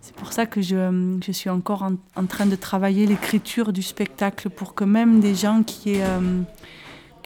C'est 0.00 0.14
pour 0.14 0.32
ça 0.32 0.46
que 0.46 0.62
je, 0.62 1.18
je 1.24 1.32
suis 1.32 1.50
encore 1.50 1.88
en, 2.16 2.26
train 2.26 2.46
de 2.46 2.56
travailler 2.56 3.06
l'écriture 3.06 3.72
du 3.72 3.82
spectacle 3.82 4.50
pour 4.50 4.74
que 4.74 4.84
même 4.84 5.20
des 5.20 5.34
gens 5.34 5.62
qui 5.62 5.98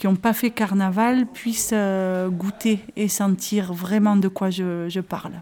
n'ont 0.05 0.17
pas 0.17 0.33
fait 0.33 0.51
carnaval 0.51 1.27
puissent 1.27 1.71
euh, 1.73 2.29
goûter 2.29 2.81
et 2.97 3.09
sentir 3.09 3.73
vraiment 3.73 4.17
de 4.17 4.29
quoi 4.29 4.51
je, 4.51 4.89
je 4.89 5.01
parle. 5.01 5.41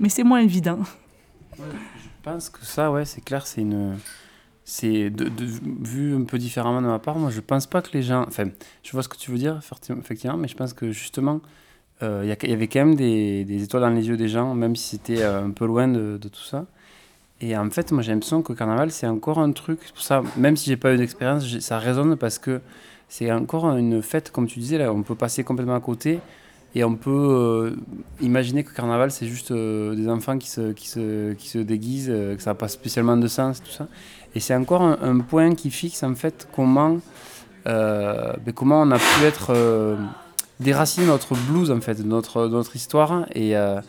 Mais 0.00 0.08
c'est 0.08 0.24
moins 0.24 0.40
évident. 0.40 0.80
je 1.56 1.62
pense 2.22 2.50
que 2.50 2.64
ça, 2.64 2.90
ouais, 2.90 3.04
c'est 3.04 3.22
clair, 3.22 3.46
c'est 3.46 3.60
une 3.60 3.96
c'est 4.64 5.10
de, 5.10 5.30
vu 5.82 6.16
un 6.16 6.24
peu 6.24 6.38
différemment 6.38 6.80
de 6.80 6.86
ma 6.86 6.98
part. 6.98 7.18
Moi, 7.18 7.30
je 7.30 7.40
pense 7.40 7.66
pas 7.66 7.82
que 7.82 7.90
les 7.92 8.02
gens. 8.02 8.24
Enfin, 8.26 8.48
je 8.82 8.92
vois 8.92 9.02
ce 9.02 9.08
que 9.08 9.16
tu 9.16 9.30
veux 9.30 9.38
dire, 9.38 9.60
effectivement, 9.98 10.36
mais 10.36 10.48
je 10.48 10.56
pense 10.56 10.72
que 10.72 10.90
justement, 10.90 11.40
euh, 12.02 12.22
il 12.24 12.50
y, 12.50 12.52
avait 12.52 12.66
quand 12.66 12.80
même 12.80 12.96
des, 12.96 13.44
des, 13.44 13.62
étoiles 13.62 13.82
dans 13.82 13.90
les 13.90 14.08
yeux 14.08 14.16
des 14.16 14.28
gens, 14.28 14.54
même 14.54 14.74
si 14.74 14.96
c'était 14.96 15.22
euh, 15.22 15.44
un 15.44 15.50
peu 15.50 15.66
loin 15.66 15.86
de, 15.86 16.18
de, 16.20 16.28
tout 16.28 16.42
ça. 16.42 16.66
Et 17.40 17.56
en 17.56 17.68
fait, 17.70 17.92
moi, 17.92 18.02
j'ai 18.02 18.12
l'impression 18.12 18.42
que 18.42 18.52
le 18.52 18.58
carnaval, 18.58 18.90
c'est 18.90 19.06
encore 19.06 19.38
un 19.38 19.52
truc. 19.52 19.80
Pour 19.92 20.02
ça, 20.02 20.22
même 20.36 20.56
si 20.56 20.70
j'ai 20.70 20.76
pas 20.76 20.94
eu 20.94 20.96
d'expérience, 20.96 21.46
ça 21.60 21.78
résonne 21.78 22.16
parce 22.16 22.38
que 22.38 22.60
c'est 23.08 23.30
encore 23.30 23.76
une 23.76 24.02
fête, 24.02 24.30
comme 24.30 24.46
tu 24.46 24.58
disais, 24.60 24.78
là, 24.78 24.92
on 24.92 25.02
peut 25.02 25.14
passer 25.14 25.44
complètement 25.44 25.76
à 25.76 25.80
côté. 25.80 26.20
Et 26.76 26.82
on 26.82 26.96
peut 26.96 27.10
euh, 27.10 27.76
imaginer 28.20 28.64
que 28.64 28.70
le 28.70 28.74
carnaval, 28.74 29.12
c'est 29.12 29.26
juste 29.26 29.52
des 29.52 30.08
enfants 30.08 30.38
qui 30.38 30.50
se, 30.50 30.72
qui 30.72 30.88
se, 30.88 31.32
qui 31.34 31.48
se 31.48 31.58
déguisent, 31.58 32.08
que 32.08 32.42
ça 32.42 32.50
n'a 32.50 32.54
pas 32.54 32.66
spécialement 32.66 33.16
de 33.16 33.28
sens, 33.28 33.62
tout 33.62 33.70
ça. 33.70 33.86
Et 34.34 34.40
c'est 34.40 34.54
encore 34.54 34.82
un, 34.82 35.18
point 35.20 35.54
qui 35.54 35.70
fixe 35.70 36.02
en 36.02 36.14
fait 36.14 36.48
comment, 36.52 36.98
euh, 37.66 38.32
ben, 38.44 38.52
comment 38.52 38.82
on 38.82 38.90
a 38.90 38.98
pu 38.98 39.24
être 39.24 39.50
euh, 39.50 39.96
déraciné 40.58 41.06
notre 41.06 41.34
blues 41.34 41.70
en 41.70 41.80
fait, 41.80 42.00
notre, 42.00 42.48
notre 42.48 42.74
histoire. 42.74 43.26
Et 43.34 43.56
euh, 43.56 43.80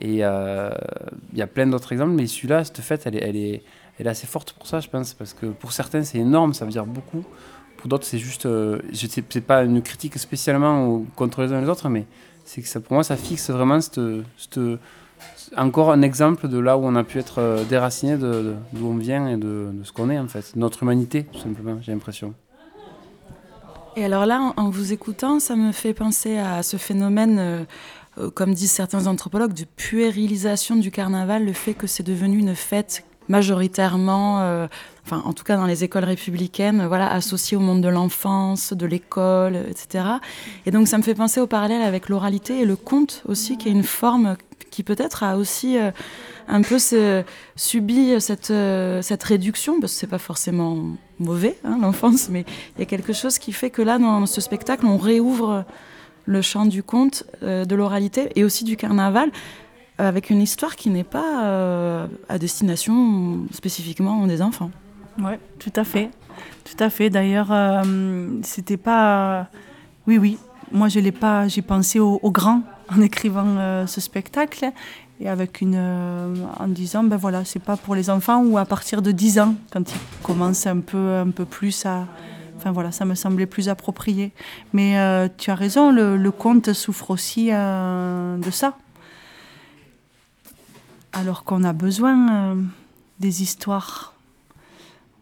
il 0.00 0.16
y 0.16 0.22
a 0.22 1.46
plein 1.46 1.66
d'autres 1.68 1.92
exemples, 1.92 2.12
mais 2.12 2.26
celui-là, 2.26 2.64
cette 2.64 2.80
fête, 2.80 3.02
elle 3.06 3.16
est, 3.16 3.22
elle, 3.22 3.36
est, 3.36 3.62
elle 3.98 4.06
est 4.06 4.10
assez 4.10 4.26
forte 4.26 4.52
pour 4.54 4.66
ça, 4.66 4.80
je 4.80 4.88
pense, 4.88 5.14
parce 5.14 5.34
que 5.34 5.46
pour 5.46 5.72
certains, 5.72 6.02
c'est 6.02 6.18
énorme, 6.18 6.52
ça 6.52 6.64
veut 6.64 6.72
dire 6.72 6.86
beaucoup. 6.86 7.24
Pour 7.76 7.88
d'autres, 7.88 8.06
c'est 8.06 8.18
juste. 8.18 8.48
c'est 8.92 9.40
pas 9.40 9.62
une 9.62 9.82
critique 9.82 10.18
spécialement 10.18 11.04
contre 11.14 11.42
les 11.42 11.52
uns 11.52 11.58
et 11.58 11.62
les 11.62 11.68
autres, 11.68 11.88
mais 11.88 12.06
c'est 12.44 12.60
que 12.60 12.78
pour 12.80 12.94
moi, 12.94 13.04
ça 13.04 13.16
fixe 13.16 13.50
vraiment 13.50 13.80
cette, 13.80 14.00
cette 14.36 14.60
encore 15.56 15.92
un 15.92 16.02
exemple 16.02 16.48
de 16.48 16.58
là 16.58 16.76
où 16.76 16.84
on 16.84 16.94
a 16.96 17.04
pu 17.04 17.18
être 17.18 17.38
euh, 17.38 17.64
déraciné 17.64 18.16
de, 18.16 18.54
d'où 18.72 18.86
on 18.86 18.96
vient 18.96 19.28
et 19.28 19.36
de, 19.36 19.70
ce 19.84 19.92
qu'on 19.92 20.10
est 20.10 20.18
en 20.18 20.28
fait, 20.28 20.52
notre 20.56 20.82
humanité 20.82 21.24
tout 21.24 21.40
simplement, 21.40 21.78
j'ai 21.82 21.92
l'impression. 21.92 22.34
Et 23.96 24.04
alors 24.04 24.24
là, 24.24 24.54
en, 24.56 24.70
vous 24.70 24.92
écoutant, 24.92 25.38
ça 25.38 25.54
me 25.54 25.70
fait 25.70 25.92
penser 25.92 26.38
à 26.38 26.62
ce 26.62 26.78
phénomène, 26.78 27.38
euh, 27.38 27.64
euh, 28.18 28.30
comme 28.30 28.54
disent 28.54 28.72
certains 28.72 29.06
anthropologues, 29.06 29.52
de 29.52 29.64
puérilisation 29.64 30.76
du 30.76 30.90
carnaval, 30.90 31.44
le 31.44 31.52
fait 31.52 31.74
que 31.74 31.86
c'est 31.86 32.02
devenu 32.02 32.38
une 32.38 32.54
fête 32.54 33.04
majoritairement, 33.28 34.66
enfin 35.06 35.22
en 35.24 35.32
tout 35.32 35.44
cas 35.44 35.56
dans 35.56 35.64
les 35.64 35.84
écoles 35.84 36.04
républicaines, 36.04 36.84
voilà, 36.88 37.10
associé 37.10 37.56
au 37.56 37.60
monde 37.60 37.80
de 37.80 37.88
l'enfance, 37.88 38.72
de 38.72 38.84
l'école, 38.84 39.54
etc. 39.70 40.04
Et 40.66 40.72
donc 40.72 40.88
ça 40.88 40.98
me 40.98 41.02
fait 41.02 41.14
penser 41.14 41.40
au 41.40 41.46
parallèle 41.46 41.82
avec 41.82 42.08
l'oralité 42.08 42.60
et 42.60 42.64
le 42.64 42.74
conte 42.74 43.22
aussi, 43.28 43.56
qui 43.56 43.68
est 43.68 43.72
une 43.72 43.84
forme 43.84 44.36
qui 44.72 44.82
peut-être 44.82 45.22
a 45.22 45.36
aussi 45.36 45.76
un 46.48 46.62
peu 46.62 46.78
subi 47.54 48.20
cette, 48.20 48.52
cette 49.02 49.22
réduction, 49.22 49.80
parce 49.80 49.92
que 49.92 49.98
c'est 50.00 50.08
pas 50.08 50.18
forcément 50.18 50.96
mauvais, 51.20 51.56
hein, 51.62 51.78
l'enfance, 51.80 52.28
mais 52.28 52.44
il 52.76 52.80
y 52.80 52.82
a 52.82 52.86
quelque 52.86 53.12
chose 53.12 53.38
qui 53.38 53.52
fait 53.52 53.70
que 53.70 53.82
là, 53.82 53.98
dans 53.98 54.26
ce 54.26 54.40
spectacle, 54.40 54.86
on 54.86 54.96
réouvre 54.96 55.64
le 56.24 56.42
chant 56.42 56.66
du 56.66 56.82
conte, 56.82 57.24
de 57.42 57.74
l'oralité 57.74 58.30
et 58.34 58.42
aussi 58.42 58.64
du 58.64 58.76
carnaval, 58.76 59.30
avec 59.98 60.30
une 60.30 60.40
histoire 60.40 60.76
qui 60.76 60.90
n'est 60.90 61.04
pas 61.04 61.44
euh, 61.44 62.06
à 62.28 62.38
destination 62.38 63.46
spécifiquement 63.52 64.26
des 64.26 64.42
enfants. 64.42 64.70
Oui, 65.18 65.32
tout 65.58 65.72
à 65.76 65.84
fait. 65.84 66.10
Tout 66.64 66.82
à 66.82 66.90
fait. 66.90 67.10
D'ailleurs, 67.10 67.48
euh, 67.50 68.40
c'était 68.42 68.76
pas. 68.76 69.48
Oui, 70.06 70.18
oui. 70.18 70.38
Moi, 70.72 70.88
je 70.88 71.00
l'ai 71.00 71.12
pas. 71.12 71.48
J'ai 71.48 71.62
pensé 71.62 72.00
au, 72.00 72.18
grand 72.30 72.62
en 72.88 73.00
écrivant 73.00 73.56
euh, 73.58 73.86
ce 73.86 74.00
spectacle 74.00 74.70
et 75.20 75.28
avec 75.28 75.60
une 75.60 75.76
en 76.58 76.68
disant 76.68 77.04
ben 77.04 77.16
voilà, 77.16 77.44
c'est 77.44 77.62
pas 77.62 77.76
pour 77.76 77.94
les 77.94 78.10
enfants 78.10 78.42
ou 78.44 78.58
à 78.58 78.64
partir 78.64 79.02
de 79.02 79.12
10 79.12 79.38
ans 79.38 79.54
quand 79.72 79.90
ils 79.92 80.22
commencent 80.22 80.66
un 80.66 80.80
peu 80.80 81.16
un 81.16 81.30
peu 81.30 81.44
plus 81.44 81.86
à. 81.86 82.06
Enfin 82.56 82.72
voilà, 82.72 82.92
ça 82.92 83.04
me 83.04 83.14
semblait 83.14 83.46
plus 83.46 83.68
approprié. 83.68 84.32
Mais 84.72 84.96
tu 85.36 85.50
as 85.50 85.54
raison, 85.54 85.90
le, 85.92 86.30
conte 86.30 86.72
souffre 86.72 87.10
aussi 87.10 87.50
de 87.50 88.50
ça 88.50 88.76
alors 91.12 91.44
qu'on 91.44 91.64
a 91.64 91.72
besoin 91.72 92.52
euh, 92.52 92.62
des 93.20 93.42
histoires. 93.42 94.11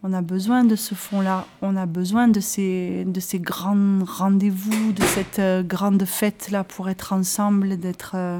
On 0.03 0.13
a 0.13 0.21
besoin 0.21 0.63
de 0.63 0.75
ce 0.75 0.95
fond-là, 0.95 1.45
on 1.61 1.75
a 1.75 1.85
besoin 1.85 2.27
de 2.27 2.39
ces, 2.39 3.03
de 3.05 3.19
ces 3.19 3.39
grands 3.39 4.03
rendez-vous, 4.03 4.93
de 4.93 5.03
cette 5.03 5.39
euh, 5.39 5.61
grande 5.61 6.03
fête-là 6.05 6.63
pour 6.63 6.89
être 6.89 7.13
ensemble, 7.13 7.77
d'être 7.77 8.13
euh, 8.15 8.39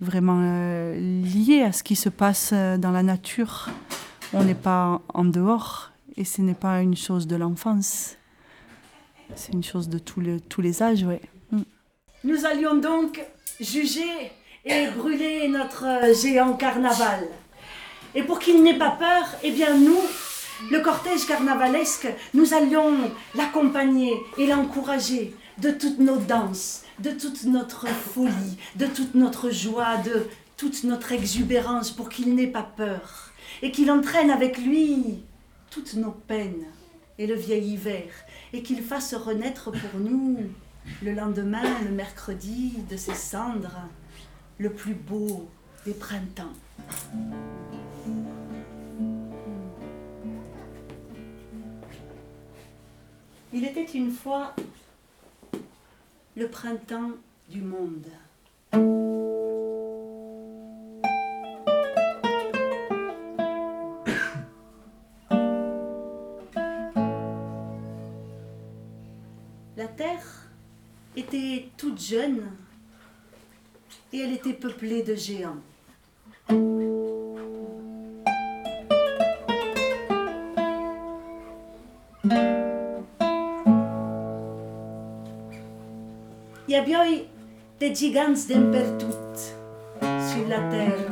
vraiment 0.00 0.40
liés 0.94 1.62
à 1.62 1.72
ce 1.72 1.82
qui 1.82 1.94
se 1.96 2.08
passe 2.08 2.52
dans 2.52 2.90
la 2.90 3.02
nature. 3.02 3.68
On 4.32 4.44
n'est 4.44 4.54
pas 4.54 5.00
en 5.14 5.24
dehors 5.24 5.92
et 6.16 6.24
ce 6.24 6.42
n'est 6.42 6.54
pas 6.54 6.82
une 6.82 6.96
chose 6.96 7.26
de 7.26 7.36
l'enfance. 7.36 8.16
C'est 9.34 9.52
une 9.52 9.64
chose 9.64 9.88
de 9.88 9.98
tous 9.98 10.20
les, 10.20 10.40
tous 10.40 10.60
les 10.60 10.82
âges, 10.82 11.04
oui. 11.04 11.16
Mm. 11.52 11.62
Nous 12.24 12.44
allions 12.44 12.74
donc 12.74 13.24
juger 13.60 14.32
et 14.64 14.88
brûler 14.96 15.48
notre 15.48 15.84
euh, 15.84 16.14
géant 16.14 16.54
carnaval. 16.54 17.26
Et 18.14 18.22
pour 18.22 18.38
qu'il 18.38 18.62
n'ait 18.62 18.78
pas 18.78 18.90
peur, 18.90 19.26
eh 19.42 19.50
bien 19.50 19.76
nous, 19.76 20.00
le 20.70 20.80
cortège 20.80 21.26
carnavalesque, 21.26 22.08
nous 22.34 22.54
allions 22.54 23.10
l'accompagner 23.34 24.14
et 24.36 24.46
l'encourager 24.46 25.34
de 25.58 25.70
toutes 25.70 25.98
nos 25.98 26.16
danses, 26.16 26.82
de 26.98 27.10
toute 27.10 27.44
notre 27.44 27.86
folie, 27.86 28.58
de 28.76 28.86
toute 28.86 29.14
notre 29.14 29.50
joie, 29.50 29.96
de 29.98 30.26
toute 30.56 30.84
notre 30.84 31.12
exubérance 31.12 31.90
pour 31.90 32.08
qu'il 32.08 32.34
n'ait 32.34 32.46
pas 32.46 32.68
peur 32.76 33.32
et 33.62 33.70
qu'il 33.70 33.90
entraîne 33.90 34.30
avec 34.30 34.58
lui 34.58 35.22
toutes 35.70 35.94
nos 35.94 36.10
peines 36.10 36.64
et 37.18 37.26
le 37.26 37.34
vieil 37.34 37.72
hiver 37.72 38.10
et 38.52 38.62
qu'il 38.62 38.82
fasse 38.82 39.14
renaître 39.14 39.70
pour 39.70 40.00
nous 40.00 40.38
le 41.02 41.12
lendemain, 41.12 41.62
le 41.84 41.90
mercredi, 41.90 42.74
de 42.88 42.96
ses 42.96 43.14
cendres 43.14 43.78
le 44.58 44.72
plus 44.72 44.94
beau 44.94 45.48
des 45.84 45.94
printemps. 45.94 46.54
Il 53.50 53.64
était 53.64 53.84
une 53.84 54.10
fois 54.10 54.54
le 56.36 56.48
printemps 56.48 57.12
du 57.48 57.62
monde. 57.62 58.06
La 69.76 69.86
terre 69.96 70.50
était 71.16 71.70
toute 71.78 71.98
jeune 71.98 72.50
et 74.12 74.18
elle 74.18 74.32
était 74.32 74.52
peuplée 74.52 75.02
de 75.02 75.14
géants. 75.14 75.56
Bien 86.88 87.04
des 87.78 87.94
gigants 87.94 88.32
d'impertut 88.48 89.38
sur 90.00 90.48
la 90.48 90.56
terre. 90.70 91.04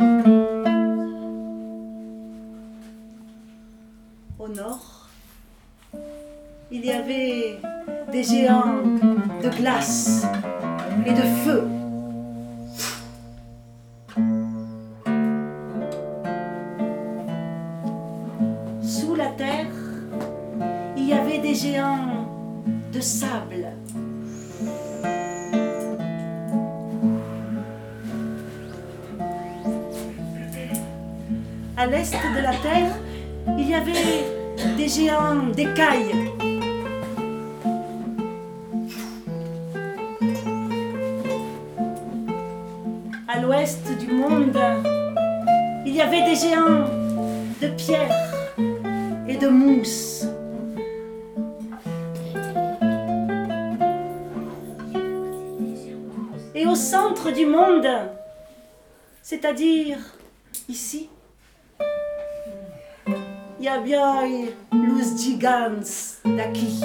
Au 4.38 4.48
nord, 4.48 5.06
il 6.70 6.82
y 6.82 6.90
avait 6.90 7.60
des 8.10 8.22
géants 8.22 8.82
de 9.42 9.50
glace 9.50 10.24
et 11.04 11.12
de 11.12 11.26
feu. 11.44 11.75
De 32.37 32.43
la 32.43 32.53
Terre, 32.57 32.93
il 33.57 33.70
y 33.70 33.74
avait 33.74 34.24
des 34.76 34.89
géants 34.89 35.47
d'écailles. 35.55 36.12
À 43.26 43.41
l'ouest 43.41 43.87
du 43.99 44.12
monde, 44.12 44.59
il 45.87 45.95
y 45.95 46.03
avait 46.03 46.24
des 46.24 46.37
géants 46.37 46.84
de 47.62 47.68
pierre 47.68 48.14
et 49.26 49.37
de 49.37 49.49
mousse. 49.49 50.26
Et 56.55 56.66
au 56.66 56.74
centre 56.74 57.30
du 57.30 57.47
monde, 57.47 57.89
c'est-à-dire 59.22 59.99
ici, 60.68 61.09
Gigantes 65.26 66.18
daqui. 66.24 66.80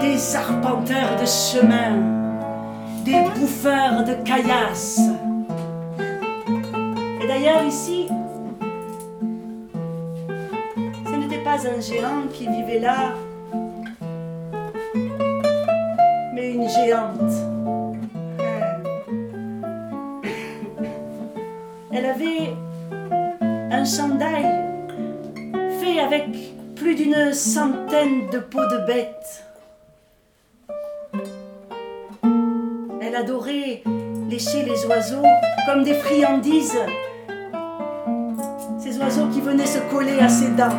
Des 0.00 0.36
arpenteurs 0.36 1.16
de 1.20 1.26
chemin, 1.26 1.96
des 3.04 3.20
bouffeurs 3.34 4.04
de 4.04 4.14
caillasses. 4.22 5.00
Et 7.20 7.26
d'ailleurs 7.26 7.64
ici, 7.64 8.06
ce 11.04 11.16
n'était 11.16 11.42
pas 11.42 11.66
un 11.66 11.80
géant 11.80 12.28
qui 12.32 12.46
vivait 12.46 12.78
là 12.78 13.14
plus 27.34 27.42
d'une 27.50 27.52
centaine 27.52 28.30
de 28.30 28.38
peaux 28.38 28.66
de 28.66 28.86
bêtes. 28.86 29.44
Elle 33.00 33.16
adorait 33.16 33.82
lécher 34.30 34.62
les 34.64 34.86
oiseaux 34.86 35.26
comme 35.66 35.82
des 35.82 35.94
friandises, 35.94 36.78
ces 38.78 38.98
oiseaux 38.98 39.26
qui 39.32 39.40
venaient 39.40 39.66
se 39.66 39.80
coller 39.90 40.18
à 40.20 40.28
ses 40.28 40.50
dents. 40.50 40.78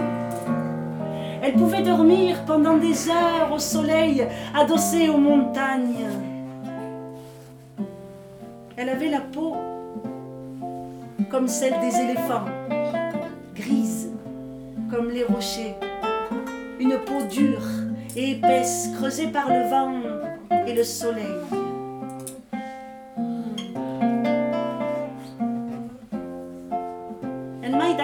Elle 1.43 1.53
pouvait 1.53 1.83
dormir 1.83 2.43
pendant 2.45 2.77
des 2.77 3.09
heures 3.09 3.51
au 3.53 3.59
soleil, 3.59 4.25
adossée 4.55 5.09
aux 5.09 5.17
montagnes. 5.17 6.07
Elle 8.77 8.89
avait 8.89 9.09
la 9.09 9.21
peau 9.21 9.55
comme 11.29 11.47
celle 11.47 11.79
des 11.81 11.95
éléphants, 11.99 12.45
grise 13.55 14.09
comme 14.89 15.09
les 15.09 15.23
rochers, 15.23 15.75
une 16.79 16.97
peau 16.99 17.23
dure 17.29 17.61
épaisse, 18.15 18.89
creusée 18.97 19.27
par 19.27 19.49
le 19.49 19.69
vent 19.69 20.01
et 20.67 20.73
le 20.73 20.83
soleil. 20.83 21.25
Mai 27.77 27.95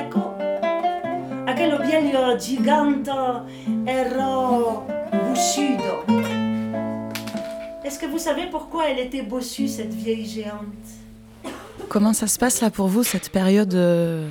bussudo. 5.30 6.04
Est-ce 7.84 8.00
que 8.00 8.06
vous 8.06 8.18
savez 8.18 8.48
pourquoi 8.50 8.90
elle 8.90 9.00
était 9.00 9.22
bossue, 9.22 9.68
cette 9.68 9.94
vieille 9.94 10.26
géante? 10.26 10.66
Comment 11.90 12.14
ça 12.14 12.28
se 12.28 12.40
passe 12.40 12.62
là 12.62 12.70
pour 12.70 12.88
vous, 12.88 13.04
cette 13.04 13.30
période 13.32 13.74
euh, 13.74 14.30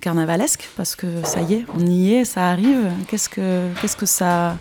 carnavalesque 0.00 0.68
Parce 0.76 0.96
que 0.96 1.06
ça 1.24 1.42
y 1.42 1.54
est, 1.54 1.66
on 1.74 1.86
y 1.86 2.14
est, 2.14 2.24
ça 2.24 2.48
arrive. 2.48 2.90
Qu'est-ce 3.08 3.28
que, 3.28 3.68
qu'est-ce 3.80 3.96
que, 3.96 4.06
ça, 4.06 4.56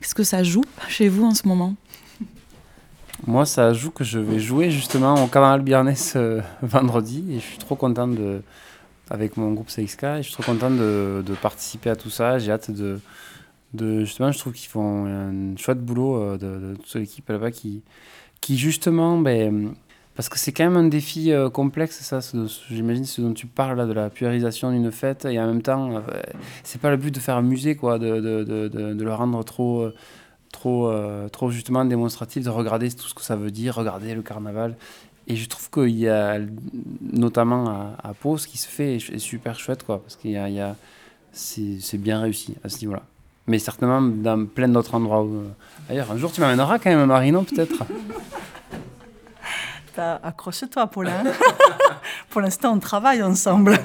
qu'est-ce 0.00 0.14
que 0.14 0.24
ça 0.24 0.42
joue 0.42 0.64
chez 0.88 1.08
vous 1.08 1.24
en 1.24 1.34
ce 1.34 1.46
moment? 1.46 1.74
Moi, 3.26 3.46
ça 3.46 3.72
joue 3.72 3.90
que 3.90 4.04
je 4.04 4.18
vais 4.18 4.38
jouer 4.38 4.70
justement 4.70 5.22
au 5.24 5.26
Carnaval 5.26 5.62
Biarnais 5.62 5.96
ce 5.96 6.40
vendredi 6.62 7.24
et 7.30 7.34
je 7.40 7.44
suis 7.44 7.58
trop 7.58 7.74
content 7.74 8.06
de, 8.06 8.42
avec 9.10 9.36
mon 9.36 9.52
groupe 9.52 9.68
CXK, 9.68 10.04
et 10.04 10.16
je 10.18 10.22
suis 10.22 10.32
trop 10.32 10.42
content 10.42 10.70
de, 10.70 11.22
de 11.26 11.34
participer 11.34 11.90
à 11.90 11.96
tout 11.96 12.10
ça. 12.10 12.38
J'ai 12.38 12.52
hâte 12.52 12.70
de, 12.70 13.00
de. 13.74 14.00
Justement, 14.04 14.32
je 14.32 14.38
trouve 14.38 14.52
qu'ils 14.52 14.68
font 14.68 15.06
un 15.06 15.56
chouette 15.56 15.80
boulot 15.84 16.16
euh, 16.16 16.38
de, 16.38 16.70
de 16.70 16.76
toute 16.76 16.94
l'équipe 16.94 17.28
là-bas 17.28 17.50
qui, 17.50 17.82
qui 18.40 18.56
justement. 18.56 19.18
Ben, 19.18 19.74
parce 20.18 20.28
que 20.28 20.36
c'est 20.36 20.50
quand 20.50 20.64
même 20.64 20.76
un 20.76 20.88
défi 20.88 21.30
euh, 21.30 21.48
complexe, 21.48 22.00
ça, 22.00 22.18
j'imagine, 22.68 23.04
ce 23.04 23.20
dont 23.20 23.32
tu 23.32 23.46
parles 23.46 23.76
là, 23.76 23.86
de 23.86 23.92
la 23.92 24.10
puérisation 24.10 24.72
d'une 24.72 24.90
fête, 24.90 25.24
et 25.26 25.38
en 25.38 25.46
même 25.46 25.62
temps, 25.62 25.92
euh, 25.92 26.00
c'est 26.64 26.80
pas 26.80 26.90
le 26.90 26.96
but 26.96 27.14
de 27.14 27.20
faire 27.20 27.36
un 27.36 27.42
musée, 27.42 27.76
quoi, 27.76 28.00
de, 28.00 28.18
de, 28.18 28.42
de, 28.42 28.66
de, 28.66 29.04
le 29.04 29.14
rendre 29.14 29.44
trop, 29.44 29.82
euh, 29.82 29.94
euh, 30.66 31.28
trop 31.28 31.52
justement 31.52 31.84
démonstratif, 31.84 32.42
de 32.42 32.50
regarder 32.50 32.90
tout 32.90 33.06
ce 33.06 33.14
que 33.14 33.22
ça 33.22 33.36
veut 33.36 33.52
dire, 33.52 33.76
regarder 33.76 34.12
le 34.12 34.22
carnaval. 34.22 34.74
Et 35.28 35.36
je 35.36 35.48
trouve 35.48 35.70
qu'il 35.70 35.96
y 35.96 36.08
a, 36.08 36.40
notamment 37.12 37.94
à, 38.02 38.12
Pau, 38.12 38.38
ce 38.38 38.48
qui 38.48 38.58
se 38.58 38.66
fait 38.66 38.96
est, 38.96 39.10
est 39.10 39.18
super 39.20 39.56
chouette, 39.60 39.84
quoi, 39.84 40.02
parce 40.02 40.16
qu'il 40.16 40.36
c'est 41.30 41.98
bien 41.98 42.20
réussi 42.20 42.56
à 42.64 42.68
ce 42.68 42.80
niveau-là. 42.80 43.04
Mais 43.46 43.58
certainement 43.58 44.02
dans 44.02 44.46
plein 44.46 44.68
d'autres 44.68 44.94
endroits 44.94 45.22
où, 45.22 45.36
euh, 45.36 45.48
ailleurs. 45.88 46.12
Un 46.12 46.18
jour, 46.18 46.30
tu 46.30 46.40
m'amèneras 46.40 46.78
quand 46.78 46.90
même 46.90 46.98
à 46.98 47.06
Marino, 47.06 47.42
peut-être? 47.42 47.84
Accroche-toi, 49.98 50.86
Paulin. 50.86 51.24
Pour 52.30 52.40
l'instant, 52.40 52.74
on 52.74 52.78
travaille 52.78 53.22
ensemble. 53.22 53.78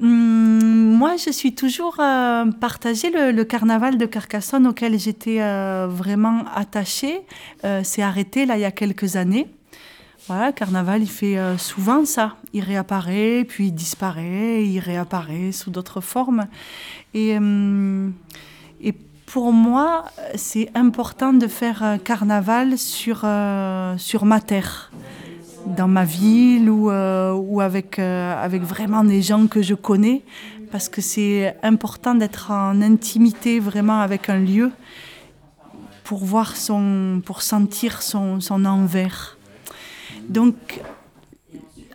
Hum, 0.00 0.96
Moi, 1.00 1.16
je 1.16 1.30
suis 1.30 1.54
toujours 1.54 1.96
euh, 1.98 2.44
partagée. 2.60 3.10
Le, 3.10 3.42
carnaval 3.44 3.96
de 3.96 4.04
Carcassonne 4.04 4.66
auquel 4.66 4.98
j'étais 4.98 5.40
euh, 5.40 5.86
vraiment 5.88 6.44
attachée 6.54 7.22
euh, 7.64 7.82
s'est 7.82 8.02
arrêté 8.02 8.44
là 8.44 8.58
il 8.58 8.60
y 8.60 8.66
a 8.66 8.70
quelques 8.70 9.16
années. 9.16 9.46
Voilà, 10.26 10.48
le 10.48 10.52
carnaval, 10.52 11.02
il 11.02 11.08
fait 11.08 11.38
euh, 11.38 11.56
souvent 11.56 12.04
ça. 12.04 12.36
Il 12.52 12.62
réapparaît, 12.62 13.46
puis 13.48 13.68
il 13.68 13.72
disparaît, 13.72 14.62
il 14.62 14.78
réapparaît 14.78 15.52
sous 15.52 15.70
d'autres 15.70 16.02
formes. 16.02 16.48
Et, 17.14 17.30
et 17.30 17.38
pour 19.32 19.52
moi, 19.52 20.06
c'est 20.34 20.70
important 20.74 21.32
de 21.32 21.46
faire 21.46 21.84
un 21.84 21.98
carnaval 21.98 22.76
sur, 22.76 23.20
euh, 23.22 23.96
sur 23.96 24.24
ma 24.24 24.40
terre, 24.40 24.90
dans 25.66 25.86
ma 25.86 26.04
ville 26.04 26.68
ou, 26.68 26.90
euh, 26.90 27.32
ou 27.32 27.60
avec, 27.60 28.00
euh, 28.00 28.34
avec 28.42 28.62
vraiment 28.62 29.04
des 29.04 29.22
gens 29.22 29.46
que 29.46 29.62
je 29.62 29.74
connais, 29.74 30.22
parce 30.72 30.88
que 30.88 31.00
c'est 31.00 31.56
important 31.62 32.16
d'être 32.16 32.50
en 32.50 32.82
intimité 32.82 33.60
vraiment 33.60 34.00
avec 34.00 34.28
un 34.28 34.40
lieu 34.40 34.72
pour 36.02 36.24
voir 36.24 36.56
son, 36.56 37.22
pour 37.24 37.42
sentir 37.42 38.02
son, 38.02 38.40
son 38.40 38.64
envers. 38.64 39.38
Donc, 40.28 40.80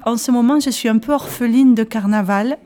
en 0.06 0.16
ce 0.16 0.32
moment, 0.32 0.62
je 0.62 0.70
suis 0.70 0.88
un 0.88 1.00
peu 1.00 1.12
orpheline 1.12 1.76
de 1.76 1.84
carnaval, 1.84 2.58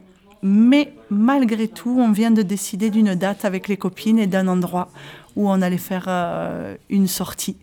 mais 0.41 0.93
malgré 1.09 1.67
tout, 1.67 1.97
on 1.99 2.11
vient 2.11 2.31
de 2.31 2.41
décider 2.41 2.89
d'une 2.89 3.15
date 3.15 3.45
avec 3.45 3.67
les 3.67 3.77
copines 3.77 4.19
et 4.19 4.27
d'un 4.27 4.47
endroit 4.47 4.89
où 5.35 5.49
on 5.49 5.61
allait 5.61 5.77
faire 5.77 6.05
euh, 6.07 6.75
une 6.89 7.07
sortie. 7.07 7.57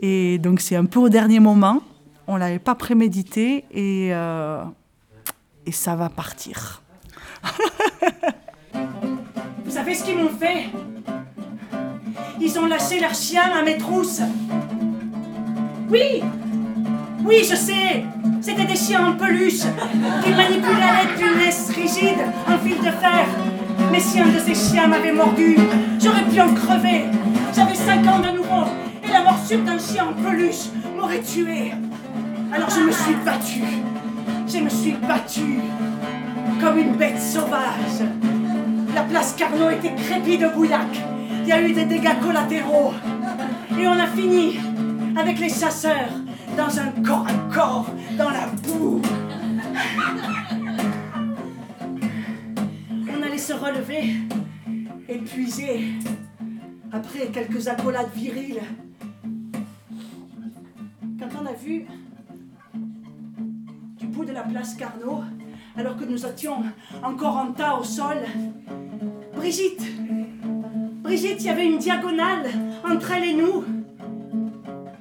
Et 0.00 0.38
donc, 0.38 0.60
c'est 0.60 0.76
un 0.76 0.84
peu 0.84 1.00
au 1.00 1.08
dernier 1.08 1.40
moment. 1.40 1.82
On 2.26 2.34
ne 2.34 2.38
l'avait 2.38 2.58
pas 2.58 2.74
prémédité 2.74 3.64
et, 3.72 4.10
euh, 4.12 4.62
et 5.66 5.72
ça 5.72 5.96
va 5.96 6.08
partir. 6.08 6.82
Vous 9.64 9.70
savez 9.70 9.94
ce 9.94 10.04
qu'ils 10.04 10.18
m'ont 10.18 10.28
fait? 10.28 10.66
Ils 12.40 12.58
ont 12.58 12.66
lâché 12.66 13.00
leur 13.00 13.14
chien 13.14 13.44
à 13.52 13.62
mes 13.62 13.78
trousses. 13.78 14.22
Oui 15.90 16.22
Oui, 17.24 17.46
je 17.48 17.54
sais 17.54 18.04
C'était 18.40 18.64
des 18.64 18.76
chiens 18.76 19.08
en 19.08 19.12
peluche 19.12 19.62
qu'ils 20.22 20.36
manipulaient 20.36 21.16
d'une 21.16 21.38
laisse 21.38 21.70
rigide 21.74 22.18
en 22.48 22.58
fil 22.58 22.78
de 22.78 22.90
fer. 22.90 23.26
Mais 23.90 24.00
si 24.00 24.20
un 24.20 24.28
de 24.28 24.38
ces 24.38 24.54
chiens 24.54 24.88
m'avait 24.88 25.12
mordu, 25.12 25.56
j'aurais 26.02 26.24
pu 26.24 26.40
en 26.40 26.52
crever. 26.54 27.04
J'avais 27.54 27.74
5 27.74 28.06
ans 28.08 28.18
de 28.18 28.36
nouveau 28.36 28.64
et 29.04 29.08
la 29.08 29.22
morsure 29.22 29.60
d'un 29.60 29.78
chien 29.78 30.06
en 30.06 30.22
peluche 30.22 30.70
m'aurait 30.96 31.22
tué. 31.22 31.72
Alors 32.52 32.70
je 32.70 32.80
me 32.80 32.92
suis 32.92 33.14
battue. 33.24 33.62
Je 34.48 34.58
me 34.58 34.68
suis 34.68 34.92
battue 34.92 35.60
comme 36.60 36.78
une 36.78 36.96
bête 36.96 37.20
sauvage. 37.20 38.02
La 38.94 39.02
place 39.02 39.34
Carnot 39.38 39.70
était 39.70 39.94
crépie 39.94 40.38
de 40.38 40.48
bouillac. 40.48 40.88
Il 41.42 41.48
y 41.48 41.52
a 41.52 41.62
eu 41.62 41.72
des 41.72 41.84
dégâts 41.84 42.18
collatéraux. 42.20 42.92
Et 43.78 43.86
on 43.86 43.92
a 43.92 44.06
fini 44.06 44.58
avec 45.16 45.38
les 45.38 45.48
chasseurs 45.48 46.10
dans 46.56 46.78
un 46.78 46.90
corps 47.02 47.26
à 47.26 47.54
corps, 47.54 47.86
dans 48.16 48.30
la 48.30 48.46
boue. 48.46 49.00
On 53.08 53.22
allait 53.22 53.38
se 53.38 53.52
relever, 53.52 54.14
épuisé, 55.08 55.94
après 56.92 57.26
quelques 57.28 57.68
accolades 57.68 58.12
viriles. 58.14 58.62
Quand 61.18 61.28
on 61.40 61.46
a 61.46 61.52
vu 61.52 61.86
du 63.98 64.06
bout 64.06 64.24
de 64.24 64.32
la 64.32 64.42
place 64.42 64.74
Carnot, 64.74 65.22
alors 65.76 65.96
que 65.96 66.04
nous 66.04 66.26
étions 66.26 66.62
encore 67.02 67.36
en 67.36 67.52
tas 67.52 67.76
au 67.76 67.84
sol, 67.84 68.18
Brigitte 69.34 69.82
Brigitte, 71.02 71.40
il 71.40 71.46
y 71.46 71.50
avait 71.50 71.66
une 71.66 71.78
diagonale 71.78 72.46
entre 72.84 73.12
elle 73.12 73.24
et 73.24 73.34
nous. 73.34 73.64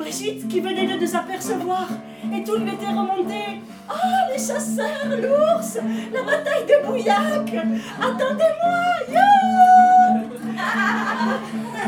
Brigitte 0.02 0.48
qui 0.48 0.60
venait 0.60 0.88
de 0.88 1.00
nous 1.00 1.16
apercevoir 1.16 1.88
et 2.36 2.44
tout 2.44 2.58
lui 2.58 2.74
était 2.74 2.88
remonté. 2.88 3.62
Ah, 3.88 4.32
les 4.32 4.40
chasseurs, 4.40 5.08
l'ours, 5.10 5.78
la 6.12 6.24
bataille 6.24 6.66
de 6.66 6.88
Bouillac 6.88 7.54
Attendez-moi, 8.02 8.82
yo 9.10 9.28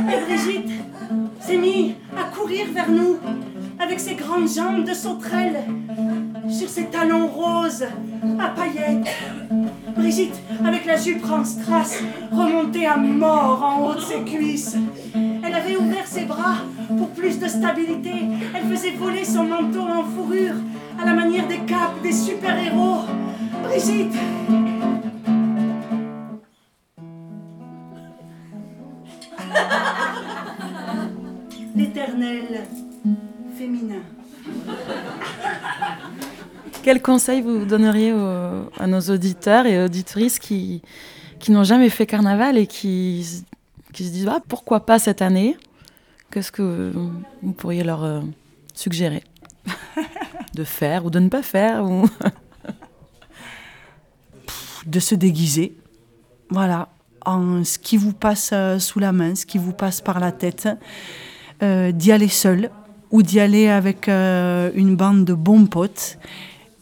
Et 0.13 0.25
Brigitte 0.25 0.71
s'est 1.39 1.57
mise 1.57 1.93
à 2.15 2.25
courir 2.35 2.67
vers 2.71 2.91
nous 2.91 3.17
avec 3.79 3.99
ses 3.99 4.13
grandes 4.13 4.47
jambes 4.47 4.85
de 4.87 4.93
sauterelle 4.93 5.63
sur 6.49 6.69
ses 6.69 6.85
talons 6.85 7.27
roses 7.27 7.87
à 8.39 8.49
paillettes. 8.49 9.07
Brigitte, 9.95 10.39
avec 10.63 10.85
la 10.85 10.97
jupe 10.97 11.25
en 11.31 11.43
strass, 11.43 11.99
remontée 12.31 12.85
à 12.85 12.95
mort 12.95 13.63
en 13.63 13.87
haut 13.87 13.95
de 13.95 14.01
ses 14.01 14.21
cuisses. 14.23 14.77
Elle 15.53 15.61
avait 15.61 15.77
ouvert 15.77 16.07
ses 16.07 16.25
bras 16.25 16.55
pour 16.87 17.11
plus 17.11 17.37
de 17.37 17.47
stabilité. 17.47 18.09
Elle 18.55 18.63
faisait 18.75 18.89
voler 18.91 19.23
son 19.23 19.43
manteau 19.43 19.81
en 19.81 20.03
fourrure 20.03 20.55
à 20.99 21.05
la 21.05 21.13
manière 21.13 21.47
des 21.47 21.59
capes 21.59 22.01
des 22.01 22.11
super-héros. 22.11 23.01
Brigitte 23.63 24.15
L'éternel 31.75 32.63
féminin. 33.55 34.01
Quel 36.81 36.99
conseil 37.01 37.41
vous 37.41 37.65
donneriez 37.65 38.11
à 38.79 38.87
nos 38.87 39.01
auditeurs 39.01 39.67
et 39.67 39.83
auditrices 39.83 40.39
qui, 40.39 40.81
n'ont 41.49 41.63
jamais 41.63 41.89
fait 41.89 42.07
carnaval 42.07 42.57
et 42.57 42.65
qui, 42.65 43.43
qui 43.93 44.05
se 44.05 44.11
disent 44.11 44.27
ah, 44.27 44.41
pourquoi 44.47 44.85
pas 44.85 44.99
cette 44.99 45.21
année? 45.21 45.57
Qu'est-ce 46.31 46.51
que 46.51 46.91
vous 47.41 47.53
pourriez 47.53 47.83
leur 47.83 48.03
euh, 48.03 48.21
suggérer? 48.73 49.23
De 50.55 50.63
faire 50.63 51.05
ou 51.05 51.09
de 51.09 51.19
ne 51.19 51.29
pas 51.29 51.41
faire 51.41 51.83
ou... 51.85 52.07
de 54.85 54.99
se 54.99 55.15
déguiser. 55.15 55.75
Voilà, 56.49 56.89
en 57.25 57.63
ce 57.63 57.79
qui 57.79 57.97
vous 57.97 58.13
passe 58.13 58.51
euh, 58.53 58.79
sous 58.79 58.99
la 58.99 59.11
main, 59.11 59.33
ce 59.35 59.45
qui 59.45 59.57
vous 59.57 59.73
passe 59.73 60.01
par 60.01 60.19
la 60.19 60.31
tête, 60.31 60.69
euh, 61.61 61.91
d'y 61.91 62.11
aller 62.11 62.27
seul 62.27 62.69
ou 63.11 63.21
d'y 63.21 63.39
aller 63.39 63.67
avec 63.67 64.09
euh, 64.09 64.71
une 64.75 64.95
bande 64.95 65.25
de 65.25 65.33
bons 65.33 65.65
potes 65.65 66.17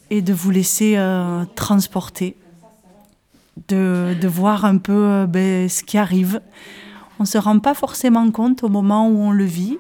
et 0.10 0.22
de 0.22 0.34
vous 0.34 0.52
laisser 0.52 0.96
euh, 0.98 1.46
transporter. 1.56 2.36
de, 3.68 4.16
de 4.20 4.28
voir 4.28 4.66
un 4.66 4.78
peu 4.78 5.26
ben, 5.28 5.70
ce 5.70 5.84
qui 5.84 5.98
arrive. 5.98 6.42
On 7.22 7.24
ne 7.24 7.28
se 7.28 7.38
rend 7.38 7.60
pas 7.60 7.76
forcément 7.76 8.32
compte 8.32 8.64
au 8.64 8.68
moment 8.68 9.08
où 9.08 9.16
on 9.20 9.30
le 9.30 9.44
vit. 9.44 9.78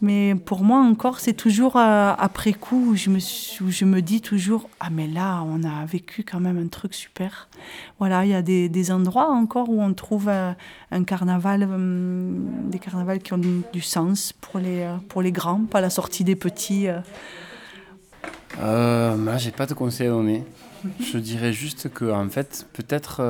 Mais 0.00 0.34
pour 0.34 0.62
moi 0.62 0.78
encore, 0.78 1.20
c'est 1.20 1.34
toujours 1.34 1.76
euh, 1.76 2.14
après 2.18 2.54
coup 2.54 2.92
où 2.92 2.96
je, 2.96 3.10
me 3.84 4.00
dis 4.00 4.22
toujours 4.22 4.70
Ah, 4.80 4.88
mais 4.90 5.06
là, 5.06 5.44
on 5.46 5.62
a 5.64 5.84
vécu 5.84 6.22
quand 6.22 6.40
même 6.40 6.56
un 6.56 6.68
truc 6.68 6.94
super. 6.94 7.50
Voilà, 7.98 8.24
il 8.24 8.30
y 8.30 8.34
a 8.34 8.40
des, 8.40 8.90
endroits 8.90 9.28
encore 9.28 9.68
où 9.68 9.82
on 9.82 9.92
trouve 9.92 10.30
euh, 10.30 10.52
un 10.92 11.04
carnaval, 11.04 11.64
hum, 11.64 12.70
des 12.70 12.78
carnavals 12.78 13.18
qui 13.18 13.34
ont 13.34 13.42
du, 13.70 13.82
sens 13.82 14.32
pour 14.32 14.60
les, 14.60 14.80
euh, 14.80 15.30
grands, 15.30 15.60
pas 15.66 15.82
la 15.82 15.90
sortie 15.90 16.24
des 16.24 16.36
petits. 16.36 16.88
euh. 16.88 17.00
Euh, 18.62 19.22
là, 19.26 19.36
j'ai 19.36 19.50
pas 19.50 19.66
de 19.66 19.74
conseils 19.74 20.06
à 20.06 20.10
donner. 20.12 20.42
Je 21.00 21.18
dirais 21.18 21.52
juste 21.52 21.92
que, 21.92 22.10
fait, 22.30 22.66
peut-être. 22.72 23.20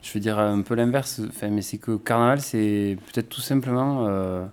Euh, 0.00 0.04
je 0.04 0.12
vais 0.12 0.20
dire 0.20 0.38
un 0.38 0.62
peu 0.62 0.74
l'inverse, 0.74 1.20
enfin, 1.28 1.48
mais 1.48 1.62
c'est 1.62 1.78
que 1.78 1.96
Carnaval, 1.96 2.40
c'est 2.40 2.96
peut-être 3.12 3.28
tout 3.28 3.40
simplement 3.40 4.06
euh, 4.08 4.46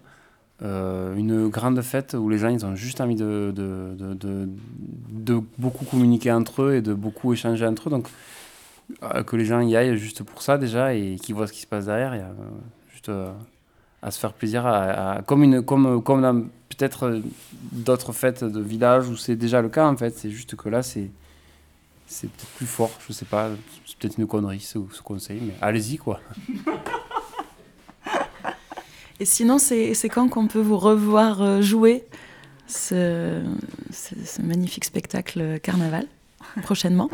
euh, 0.63 1.15
une 1.15 1.47
grande 1.47 1.81
fête 1.81 2.13
où 2.13 2.29
les 2.29 2.37
gens 2.37 2.49
ils 2.49 2.65
ont 2.65 2.75
juste 2.75 3.01
envie 3.01 3.15
de, 3.15 3.53
de, 3.55 3.95
de, 3.97 4.49
de- 5.09 5.43
beaucoup 5.57 5.85
communiquer 5.85 6.31
entre 6.31 6.63
eux 6.63 6.75
et 6.75 6.81
de 6.81 6.93
beaucoup 6.93 7.33
échanger 7.33 7.65
entre 7.65 7.87
eux. 7.87 7.91
Donc, 7.91 8.07
euh, 9.03 9.23
que 9.23 9.35
les 9.35 9.45
gens 9.45 9.61
y 9.61 9.75
aillent 9.75 9.97
juste 9.97 10.23
pour 10.23 10.41
ça 10.41 10.57
déjà 10.57 10.93
et 10.93 11.17
qu'ils 11.21 11.35
voient 11.35 11.47
ce 11.47 11.53
qui 11.53 11.61
se 11.61 11.67
passe 11.67 11.85
derrière. 11.85 12.15
Il 12.15 12.19
y 12.19 12.21
a 12.21 12.25
euh, 12.25 12.49
juste 12.91 13.09
euh, 13.09 13.31
à 14.01 14.11
se 14.11 14.19
faire 14.19 14.33
plaisir, 14.33 14.65
à, 14.65 15.21
comme, 15.25 15.43
une, 15.43 15.61
comme, 15.61 16.01
comme 16.01 16.49
peut-être 16.69 17.03
euh, 17.03 17.19
d'autres 17.71 18.13
fêtes 18.13 18.43
de 18.43 18.61
village 18.61 19.09
où 19.09 19.17
c'est 19.17 19.35
déjà 19.35 19.61
le 19.61 19.69
cas 19.69 19.87
en 19.87 19.97
fait. 19.97 20.17
C'est 20.17 20.29
juste 20.31 20.55
que 20.55 20.69
là, 20.69 20.83
c'est 20.83 21.09
c'est 22.07 22.27
peut-être 22.29 22.49
plus 22.55 22.65
fort. 22.65 22.91
Je 23.07 23.13
sais 23.13 23.25
pas, 23.25 23.49
c'est 23.85 23.97
peut-être 23.97 24.17
une 24.17 24.27
connerie 24.27 24.59
ce, 24.61 24.79
ce 24.91 25.01
conseil, 25.01 25.39
mais 25.41 25.53
allez-y 25.61 25.97
quoi. 25.97 26.19
Et 29.19 29.25
sinon, 29.25 29.57
c'est 29.57 29.93
quand 30.09 30.27
qu'on 30.29 30.47
peut 30.47 30.61
vous 30.61 30.77
revoir 30.77 31.41
euh, 31.41 31.61
jouer 31.61 32.05
ce, 32.67 33.41
ce- 33.91 34.15
ce 34.25 34.41
magnifique 34.41 34.85
spectacle 34.85 35.59
Carnaval 35.61 36.05
prochainement? 36.61 37.09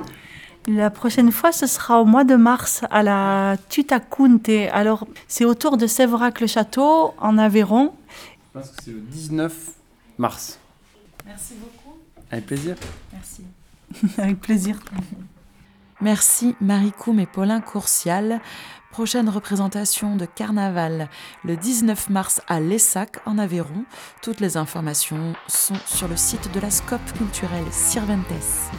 La 0.68 0.89
prochaine 0.89 1.32
fois, 1.32 1.52
ce 1.52 1.66
sera 1.68 2.02
au 2.02 2.06
mois 2.06 2.24
de 2.24 2.36
mars 2.36 2.84
à 2.89 3.04
la 3.04 3.58
Tutakunte. 3.70 4.50
Alors, 4.72 5.06
c'est 5.28 5.44
autour 5.46 5.76
de 5.78 5.88
Séverac-le-Château, 5.88 7.14
en 7.18 7.38
Aveyron. 7.38 7.94
Je 8.54 8.60
pense 8.60 8.70
que 8.72 8.84
c'est 8.84 8.91
le 8.91 9.00
19 9.02 9.54
mars. 10.18 10.60
Merci 11.26 11.54
beaucoup. 11.56 11.98
Avec 12.32 12.46
plaisir. 12.46 12.76
Merci. 13.12 13.44
Avec 14.18 14.39
plaisir. 14.39 14.80
Merci 16.02 16.56
Marie 16.60 16.91
Coum 16.91 17.20
et 17.20 17.26
Paulin 17.26 17.62
Courcial. 17.62 18.41
Prochaine 18.91 19.28
représentation 19.28 20.16
de 20.16 20.26
Carnaval 20.26 21.10
le 21.44 21.58
19 21.58 22.10
mars 22.10 22.41
à 22.48 22.60
Lessac 22.60 23.18
en 23.26 23.39
Aveyron. 23.39 23.86
Toutes 24.22 24.39
les 24.39 24.56
informations 24.56 25.34
sont 25.48 25.78
sur 25.88 26.08
le 26.08 26.16
site 26.16 26.54
de 26.54 26.60
la 26.60 26.70
Scope 26.70 27.14
culturelle 27.18 27.66
Sirventes. 27.72 28.70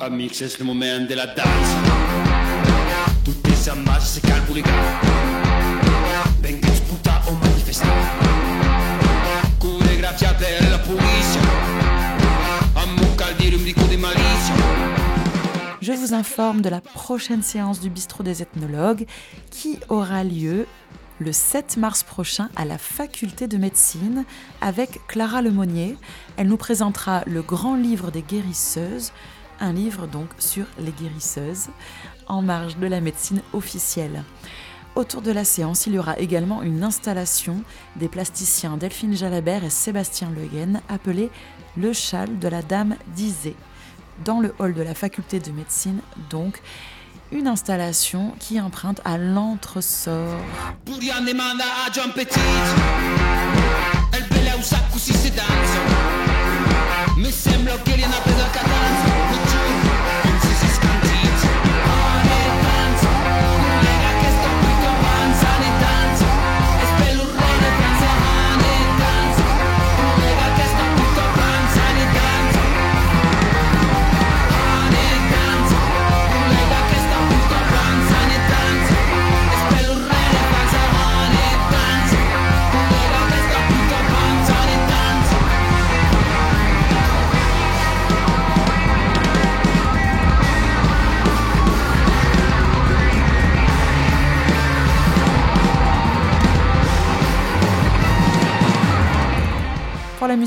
Le 0.00 0.64
moment 0.64 1.06
de 1.08 1.14
la 1.14 1.26
danse. 1.26 1.46
Tutti 3.22 3.54
si 3.54 3.68
ammassano, 3.68 4.00
si 4.00 4.20
calcolano. 4.20 4.72
Venga 6.40 6.74
sputa 6.74 7.22
o 7.26 7.32
manifesta. 7.34 7.86
Coreografia 9.58 10.32
Je 15.80 15.92
vous 15.92 16.14
informe 16.14 16.60
de 16.60 16.68
la 16.68 16.80
prochaine 16.80 17.42
séance 17.42 17.80
du 17.80 17.90
Bistrot 17.90 18.22
des 18.22 18.42
ethnologues 18.42 19.06
qui 19.50 19.78
aura 19.88 20.24
lieu 20.24 20.66
le 21.20 21.32
7 21.32 21.78
mars 21.78 22.02
prochain 22.02 22.48
à 22.54 22.64
la 22.64 22.78
faculté 22.78 23.48
de 23.48 23.56
médecine 23.56 24.24
avec 24.60 25.00
Clara 25.06 25.42
Lemonnier. 25.42 25.96
Elle 26.36 26.48
nous 26.48 26.56
présentera 26.56 27.22
le 27.26 27.42
grand 27.42 27.76
livre 27.76 28.10
des 28.10 28.22
guérisseuses, 28.22 29.12
un 29.58 29.72
livre 29.72 30.06
donc 30.06 30.28
sur 30.38 30.66
les 30.78 30.92
guérisseuses 30.92 31.68
en 32.26 32.42
marge 32.42 32.76
de 32.76 32.86
la 32.86 33.00
médecine 33.00 33.42
officielle. 33.52 34.22
Autour 34.96 35.22
de 35.22 35.30
la 35.32 35.44
séance, 35.44 35.86
il 35.86 35.94
y 35.94 35.98
aura 35.98 36.18
également 36.18 36.62
une 36.62 36.82
installation 36.82 37.62
des 37.96 38.08
plasticiens 38.08 38.76
Delphine 38.76 39.16
Jalabert 39.16 39.64
et 39.64 39.70
Sébastien 39.70 40.30
Leguen 40.30 40.80
appelée 40.88 41.30
Le 41.76 41.92
châle 41.92 42.38
de 42.38 42.48
la 42.48 42.62
dame 42.62 42.96
d'Isée 43.14 43.56
dans 44.24 44.40
le 44.40 44.54
hall 44.58 44.74
de 44.74 44.82
la 44.82 44.94
faculté 44.94 45.40
de 45.40 45.50
médecine, 45.50 46.00
donc 46.30 46.60
une 47.32 47.46
installation 47.46 48.34
qui 48.38 48.60
emprunte 48.60 49.00
à 49.04 49.16
l'entresort. 49.18 50.40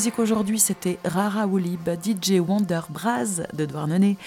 Musique 0.04 0.20
aujourd'hui, 0.20 0.60
c'était 0.60 1.00
Rara 1.06 1.48
Oulib, 1.48 1.88
DJ 1.88 2.42
Wonder 2.46 2.82
Braz 2.90 3.44
de 3.54 3.66
Douarnenez, 3.66 4.18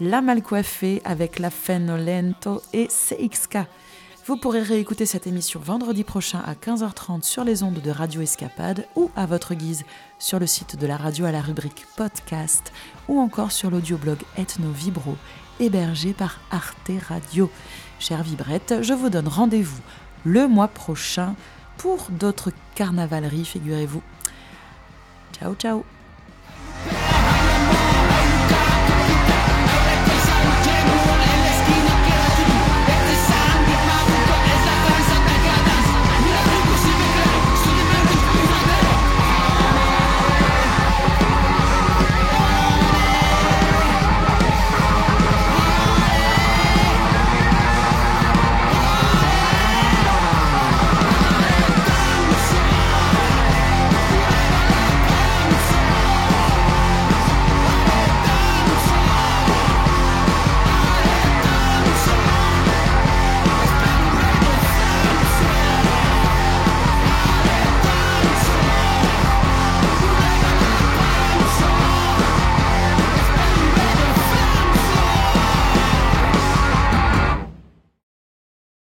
La 0.00 0.20
Malcoiffée 0.20 1.00
avec 1.04 1.38
La 1.38 1.48
Fenolento 1.48 2.60
et 2.72 2.88
CXK. 2.88 3.58
Vous 4.26 4.36
pourrez 4.36 4.62
réécouter 4.62 5.06
cette 5.06 5.28
émission 5.28 5.60
vendredi 5.60 6.02
prochain 6.02 6.42
à 6.44 6.54
15h30 6.54 7.22
sur 7.22 7.44
les 7.44 7.62
ondes 7.62 7.80
de 7.80 7.90
Radio 7.92 8.20
Escapade 8.20 8.88
ou 8.96 9.12
à 9.14 9.26
votre 9.26 9.54
guise 9.54 9.84
sur 10.18 10.40
le 10.40 10.48
site 10.48 10.74
de 10.74 10.88
la 10.88 10.96
radio 10.96 11.24
à 11.26 11.30
la 11.30 11.40
rubrique 11.40 11.86
podcast 11.96 12.72
ou 13.06 13.20
encore 13.20 13.52
sur 13.52 13.70
l'audioblog 13.70 14.18
Ethno 14.36 14.72
Vibro 14.72 15.14
hébergé 15.60 16.14
par 16.14 16.40
Arte 16.50 16.90
Radio. 17.08 17.48
Chère 18.00 18.24
Vibrette, 18.24 18.82
je 18.82 18.92
vous 18.92 19.08
donne 19.08 19.28
rendez-vous 19.28 19.82
le 20.24 20.48
mois 20.48 20.66
prochain 20.66 21.36
pour 21.76 22.08
d'autres 22.10 22.50
carnavaleries, 22.74 23.44
figurez-vous. 23.44 24.02
Ciao, 25.42 25.56
ciao. 25.56 25.84